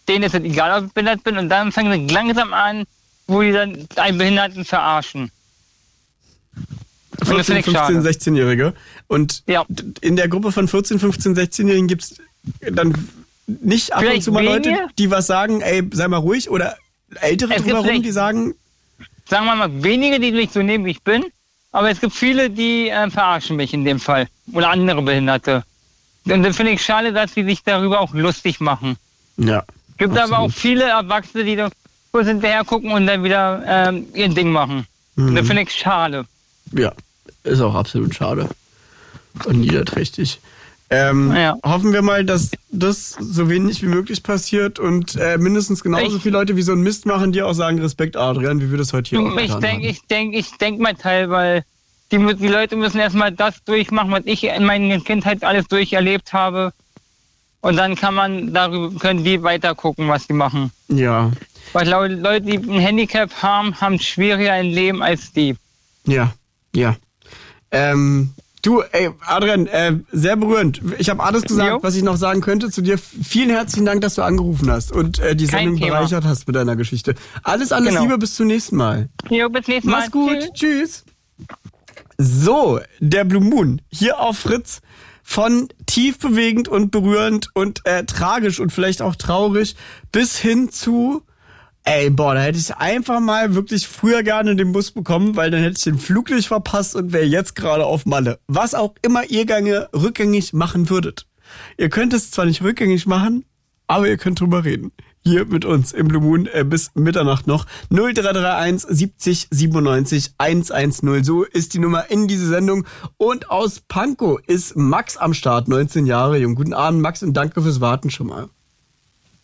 [0.08, 1.36] denen ist es egal, ob ich behindert bin.
[1.36, 2.84] Und dann fangen sie langsam an,
[3.30, 5.30] wo die dann einen Behinderten verarschen.
[7.20, 8.08] Und das 14, finde ich 15, schade.
[8.08, 8.74] 16-Jährige.
[9.08, 9.64] Und Ja.
[10.00, 12.16] in der Gruppe von 14, 15, 16-Jährigen gibt es
[12.72, 12.94] dann
[13.46, 14.86] nicht ab und Vielleicht zu mal Leute, wenige?
[14.98, 16.76] die was sagen, ey, sei mal ruhig, oder
[17.20, 18.54] Ältere Es drumherum, die sagen,
[19.28, 21.24] Sagen wir mal, wenige, die mich so nehmen, wie ich bin.
[21.72, 24.26] Aber es gibt viele, die äh, verarschen mich in dem Fall.
[24.52, 25.62] Oder andere Behinderte.
[26.24, 28.96] Und dann finde ich schade, dass sie sich darüber auch lustig machen.
[29.36, 29.64] ja.
[29.98, 30.54] Gibt aber auch Absolut.
[30.54, 31.68] viele Erwachsene, die da
[32.12, 34.86] kurz hinterher gucken und dann wieder ähm, ihr Ding machen.
[35.16, 35.34] Mhm.
[35.36, 36.24] Das finde ich schade.
[36.72, 36.92] Ja,
[37.44, 38.48] ist auch absolut schade.
[39.44, 40.40] Und niederträchtig.
[40.92, 41.56] Ähm, Ja.
[41.64, 46.22] Hoffen wir mal, dass das so wenig wie möglich passiert und äh, mindestens genauso Ich-
[46.22, 48.92] viele Leute, wie so ein Mist machen, dir auch sagen, Respekt, Adrian, wie wir das
[48.92, 51.64] heute hier auch ich denke, ich denke, ich denke mal teil, weil
[52.10, 56.72] die, die Leute müssen erstmal das durchmachen, was ich in meiner Kindheit alles durcherlebt habe.
[57.62, 60.70] Und dann kann man darüber, können die weiter gucken, was die machen.
[60.88, 61.30] Ja,
[61.72, 65.56] Weil Leute, die ein Handicap haben, haben schwieriger ein Leben als die.
[66.06, 66.32] ja,
[66.74, 66.96] ja.
[67.72, 68.30] Ähm,
[68.62, 70.80] du, ey, Adrian, äh, sehr berührend.
[70.98, 71.78] Ich habe alles gesagt, Jo.
[71.82, 72.98] was ich noch sagen könnte zu dir.
[72.98, 75.98] Vielen herzlichen Dank, dass du angerufen hast und äh, die Kein Sendung Thema.
[75.98, 77.14] bereichert hast mit deiner Geschichte.
[77.44, 78.02] Alles, alles Genau.
[78.02, 79.08] Liebe, bis zum nächsten Mal.
[79.28, 79.98] Jo, bis nächstes Mal.
[80.00, 80.38] Mach's gut.
[80.54, 81.04] Tschüss.
[81.04, 81.04] Tschüss.
[82.18, 84.80] So, der Blue Moon hier auf Fritz
[85.30, 89.76] von tief bewegend und berührend und äh, tragisch und vielleicht auch traurig
[90.10, 91.22] bis hin zu
[91.84, 95.62] Ey, boah, da hätte ich einfach mal wirklich früher gerne den Bus bekommen, weil dann
[95.62, 98.40] hätte ich den Flug nicht verpasst und wäre jetzt gerade auf Malle.
[98.48, 101.26] Was auch immer ihr gerne rückgängig machen würdet.
[101.78, 103.44] Ihr könnt es zwar nicht rückgängig machen,
[103.86, 104.90] aber ihr könnt drüber reden.
[105.22, 107.66] Hier mit uns im Blue Moon äh, bis Mitternacht noch.
[107.90, 111.24] 0331 70 97 110.
[111.24, 112.86] So ist die Nummer in diese Sendung.
[113.18, 116.54] Und aus Pankow ist Max am Start, 19 Jahre jung.
[116.54, 118.48] Guten Abend, Max, und danke fürs Warten schon mal.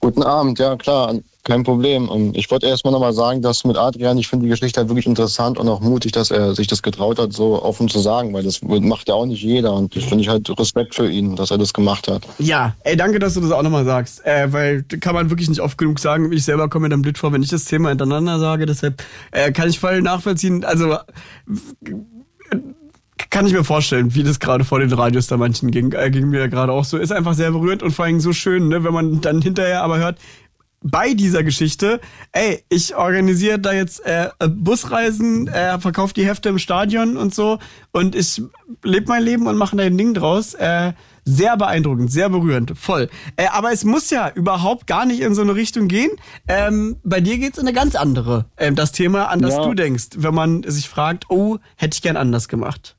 [0.01, 1.15] Guten Abend, ja klar,
[1.47, 2.09] kein Problem.
[2.09, 5.07] Und Ich wollte erstmal nochmal sagen, dass mit Adrian, ich finde die Geschichte halt wirklich
[5.07, 8.43] interessant und auch mutig, dass er sich das getraut hat, so offen zu sagen, weil
[8.43, 11.51] das macht ja auch nicht jeder und ich finde ich halt Respekt für ihn, dass
[11.51, 12.23] er das gemacht hat.
[12.39, 14.25] Ja, ey, danke, dass du das auch nochmal sagst.
[14.27, 16.33] Äh, weil kann man wirklich nicht oft genug sagen.
[16.33, 18.67] Ich selber komme mir dann blöd vor, wenn ich das Thema hintereinander sage.
[18.67, 20.65] Deshalb äh, kann ich voll nachvollziehen.
[20.65, 20.97] Also
[23.31, 25.93] kann ich mir vorstellen, wie das gerade vor den Radios da manchen ging.
[25.93, 26.99] Äh, ging mir gerade auch so.
[26.99, 29.99] Ist einfach sehr berührend und vor allem so schön, ne, wenn man dann hinterher aber
[29.99, 30.19] hört,
[30.91, 32.01] bei dieser Geschichte,
[32.33, 37.59] ey, ich organisiere da jetzt äh, Busreisen, äh, verkaufe die Hefte im Stadion und so
[37.93, 38.41] und ich
[38.83, 40.55] lebe mein Leben und mache da ein Ding draus.
[40.55, 40.93] Äh,
[41.29, 43.11] sehr beeindruckend, sehr berührend, voll.
[43.37, 46.13] Äh, aber es muss ja überhaupt gar nicht in so eine Richtung gehen.
[46.47, 48.45] Ähm, bei dir geht's in eine ganz andere.
[48.57, 49.65] Ähm, das Thema, an das Ja.
[49.65, 52.96] du denkst, wenn man sich fragt, oh, hätte ich gern anders gemacht.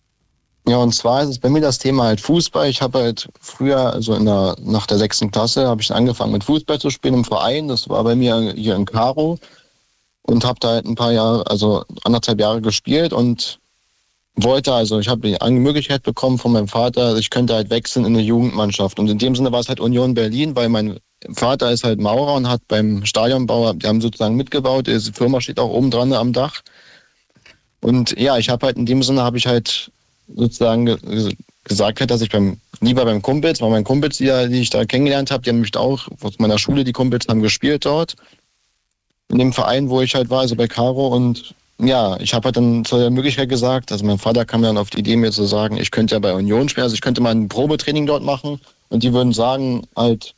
[0.68, 2.68] Ja, und zwar ist es bei mir das Thema halt Fußball.
[2.68, 6.44] Ich habe halt früher, also in der, nach der sechsten Klasse, habe ich angefangen mit
[6.44, 7.70] Fußball zu spielen im Verein.
[7.70, 9.40] Das war bei mir hier in Karo
[10.24, 13.60] und habe da halt ein paar Jahre, also anderthalb Jahre gespielt und
[14.36, 18.14] wollte, also ich habe die Möglichkeit bekommen von meinem Vater, ich könnte halt wechseln in
[18.14, 19.00] eine Jugendmannschaft.
[19.00, 21.00] Und in dem Sinne war es halt Union Berlin, weil mein
[21.32, 25.62] Vater ist halt Maurer und hat beim Stadionbau, die haben sozusagen mitgebaut, die Firma steht
[25.62, 26.62] auch oben dran am Dach.
[27.80, 29.92] Und ja, ich habe halt in dem Sinne habe ich halt
[30.34, 34.62] sozusagen ge gesagt hat, dass ich beim lieber beim Kumpels, weil mein Kumpels, die, die
[34.62, 37.86] ich da kennengelernt habe, die haben mich auch aus meiner Schule, die Kumpels haben gespielt
[37.86, 38.16] dort.
[39.30, 41.08] In dem Verein, wo ich halt war, also bei Caro.
[41.08, 44.78] Und ja, ich habe halt dann zu der Möglichkeit gesagt, also mein Vater kam dann
[44.78, 47.20] auf die Idee, mir zu sagen, ich könnte ja bei Union spielen, also ich könnte
[47.20, 48.62] mal ein Probetraining dort machen.
[48.90, 50.34] Und die würden sagen, halt,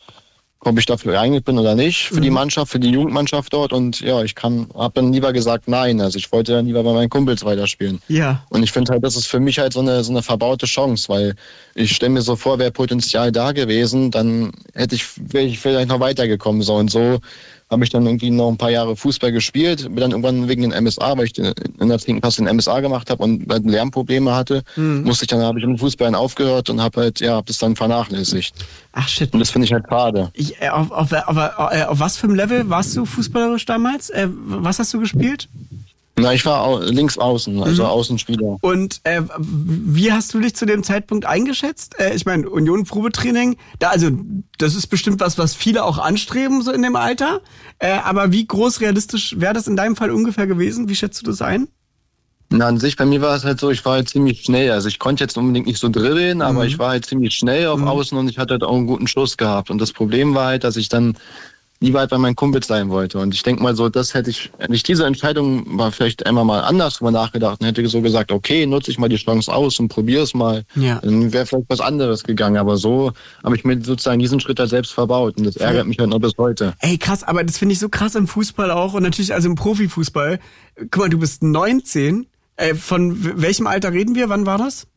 [0.62, 2.22] ob ich dafür geeignet bin oder nicht für mhm.
[2.22, 3.72] die Mannschaft, für die Jugendmannschaft dort.
[3.72, 6.02] Und ja, ich kann, habe dann lieber gesagt nein.
[6.02, 8.02] Also ich wollte dann lieber bei meinen Kumpels weiterspielen.
[8.10, 8.44] Ja.
[8.50, 11.08] Und ich finde halt, das ist für mich halt so eine, so eine verbaute Chance,
[11.08, 11.36] weil
[11.76, 15.88] ich stelle mir so vor, wäre Potenzial da gewesen, dann hätte ich, wäre ich vielleicht
[15.88, 16.62] noch weitergekommen.
[16.62, 17.20] So und so
[17.70, 20.84] habe ich dann irgendwie noch ein paar Jahre Fußball gespielt, bin dann irgendwann wegen den
[20.84, 22.22] MSA, weil ich in der 10.
[22.22, 25.04] Klasse den MSA gemacht habe und halt Lernprobleme hatte, mhm.
[25.04, 27.76] musste ich dann, habe ich mit Fußball aufgehört und habe halt, ja, habe das dann
[27.76, 28.56] vernachlässigt.
[28.94, 29.32] Ach shit.
[29.34, 30.32] Und das finde ich halt schade.
[30.34, 34.10] Ich, äh, auf, auf, auf, äh, auf, was für einem Level warst du fußballerisch damals?
[34.10, 35.48] Äh, was hast du gespielt?
[36.22, 37.90] Na, ich war links außen, also mhm.
[37.90, 38.58] Außenspieler.
[38.62, 42.00] Und äh, wie hast du dich zu dem Zeitpunkt eingeschätzt?
[42.00, 44.10] Äh, ich meine, Union Probetraining, da also
[44.58, 47.42] das ist bestimmt was, was viele auch anstreben so in dem Alter.
[47.80, 50.90] Äh, aber wie groß realistisch wäre das in deinem Fall ungefähr gewesen?
[50.90, 51.68] Wie schätzt du das ein?
[52.52, 54.72] Na, an sich, bei mir war es halt so, ich war halt ziemlich schnell.
[54.72, 56.68] Also ich konnte jetzt unbedingt nicht so dribbeln, aber mhm.
[56.68, 57.88] ich war halt ziemlich schnell auf mhm.
[57.88, 59.70] Außen und ich hatte halt auch einen guten Schuss gehabt.
[59.70, 61.16] Und das Problem war halt, dass ich dann
[61.82, 63.20] lieber halt bei meinen Kumpels sein wollte.
[63.20, 66.44] Und ich denke mal so, das hätte ich, hätte ich diese Entscheidung mal vielleicht einmal
[66.44, 69.80] mal anders drüber nachgedacht und hätte so gesagt, okay, nutze ich mal die Chance aus
[69.80, 70.66] und probiere es mal.
[70.76, 71.00] Ja.
[71.02, 72.58] Dann wäre vielleicht was anderes gegangen.
[72.58, 73.14] Aber so
[73.44, 75.38] habe ich mir sozusagen diesen Schritt halt selbst verbaut.
[75.38, 76.74] Und das ärgert mich halt noch bis heute.
[76.80, 79.56] Ey, krass, aber das finde ich so krass im Fußball auch und natürlich also im
[79.56, 80.40] Profifußball.
[80.92, 82.28] Guck mal, du bist 19.
[82.58, 84.28] Äh, von welchem Alter reden wir?
[84.28, 84.88] Wann war das?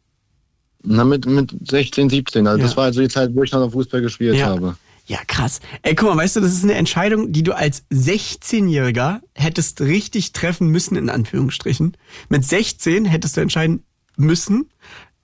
[0.83, 2.45] Na, mit, mit 16, 17.
[2.45, 2.65] Also ja.
[2.65, 4.47] das war also die Zeit, wo ich noch Fußball gespielt ja.
[4.47, 4.75] habe.
[5.13, 5.61] Ja, krass.
[5.83, 10.33] Ey, guck mal, weißt du, das ist eine Entscheidung, die du als 16-Jähriger hättest richtig
[10.33, 11.99] treffen müssen, in Anführungsstrichen.
[12.31, 13.85] Mit 16 hättest du entscheiden
[14.17, 14.71] müssen,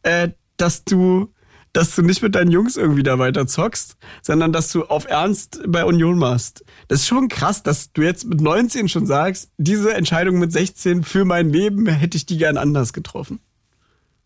[0.02, 0.28] äh,
[0.58, 1.32] dass du,
[1.72, 5.62] dass du nicht mit deinen Jungs irgendwie da weiter zockst, sondern dass du auf Ernst
[5.66, 6.66] bei Union machst.
[6.88, 11.02] Das ist schon krass, dass du jetzt mit 19 schon sagst, diese Entscheidung mit 16
[11.02, 13.40] für mein Leben hätte ich die gern anders getroffen.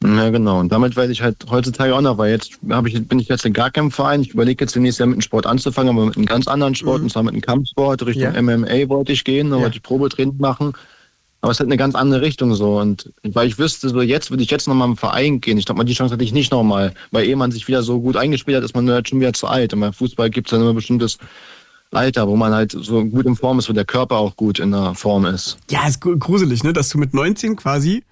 [0.05, 0.61] Ja, genau.
[0.61, 3.45] Und damit weiß ich halt heutzutage auch noch, weil jetzt hab ich, bin ich jetzt
[3.45, 4.23] in gar keinem Verein.
[4.23, 6.99] Ich überlege jetzt demnächst Jahr mit einem Sport anzufangen, aber mit einem ganz anderen Sport,
[6.99, 7.05] mhm.
[7.05, 8.05] und zwar mit einem Kampfsport.
[8.05, 8.43] Richtung ja.
[8.43, 9.63] MMA wollte ich gehen, da ja.
[9.63, 10.73] wollte ich Probetraining machen.
[11.41, 12.79] Aber es hat eine ganz andere Richtung so.
[12.79, 15.59] Und weil ich wüsste, so jetzt würde ich jetzt nochmal im Verein gehen.
[15.59, 16.95] Ich glaube mal, die Chance hatte ich nicht nochmal.
[17.11, 19.49] Weil ehe man sich wieder so gut eingespielt hat, ist man halt schon wieder zu
[19.49, 19.73] alt.
[19.75, 21.19] Und beim Fußball gibt es dann immer ein bestimmtes
[21.91, 24.71] Alter, wo man halt so gut in Form ist, wo der Körper auch gut in
[24.71, 25.59] der Form ist.
[25.69, 26.73] Ja, ist gruselig, ne?
[26.73, 28.05] Dass du mit 19 quasi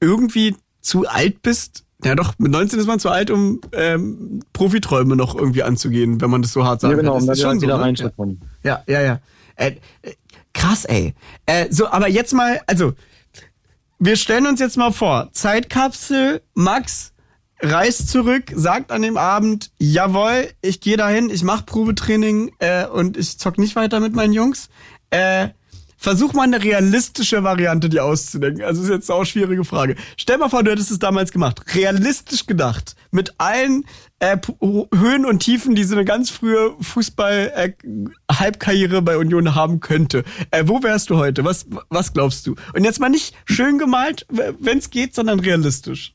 [0.00, 5.16] irgendwie zu alt bist, ja doch, mit 19 ist man zu alt, um ähm, Profiträume
[5.16, 6.92] noch irgendwie anzugehen, wenn man das so hart sagt.
[6.92, 7.84] Ja, genau, um da schon wieder so, ne?
[7.84, 8.40] reinzukommen.
[8.62, 9.20] Ja, ja, ja.
[9.56, 10.14] Äh, äh,
[10.54, 11.14] krass, ey.
[11.46, 12.94] Äh, so, aber jetzt mal, also,
[13.98, 17.12] wir stellen uns jetzt mal vor, Zeitkapsel, Max
[17.62, 23.18] reist zurück, sagt an dem Abend, jawohl, ich gehe dahin, ich mache Probetraining äh, und
[23.18, 24.70] ich zock nicht weiter mit meinen Jungs.
[25.10, 25.48] Äh,
[26.00, 28.64] Versuch mal eine realistische Variante dir auszudenken.
[28.64, 29.96] Also ist jetzt auch eine schwierige Frage.
[30.16, 31.60] Stell mal vor, du hättest es damals gemacht.
[31.74, 32.96] Realistisch gedacht.
[33.10, 33.84] Mit allen
[34.18, 34.38] äh,
[34.94, 40.24] Höhen und Tiefen, die so eine ganz frühe Fußball-Halbkarriere äh, bei Union haben könnte.
[40.50, 41.44] Äh, wo wärst du heute?
[41.44, 42.54] Was, was glaubst du?
[42.72, 46.14] Und jetzt mal nicht schön gemalt, wenn es geht, sondern realistisch.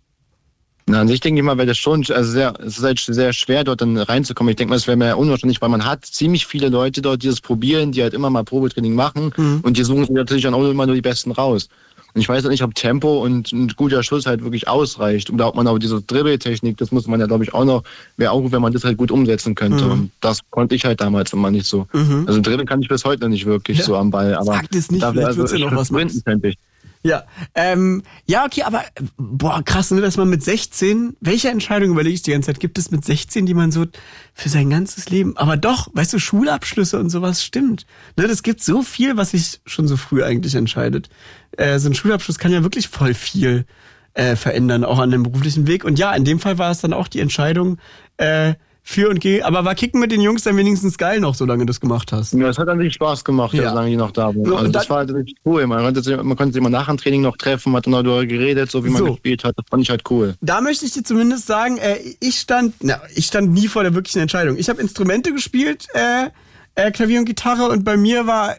[0.88, 3.34] Na, an sich denke ich mal, wäre das schon, also sehr, es ist halt sehr
[3.34, 4.52] schwer, dort dann reinzukommen.
[4.52, 7.28] Ich denke mal, es wäre mir unwahrscheinlich, weil man hat ziemlich viele Leute dort, die
[7.28, 9.62] das probieren, die halt immer mal Probetraining machen mhm.
[9.64, 11.70] und die suchen sich natürlich dann auch immer nur die Besten raus.
[12.16, 15.30] Und ich weiß halt nicht, ob Tempo und ein guter Schuss halt wirklich ausreicht.
[15.30, 17.84] Oder ob man auch diese Dribbeltechnik, das muss man ja, glaube ich, auch noch,
[18.16, 19.84] wäre auch gut, wenn man das halt gut umsetzen könnte.
[19.84, 19.92] Mhm.
[19.92, 21.88] Und das konnte ich halt damals immer nicht so.
[21.92, 22.24] Mhm.
[22.26, 23.84] Also Dribbeln kann ich bis heute noch nicht wirklich ja.
[23.84, 24.34] so am Ball.
[24.34, 25.90] Aber Sag das nicht, vielleicht also, wird's ja noch was.
[26.24, 26.58] Könnte ich.
[27.06, 27.24] Ja,
[27.54, 28.84] ähm, ja, okay, aber
[29.16, 32.80] boah, krass, ne, dass man mit 16, welche Entscheidung überlege ich die ganze Zeit, gibt
[32.80, 33.86] es mit 16, die man so
[34.34, 37.86] für sein ganzes Leben, aber doch, weißt du, Schulabschlüsse und sowas stimmt.
[38.18, 41.10] Ne, das gibt so viel, was sich schon so früh eigentlich entscheidet.
[41.58, 43.68] Äh, so ein Schulabschluss kann ja wirklich voll viel
[44.16, 45.84] äh, verändern, auch an dem beruflichen Weg.
[45.86, 47.78] Und ja, in dem Fall war es dann auch die Entscheidung,
[48.18, 48.56] äh,
[48.88, 49.44] für und gegen.
[49.44, 52.34] Aber war Kicken mit den Jungs dann wenigstens geil noch, solange du das gemacht hast?
[52.34, 53.70] Ja, es hat an sich Spaß gemacht, ja.
[53.70, 54.46] solange die noch da waren.
[54.46, 55.66] So, also das war halt richtig cool.
[55.66, 58.26] Man konnte, sich, man konnte sich immer nach dem Training noch treffen, hat dann darüber
[58.28, 59.14] geredet, so wie man so.
[59.14, 59.58] gespielt hat.
[59.58, 60.36] Das fand ich halt cool.
[60.40, 63.96] Da möchte ich dir zumindest sagen, äh, ich stand, na, ich stand nie vor der
[63.96, 64.56] wirklichen Entscheidung.
[64.56, 66.30] Ich habe Instrumente gespielt, äh,
[66.76, 68.56] äh, Klavier und Gitarre und bei mir war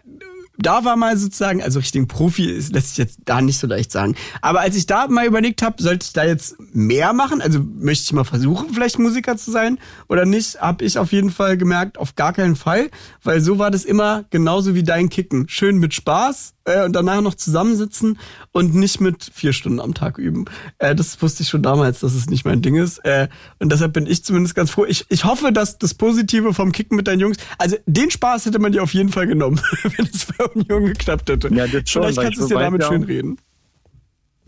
[0.59, 3.93] da war mal sozusagen, also richtigen Profi ist, lässt sich jetzt da nicht so leicht
[3.93, 4.15] sagen.
[4.41, 7.41] Aber als ich da mal überlegt habe, sollte ich da jetzt mehr machen?
[7.41, 9.79] Also möchte ich mal versuchen, vielleicht Musiker zu sein
[10.09, 10.61] oder nicht?
[10.61, 12.91] Habe ich auf jeden Fall gemerkt, auf gar keinen Fall,
[13.23, 15.49] weil so war das immer genauso wie dein Kicken.
[15.49, 18.19] Schön mit Spaß äh, und danach noch zusammensitzen
[18.53, 20.45] und nicht mit vier Stunden am Tag üben.
[20.79, 22.99] Äh, das wusste ich schon damals, dass es nicht mein Ding ist.
[23.05, 23.29] Äh,
[23.59, 24.85] und deshalb bin ich zumindest ganz froh.
[24.85, 28.59] Ich, ich hoffe, dass das Positive vom Kicken mit deinen Jungs, also den Spaß hätte
[28.59, 31.49] man dir auf jeden Fall genommen, wenn es Union geklappt hätte.
[31.55, 33.39] Ja, das schon, Vielleicht kannst du es dir damit ja schön reden.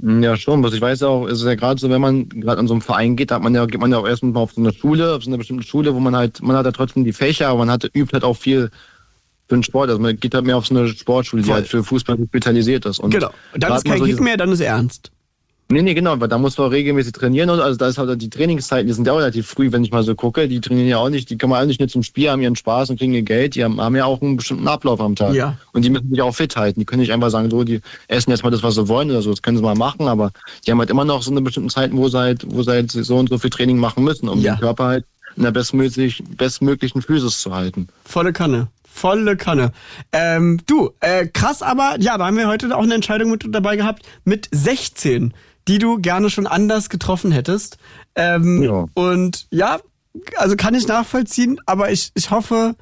[0.01, 0.63] Ja, schon.
[0.63, 3.17] Was ich weiß auch, ist ja gerade so, wenn man gerade an so einem Verein
[3.17, 5.31] geht, hat man ja, geht man ja auch erstmal auf so eine Schule, auf so
[5.31, 7.91] eine bestimmte Schule, wo man halt, man hat ja trotzdem die Fächer, aber man hat,
[7.95, 8.71] übt halt auch viel
[9.49, 9.89] für den Sport.
[9.91, 11.57] Also man geht halt mehr auf so eine Sportschule, die Voll.
[11.57, 12.99] halt für Fußball spezialisiert ist.
[13.01, 13.31] Und Genau.
[13.55, 15.11] Und dann ist kein so Kick mehr, dann ist ernst.
[15.71, 18.31] Nee, nee, genau, weil da muss man regelmäßig trainieren und also da ist halt die
[18.31, 20.97] Trainingszeiten, die sind ja auch relativ früh, wenn ich mal so gucke, die trainieren ja
[20.97, 23.21] auch nicht, die kommen alle nicht nur zum Spiel, haben ihren Spaß und kriegen ihr
[23.21, 25.35] Geld, die haben, haben ja auch einen bestimmten Ablauf am Tag.
[25.35, 25.59] Ja.
[25.75, 26.81] Und die müssen sich auch fit halten.
[26.81, 29.21] Die können nicht einfach sagen, so, die essen jetzt mal das, was sie wollen oder
[29.21, 30.33] so, das können sie mal machen, aber
[30.67, 32.91] die haben halt immer noch so eine bestimmte Zeit, wo sie halt, wo sie halt
[32.91, 34.55] so und so viel Training machen müssen, um Ja.
[34.55, 35.05] den Körper halt
[35.37, 37.89] in der bestmöglich, bestmöglichen Physis zu halten.
[38.07, 38.69] Volle Kanne.
[38.99, 39.73] Volle Kanne.
[40.13, 43.77] Ähm, du, äh, krass, aber ja, da haben wir heute auch eine Entscheidung mit dabei
[43.77, 45.33] gehabt mit 16,
[45.69, 47.79] die du gerne schon anders getroffen hättest.
[48.17, 48.87] Ähm, Ja.
[48.95, 49.79] Und ja,
[50.37, 52.75] also kann ich nachvollziehen, aber ich, ich hoffe,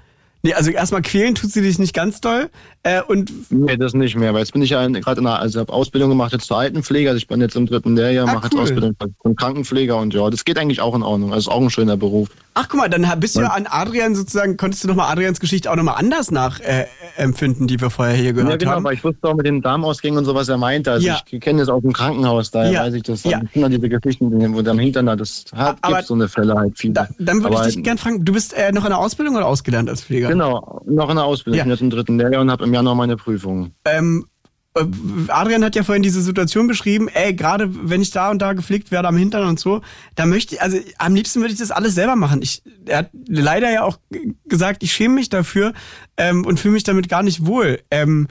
[0.47, 2.49] nee, also erstmal quälen tut sie dich nicht ganz doll.
[2.83, 5.59] Äh, und Nee, das nicht mehr, weil jetzt bin ich ja gerade in der, also
[5.61, 8.49] habe Ausbildung gemacht jetzt zur Altenpflege, also ich bin jetzt im dritten Lehrjahr, Ah, mache
[8.53, 8.61] cool.
[8.61, 11.61] jetzt Ausbildung zum Krankenpfleger und ja, das geht eigentlich auch in Ordnung, also ist auch
[11.61, 12.29] ein schöner Beruf.
[12.55, 15.71] ach guck mal, dann bist du ja an Adrian sozusagen, konntest du nochmal Adrians Geschichte
[15.71, 18.85] auch nochmal anders nachempfinden, äh, die wir vorher hier gehört ja, genau, haben.
[18.85, 20.93] weil ich wusste auch mit den Darmausgängen und so, was er meinte.
[20.93, 21.21] Also Ja.
[21.29, 22.83] ich kenne das aus dem Krankenhaus, daher Ja.
[22.85, 23.25] weiß ich das.
[23.25, 23.41] Ja.
[23.53, 26.55] Sind dann diese Geschichten, wo dann hinter da das hat, Aber- gibt so eine Fälle
[26.55, 26.95] halt viele.
[26.95, 29.35] Da, dann würde Aber ich dich gern fragen, du bist äh, noch in der Ausbildung
[29.37, 30.29] oder ausgelernt als Pfleger?
[30.37, 31.57] Genau, noch in der Ausbildung.
[31.57, 31.63] Ja.
[31.63, 33.73] Ich bin jetzt im dritten Lehrjahr und habe im Januar meine Prüfung.
[33.87, 34.27] Ähm,
[34.75, 34.85] äh,
[35.29, 38.91] Adrian hat ja vorhin diese Situation beschrieben, ey, gerade wenn ich da und da gepflegt
[38.91, 39.81] werde am Hintern und so,
[40.15, 42.43] da möchte ich, also am liebsten würde ich das alles selber machen.
[42.43, 43.99] Ich, er hat leider ja auch
[44.45, 45.73] gesagt, ich schäme mich dafür
[46.19, 47.81] ähm, und fühle mich damit gar nicht wohl.
[47.91, 48.29] Ähm,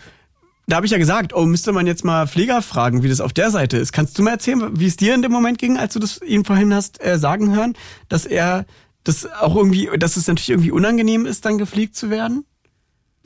[0.67, 3.33] da habe ich ja gesagt, oh, müsste man jetzt mal Pfleger fragen, wie das auf
[3.33, 3.91] der Seite ist.
[3.91, 6.45] Kannst du mal erzählen, wie es dir in dem Moment ging, als du das ihm
[6.45, 7.73] vorhin hast äh, sagen hören,
[8.09, 8.65] dass er
[9.05, 12.45] das auch irgendwie, dass es natürlich irgendwie unangenehm ist, dann gepflegt zu werden?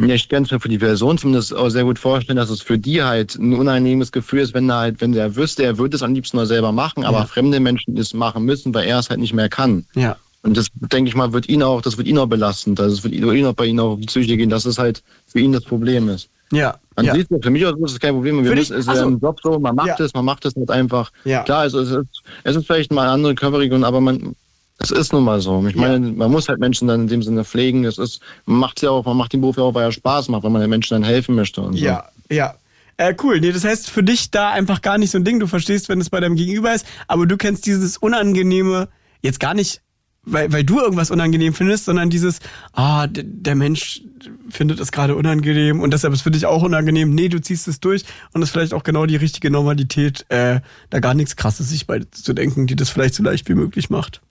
[0.01, 2.61] Ja, ich kann es mir für die Person zumindest auch sehr gut vorstellen, dass es
[2.61, 5.97] für die halt ein unangenehmes Gefühl ist, wenn er halt, wenn er wüsste, er würde
[5.97, 7.25] es am liebsten mal selber machen, aber Ja.
[7.25, 9.85] fremde Menschen es machen müssen, weil er es halt nicht mehr kann.
[9.95, 10.15] Ja.
[10.41, 12.79] Und das denke ich mal, wird ihn auch, das wird ihn auch belastend.
[12.79, 15.03] Also es wird ihn auch bei ihm auch auf die Psyche gehen, dass es halt
[15.27, 16.29] für ihn das Problem ist.
[16.53, 16.77] Ja.
[16.95, 17.13] An ja.
[17.13, 18.41] sich, für mich ist es kein Problem.
[18.45, 19.07] Wir müssen, es ist Ach ja so.
[19.09, 20.05] im Job so, man macht Ja.
[20.05, 21.11] es, man macht es halt einfach.
[21.25, 21.43] Ja.
[21.43, 24.33] Klar, also es ist, es ist vielleicht mal eine andere Körperregion, aber man,
[24.79, 25.65] es ist nun mal so.
[25.67, 25.81] Ich Ja.
[25.81, 27.85] meine, man muss halt Menschen dann in dem Sinne pflegen.
[27.85, 30.29] Es ist, man macht ja auch, man macht den Beruf ja auch, weil er Spaß
[30.29, 31.83] macht, weil man den Menschen dann helfen möchte und so.
[31.85, 32.55] Ja, ja.
[32.97, 33.39] Äh, cool.
[33.39, 35.39] Nee, das heißt für dich da einfach gar nicht so ein Ding.
[35.39, 38.89] Du verstehst, wenn es bei deinem Gegenüber ist, aber du kennst dieses Unangenehme
[39.21, 39.81] jetzt gar nicht,
[40.23, 42.39] weil, weil du irgendwas unangenehm findest, sondern dieses,
[42.73, 44.01] ah, der Mensch
[44.49, 47.15] findet es gerade unangenehm und deshalb ist für dich auch unangenehm.
[47.15, 48.03] Nee, du ziehst es durch
[48.33, 51.87] und das ist vielleicht auch genau die richtige Normalität, äh, da gar nichts krasses sich
[51.87, 54.21] bei zu denken, die das vielleicht so leicht wie möglich macht.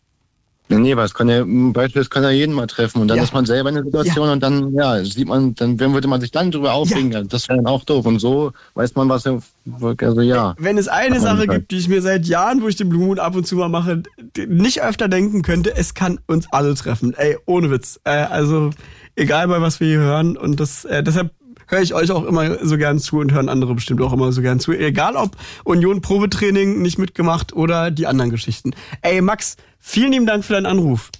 [0.70, 3.00] Nee, weil es kann ja, ein Beispiel, es kann ja jeden mal treffen.
[3.00, 3.22] Und dann Ja.
[3.24, 6.30] ist man selber in der Situation und dann, ja, sieht man, dann würde man sich
[6.30, 7.10] dann drüber aufregen.
[7.12, 7.22] Ja.
[7.22, 8.04] Das wäre dann auch doof.
[8.06, 9.40] Und so weiß man, was er,
[9.80, 10.54] also ja.
[10.58, 13.18] Wenn es eine Sache gibt, die ich mir seit Jahren, wo ich den Blue Moon
[13.18, 14.02] ab und zu mal mache,
[14.46, 17.14] nicht öfter denken könnte, es kann uns alle treffen.
[17.16, 17.98] Ey, ohne Witz.
[18.04, 18.70] Äh, also
[19.16, 21.30] egal bei was wir hier hören und das äh, deshalb
[21.68, 24.42] höre ich euch auch immer so gern zu und hören andere bestimmt auch immer so
[24.42, 24.72] gern zu.
[24.72, 28.72] Egal ob Union Probetraining nicht mitgemacht oder die anderen Geschichten.
[29.02, 31.10] Ey Max, vielen lieben Dank für deinen Anruf.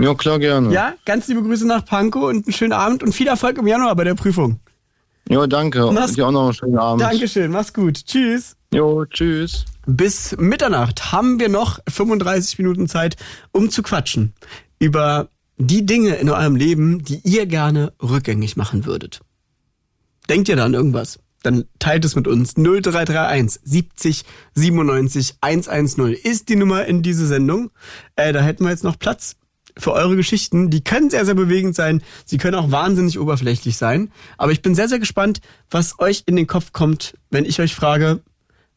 [0.00, 0.72] Ja, klar, gerne.
[0.72, 3.94] Ja, ganz liebe Grüße nach Pankow und einen schönen Abend und viel Erfolg im Januar
[3.96, 4.60] bei der Prüfung.
[5.28, 5.90] Ja, danke.
[5.92, 7.02] Mach's- Und dir auch noch einen schönen Abend.
[7.02, 8.04] Dankeschön, mach's gut.
[8.06, 8.56] Tschüss.
[8.72, 9.64] Jo, tschüss.
[9.86, 13.16] Bis Mitternacht haben wir noch 35 Minuten Zeit,
[13.52, 14.32] um zu quatschen
[14.78, 15.28] über
[15.58, 19.20] die Dinge in eurem Leben, die ihr gerne rückgängig machen würdet.
[20.28, 21.18] Denkt ihr da an irgendwas?
[21.42, 22.54] Dann teilt es mit uns.
[22.54, 24.24] 0331 70
[24.54, 27.70] 97 110 ist die Nummer in diese Sendung.
[28.16, 29.36] Äh, da hätten wir jetzt noch Platz
[29.76, 30.70] für eure Geschichten.
[30.70, 32.02] Die können sehr, sehr bewegend sein.
[32.26, 34.10] Sie können auch wahnsinnig oberflächlich sein.
[34.36, 35.40] Aber ich bin sehr, sehr gespannt,
[35.70, 38.20] was euch in den Kopf kommt, wenn ich euch frage,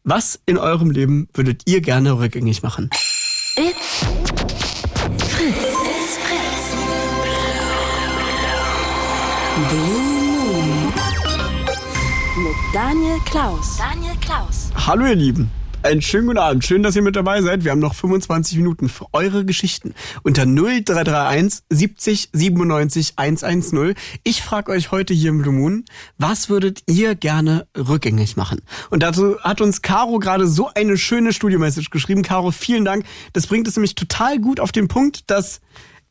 [0.03, 2.90] was in eurem Leben würdet ihr gerne rückgängig machen?
[3.56, 4.06] It's
[5.28, 5.56] Fritz.
[5.56, 6.74] It's Fritz.
[9.70, 10.02] Blue
[12.73, 13.77] Daniel Klaus.
[13.77, 14.71] Daniel Klaus.
[14.73, 15.51] Hallo ihr Lieben.
[15.83, 16.65] Einen schönen guten Abend.
[16.65, 17.63] Schön, dass ihr mit dabei seid.
[17.63, 19.93] Wir haben noch 25 Minuten für eure Geschichten.
[20.23, 23.93] Unter 0331 70 97 110.
[24.23, 25.85] Ich frage euch heute hier im Blue Moon,
[26.17, 28.61] was würdet ihr gerne rückgängig machen?
[28.89, 32.23] Und dazu hat uns Caro gerade so eine schöne Studio-Message geschrieben.
[32.23, 33.05] Caro, vielen Dank.
[33.33, 35.61] Das bringt es nämlich total gut auf den Punkt, dass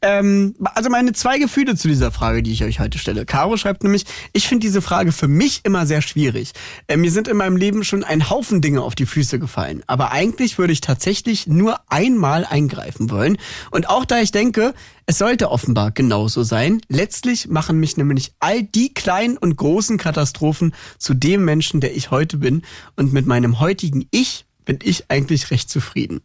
[0.02, 3.24] Ähm, also meine zwei Gefühle zu dieser Frage, die ich euch heute stelle.
[3.24, 6.52] Caro schreibt nämlich, ich finde diese Frage für mich immer sehr schwierig.
[6.88, 9.84] Äh, mir sind in meinem Leben schon ein Haufen Dinge auf die Füße gefallen.
[9.86, 13.38] Aber eigentlich würde ich tatsächlich nur einmal eingreifen wollen.
[13.70, 14.74] Und auch da ich denke,
[15.06, 16.80] es sollte offenbar genauso sein.
[16.88, 22.10] Letztlich machen mich nämlich all die kleinen und großen Katastrophen zu dem Menschen, der ich
[22.10, 22.62] heute bin.
[22.96, 26.22] Und mit meinem heutigen Ich bin ich eigentlich recht zufrieden.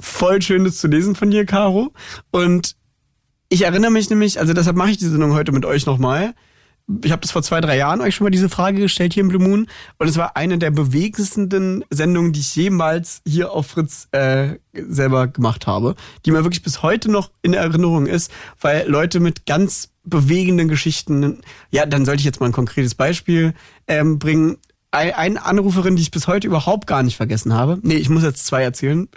[0.00, 1.92] Voll schön, das zu lesen von dir, Caro.
[2.30, 2.76] Und
[3.54, 6.34] ich erinnere mich nämlich, also deshalb mache ich die Sendung heute mit euch nochmal.
[7.02, 9.28] Ich habe das vor zwei, drei Jahren euch schon mal diese Frage gestellt hier im
[9.28, 9.68] Blue Moon.
[9.98, 15.28] Und es war eine der bewegendsten Sendungen, die ich jemals hier auf Fritz äh, selber
[15.28, 15.94] gemacht habe.
[16.26, 21.40] Die mir wirklich bis heute noch in Erinnerung ist, weil Leute mit ganz bewegenden Geschichten,
[21.70, 23.54] ja, dann sollte ich jetzt mal ein konkretes Beispiel
[23.86, 24.58] ähm, bringen
[24.94, 27.78] eine Anruferin, die ich bis heute überhaupt gar nicht vergessen habe.
[27.82, 29.08] Nee, ich muss jetzt zwei erzählen.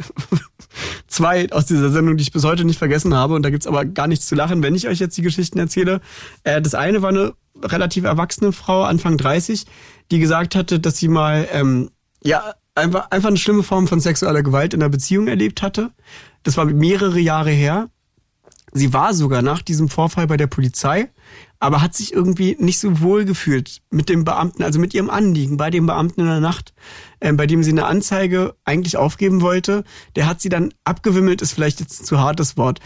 [1.07, 3.35] zwei aus dieser Sendung, die ich bis heute nicht vergessen habe.
[3.35, 6.01] Und da gibt's aber gar nichts zu lachen, wenn ich euch jetzt die Geschichten erzähle.
[6.43, 7.33] Äh, das eine war eine
[7.63, 9.65] relativ erwachsene Frau, Anfang 30,
[10.11, 11.89] die gesagt hatte, dass sie mal ähm,
[12.23, 15.91] ja einfach, einfach eine schlimme Form von sexueller Gewalt in der Beziehung erlebt hatte.
[16.43, 17.89] Das war mehrere Jahre her.
[18.73, 21.09] Sie war sogar nach diesem Vorfall bei der Polizei
[21.59, 25.57] aber hat sich irgendwie nicht so wohl gefühlt mit dem Beamten, also mit ihrem Anliegen
[25.57, 26.73] bei dem Beamten in der Nacht,
[27.19, 29.84] äh, bei dem sie eine Anzeige eigentlich aufgeben wollte.
[30.15, 32.79] Der hat sie dann abgewimmelt, ist vielleicht jetzt ein zu hartes Wort.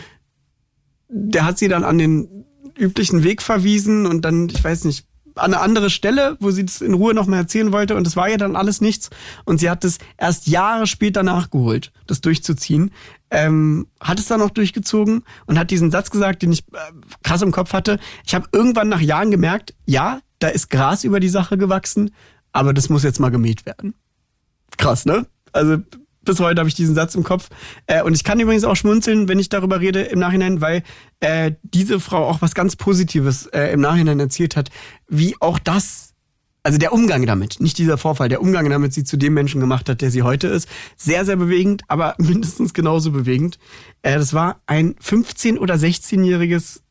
[1.10, 2.46] Der hat sie dann an den
[2.78, 5.06] üblichen Weg verwiesen und dann, ich weiß nicht,
[5.36, 8.30] an eine andere Stelle, wo sie das in Ruhe nochmal erzählen wollte und das war
[8.30, 9.10] ja dann alles nichts
[9.46, 12.92] und sie hat es erst Jahre später nachgeholt, das durchzuziehen,
[13.30, 16.78] ähm, hat es dann auch durchgezogen und hat diesen Satz gesagt, den ich äh,
[17.24, 18.00] krass im Kopf hatte.
[18.26, 22.12] Ich habe irgendwann nach Jahren gemerkt, ja, da ist Gras über die Sache gewachsen,
[22.52, 23.94] aber das muss jetzt mal gemäht werden.
[24.78, 25.26] Krass, ne?
[25.54, 25.78] Also
[26.24, 27.50] bis heute habe ich diesen Satz im Kopf.
[27.88, 30.84] Äh, und ich kann übrigens auch schmunzeln, wenn ich darüber rede im Nachhinein, weil
[31.20, 34.70] äh, diese Frau auch was ganz Positives äh, im Nachhinein erzählt hat,
[35.08, 36.14] wie auch das,
[36.64, 39.90] also der Umgang damit, nicht dieser Vorfall, der Umgang damit sie zu dem Menschen gemacht
[39.90, 43.58] hat, der sie heute ist, sehr, sehr bewegend, aber mindestens genauso bewegend.
[44.04, 46.82] Äh, das war ein 15- oder 16-jähriges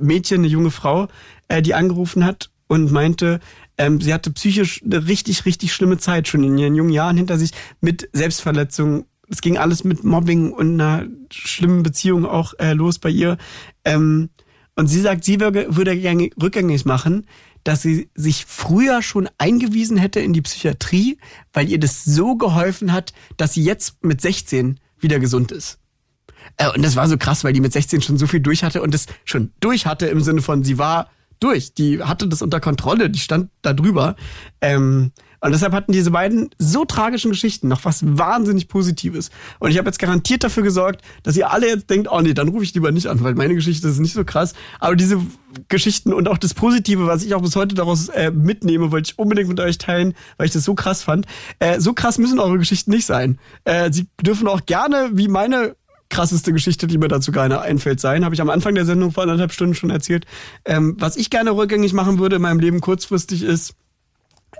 [0.00, 1.08] Mädchen, eine junge Frau,
[1.48, 3.40] äh, die angerufen hat und meinte,
[3.78, 7.38] ähm, sie hatte psychisch eine richtig, richtig schlimme Zeit schon in ihren jungen Jahren hinter
[7.38, 9.04] sich mit Selbstverletzungen.
[9.30, 13.38] Es ging alles mit Mobbing und einer schlimmen Beziehung auch äh, los bei ihr.
[13.84, 14.30] Ähm,
[14.74, 17.26] und sie sagt, sie würde, rückgängig machen,
[17.64, 21.18] dass sie sich früher schon eingewiesen hätte in die Psychiatrie,
[21.52, 25.78] weil ihr das so geholfen hat, dass sie jetzt mit 16 wieder gesund ist.
[26.56, 28.82] Äh, und das war so krass, weil die mit 16 schon so viel durch hatte
[28.82, 31.74] und das schon durch hatte im Sinne von, sie war durch.
[31.74, 34.16] Die hatte das unter Kontrolle, die stand da drüber.
[34.60, 39.30] Ähm, und deshalb hatten diese beiden so tragischen Geschichten noch was wahnsinnig Positives.
[39.60, 42.48] Und ich habe jetzt garantiert dafür gesorgt, dass ihr alle jetzt denkt, oh nee, dann
[42.48, 44.54] rufe ich lieber nicht an, weil meine Geschichte ist nicht so krass.
[44.80, 45.20] Aber diese
[45.68, 49.18] Geschichten und auch das Positive, was ich auch bis heute daraus äh, mitnehme, wollte ich
[49.18, 51.26] unbedingt mit euch teilen, weil ich das so krass fand.
[51.60, 53.38] Äh, so krass müssen eure Geschichten nicht sein.
[53.64, 55.76] Äh, sie dürfen auch gerne, wie meine
[56.10, 58.24] krasseste Geschichte, die mir dazu gerne einfällt, sein.
[58.24, 60.26] Habe ich am Anfang der Sendung vor anderthalb Stunden schon erzählt.
[60.64, 63.74] Ähm, was ich gerne rückgängig machen würde in meinem Leben kurzfristig ist,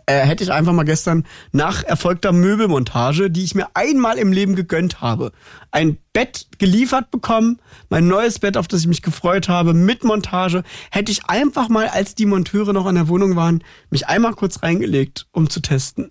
[0.06, 4.54] äh, hätte ich einfach mal gestern nach erfolgter Möbelmontage, die ich mir einmal im Leben
[4.54, 5.32] gegönnt habe,
[5.70, 10.62] ein Bett geliefert bekommen, mein neues Bett, auf das ich mich gefreut habe, mit Montage,
[10.90, 14.62] hätte ich einfach mal, als die Monteure noch an der Wohnung waren, mich einmal kurz
[14.62, 16.10] reingelegt, um zu testen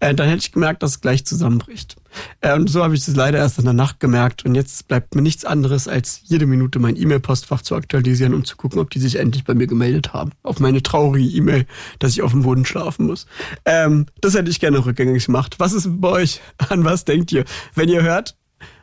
[0.00, 1.96] äh, dann hätte ich gemerkt, dass es gleich zusammenbricht.
[2.40, 4.44] Äh, und so habe ich es leider erst in der Nacht gemerkt.
[4.44, 8.56] Und jetzt bleibt mir nichts anderes, als jede Minute mein E-Mail-Postfach zu aktualisieren, um zu
[8.56, 10.30] gucken, ob die sich endlich bei mir gemeldet haben.
[10.42, 11.66] Auf meine traurige E-Mail,
[11.98, 13.26] dass ich auf dem Boden schlafen muss.
[13.64, 15.56] Ähm, das hätte ich gerne rückgängig gemacht.
[15.58, 16.40] Was ist bei euch?
[16.68, 17.44] An was denkt ihr?
[17.74, 18.36] Wenn ihr hört,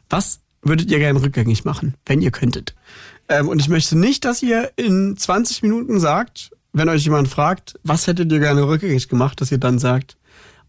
[0.09, 2.75] was würdet ihr gerne rückgängig machen, wenn ihr könntet?
[3.29, 7.79] Ähm, und ich möchte nicht, dass ihr in 20 Minuten sagt, wenn euch jemand fragt,
[7.83, 10.17] was hättet ihr gerne rückgängig gemacht, dass ihr dann sagt,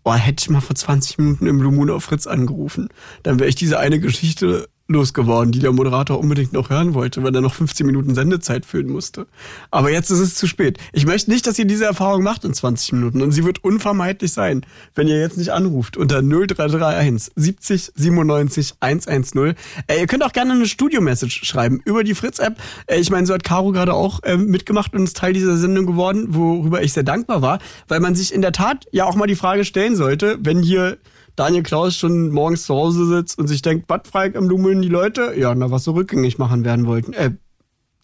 [0.07, 2.89] oh, hätte ich mal vor 20 Minuten im Blue Moon auf Fritz angerufen,
[3.25, 7.35] dann wäre ich diese eine Geschichte losgeworden, die der Moderator unbedingt noch hören wollte, weil
[7.35, 9.27] er noch 15 Minuten Sendezeit füllen musste.
[9.71, 10.79] Aber jetzt ist es zu spät.
[10.93, 14.33] Ich möchte nicht, dass ihr diese Erfahrung macht in 20 Minuten und sie wird unvermeidlich
[14.33, 14.65] sein,
[14.95, 19.55] wenn ihr jetzt nicht anruft unter 0331 70 97 110.
[19.89, 22.57] Äh, ihr könnt auch gerne eine Studio-Message schreiben über die Fritz-App.
[22.87, 25.87] Äh, ich meine, so hat Caro gerade auch äh, mitgemacht und ist Teil dieser Sendung
[25.87, 27.59] geworden, worüber ich sehr dankbar war,
[27.89, 30.99] weil man sich in der Tat ja auch mal die Frage stellen sollte, wenn hier
[31.37, 35.35] Daniel Klaus schon morgens zu Hause sitzt und sich denkt, was am Blumen die Leute?
[35.37, 37.13] Ja, na, was so rückgängig machen werden wollten.
[37.13, 37.33] Äh,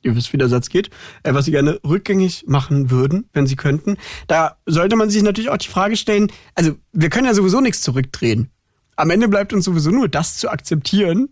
[0.02, 0.90] ihr wisst, wie der Satz geht,
[1.22, 3.96] äh, was sie gerne rückgängig machen würden, wenn sie könnten.
[4.26, 7.80] Da sollte man sich natürlich auch die Frage stellen, also wir können ja sowieso nichts
[7.80, 8.50] zurückdrehen.
[8.96, 11.30] Am Ende bleibt uns sowieso nur das zu akzeptieren,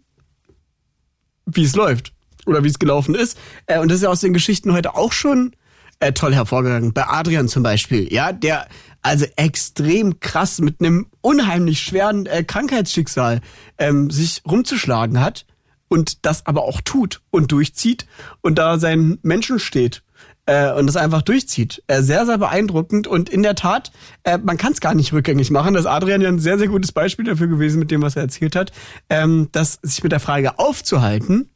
[1.47, 2.14] wie es läuft.
[2.47, 3.39] oder wie es gelaufen ist.
[3.66, 5.52] Äh, und das ist ja aus den Geschichten heute auch schon
[6.01, 6.93] äh, toll hervorgegangen.
[6.93, 8.66] Bei Adrian zum Beispiel, ja, der
[9.02, 13.40] also extrem krass mit einem unheimlich schweren äh, Krankheitsschicksal
[13.78, 15.47] ähm, sich rumzuschlagen hat
[15.89, 18.06] und das aber auch tut und durchzieht
[18.40, 20.02] und da seinen Menschen steht
[20.47, 21.82] äh, und das einfach durchzieht.
[21.86, 23.90] Äh, sehr, sehr beeindruckend und in der Tat,
[24.24, 25.74] äh, man kann es gar nicht rückgängig machen.
[25.74, 28.22] Das ist Adrian ja ein sehr, sehr gutes Beispiel dafür gewesen mit dem, was er
[28.22, 28.72] erzählt hat,
[29.09, 31.49] ähm, dass sich mit der Frage aufzuhalten,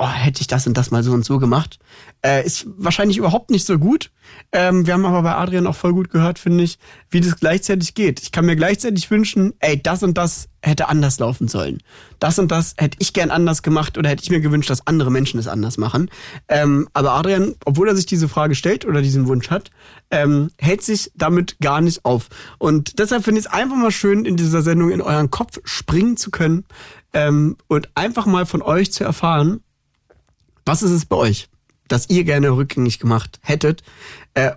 [0.00, 1.78] boah, hätte ich das und das mal so und so gemacht,
[2.24, 4.10] äh, ist wahrscheinlich überhaupt nicht so gut.
[4.50, 6.78] Ähm, wir haben aber bei Adrian auch voll gut gehört, finde ich,
[7.10, 8.18] wie das gleichzeitig geht.
[8.22, 11.82] Ich kann mir gleichzeitig wünschen, ey, das und das hätte anders laufen sollen.
[12.18, 15.10] Das und das hätte ich gern anders gemacht oder hätte ich mir gewünscht, dass andere
[15.10, 16.10] Menschen es anders machen.
[16.48, 19.70] Ähm, aber Adrian, obwohl er sich diese Frage stellt oder diesen Wunsch hat,
[20.10, 22.28] ähm, hält sich damit gar nicht auf.
[22.56, 26.16] Und deshalb finde ich es einfach mal schön, in dieser Sendung in euren Kopf springen
[26.16, 26.64] zu können
[27.12, 29.60] ähm, und einfach mal von euch zu erfahren,
[30.64, 31.48] was ist es bei euch,
[31.88, 33.82] das ihr gerne rückgängig gemacht hättet?
[34.34, 34.52] Äh,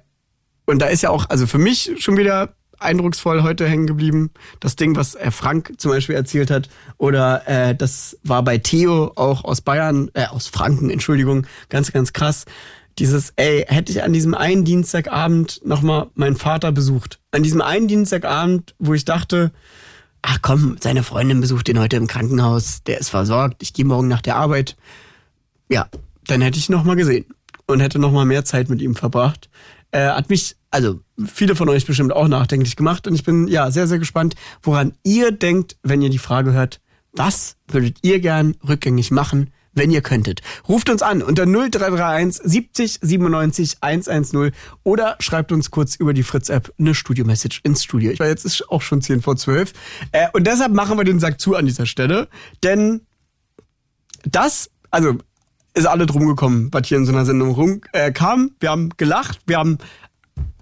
[0.66, 4.32] und da ist ja auch, also für mich schon wieder eindrucksvoll heute hängen geblieben.
[4.60, 6.70] Das Ding, was äh, Frank zum Beispiel erzählt hat.
[6.98, 12.14] Oder äh, das war bei Theo auch aus Bayern, äh, aus Franken, Entschuldigung, ganz, ganz
[12.14, 12.46] krass.
[13.00, 17.20] Dieses, ey, hätte ich an diesem einen Dienstagabend nochmal meinen Vater besucht.
[17.32, 19.52] An diesem einen Dienstagabend, wo ich dachte,
[20.22, 24.08] ach komm, seine Freundin besucht ihn heute im Krankenhaus, der ist versorgt, ich gehe morgen
[24.08, 24.78] nach der Arbeit
[25.70, 25.88] ja,
[26.28, 27.26] dann hätte ich ihn noch mal gesehen
[27.68, 29.50] und hätte noch mal mehr Zeit mit ihm verbracht.
[29.92, 33.70] Äh, hat mich, also viele von euch bestimmt auch nachdenklich gemacht und ich bin ja
[33.72, 36.82] sehr, sehr gespannt, woran ihr denkt, wenn ihr die Frage hört,
[37.12, 40.42] was würdet ihr gern rückgängig machen, wenn ihr könntet.
[40.68, 44.52] Ruft uns an unter 0331 70 97 110
[44.84, 48.12] oder schreibt uns kurz über die Fritz-App eine Studio-Message ins Studio.
[48.12, 49.74] Ich weiß, jetzt ist auch schon 10 vor 12.
[50.12, 52.28] Äh, und deshalb machen wir den Sack zu an dieser Stelle,
[52.64, 53.02] denn
[54.24, 55.18] das, also
[55.74, 57.90] ist alle drum gekommen, was hier in so einer Sendung rumkam.
[57.94, 58.52] Äh, kam.
[58.60, 59.78] wir haben gelacht, wir haben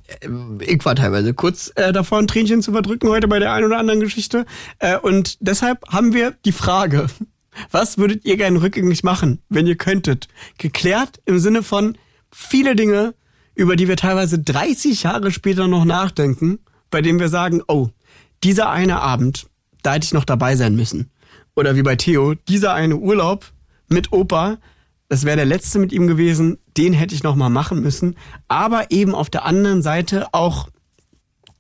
[0.08, 0.28] äh,
[0.66, 3.78] ich war teilweise kurz äh, davor, ein Tränchen zu verdrücken heute bei der einen oder
[3.78, 4.46] anderen Geschichte.
[4.80, 7.08] Äh, und deshalb haben wir die Frage,
[7.72, 10.28] was würdet ihr gerne rückgängig machen, wenn ihr könntet?
[10.58, 11.98] Geklärt im Sinne von
[12.32, 13.14] viele Dinge,
[13.56, 16.60] über die wir teilweise 30 Jahre später noch nachdenken,
[16.90, 17.90] bei denen wir sagen, oh,
[18.44, 19.48] dieser eine Abend,
[19.84, 21.12] da hätte ich noch dabei sein müssen.
[21.56, 23.52] Oder wie bei Theo, dieser eine Urlaub
[23.90, 24.58] mit Opa,
[25.12, 28.16] das wäre der letzte mit ihm gewesen, den hätte ich noch mal machen müssen.
[28.48, 30.70] Aber eben auf der anderen Seite auch,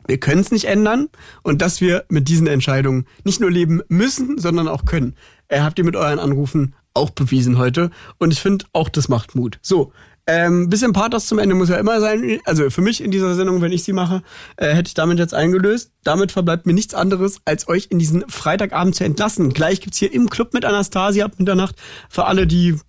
[0.07, 1.09] wir können es nicht ändern
[1.43, 5.17] und dass wir mit diesen Entscheidungen nicht nur leben müssen, sondern auch können.
[5.49, 9.35] Äh, habt ihr mit euren Anrufen auch bewiesen heute und ich finde, auch das macht
[9.35, 9.59] Mut.
[9.61, 9.91] So,
[10.27, 12.39] ähm, bisschen Pathos zum Ende muss ja immer sein.
[12.45, 14.23] Also für mich in dieser Sendung, wenn ich sie mache,
[14.55, 15.91] äh, hätte ich damit jetzt eingelöst.
[16.05, 19.51] Damit verbleibt mir nichts anderes, als euch in diesen Freitagabend zu entlassen.
[19.51, 21.75] Gleich gibt's hier im Club mit Anastasia ab Mitternacht
[22.09, 22.79] für alle, die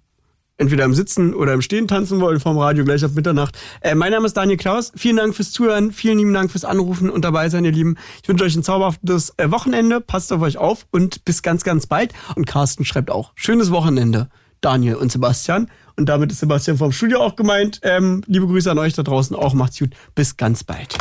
[0.62, 3.58] entweder im Sitzen oder im Stehen tanzen wollen vom Radio gleich ab Mitternacht.
[3.80, 4.92] Äh, mein Name ist Daniel Klaus.
[4.96, 5.92] Vielen Dank fürs Zuhören.
[5.92, 7.96] Vielen lieben Dank fürs Anrufen und dabei sein, ihr Lieben.
[8.22, 10.00] Ich wünsche euch ein zauberhaftes äh, Wochenende.
[10.00, 12.12] Passt auf euch auf und bis ganz, ganz bald.
[12.36, 13.32] Und Carsten schreibt auch.
[13.34, 14.28] Schönes Wochenende.
[14.60, 15.68] Daniel und Sebastian.
[15.96, 17.80] Und damit ist Sebastian vom Studio auch gemeint.
[17.82, 19.52] Ähm, liebe Grüße an euch da draußen auch.
[19.52, 19.90] Macht's gut.
[20.14, 20.96] Bis ganz bald.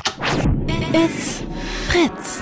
[0.94, 1.44] It's
[1.88, 2.42] Fritz.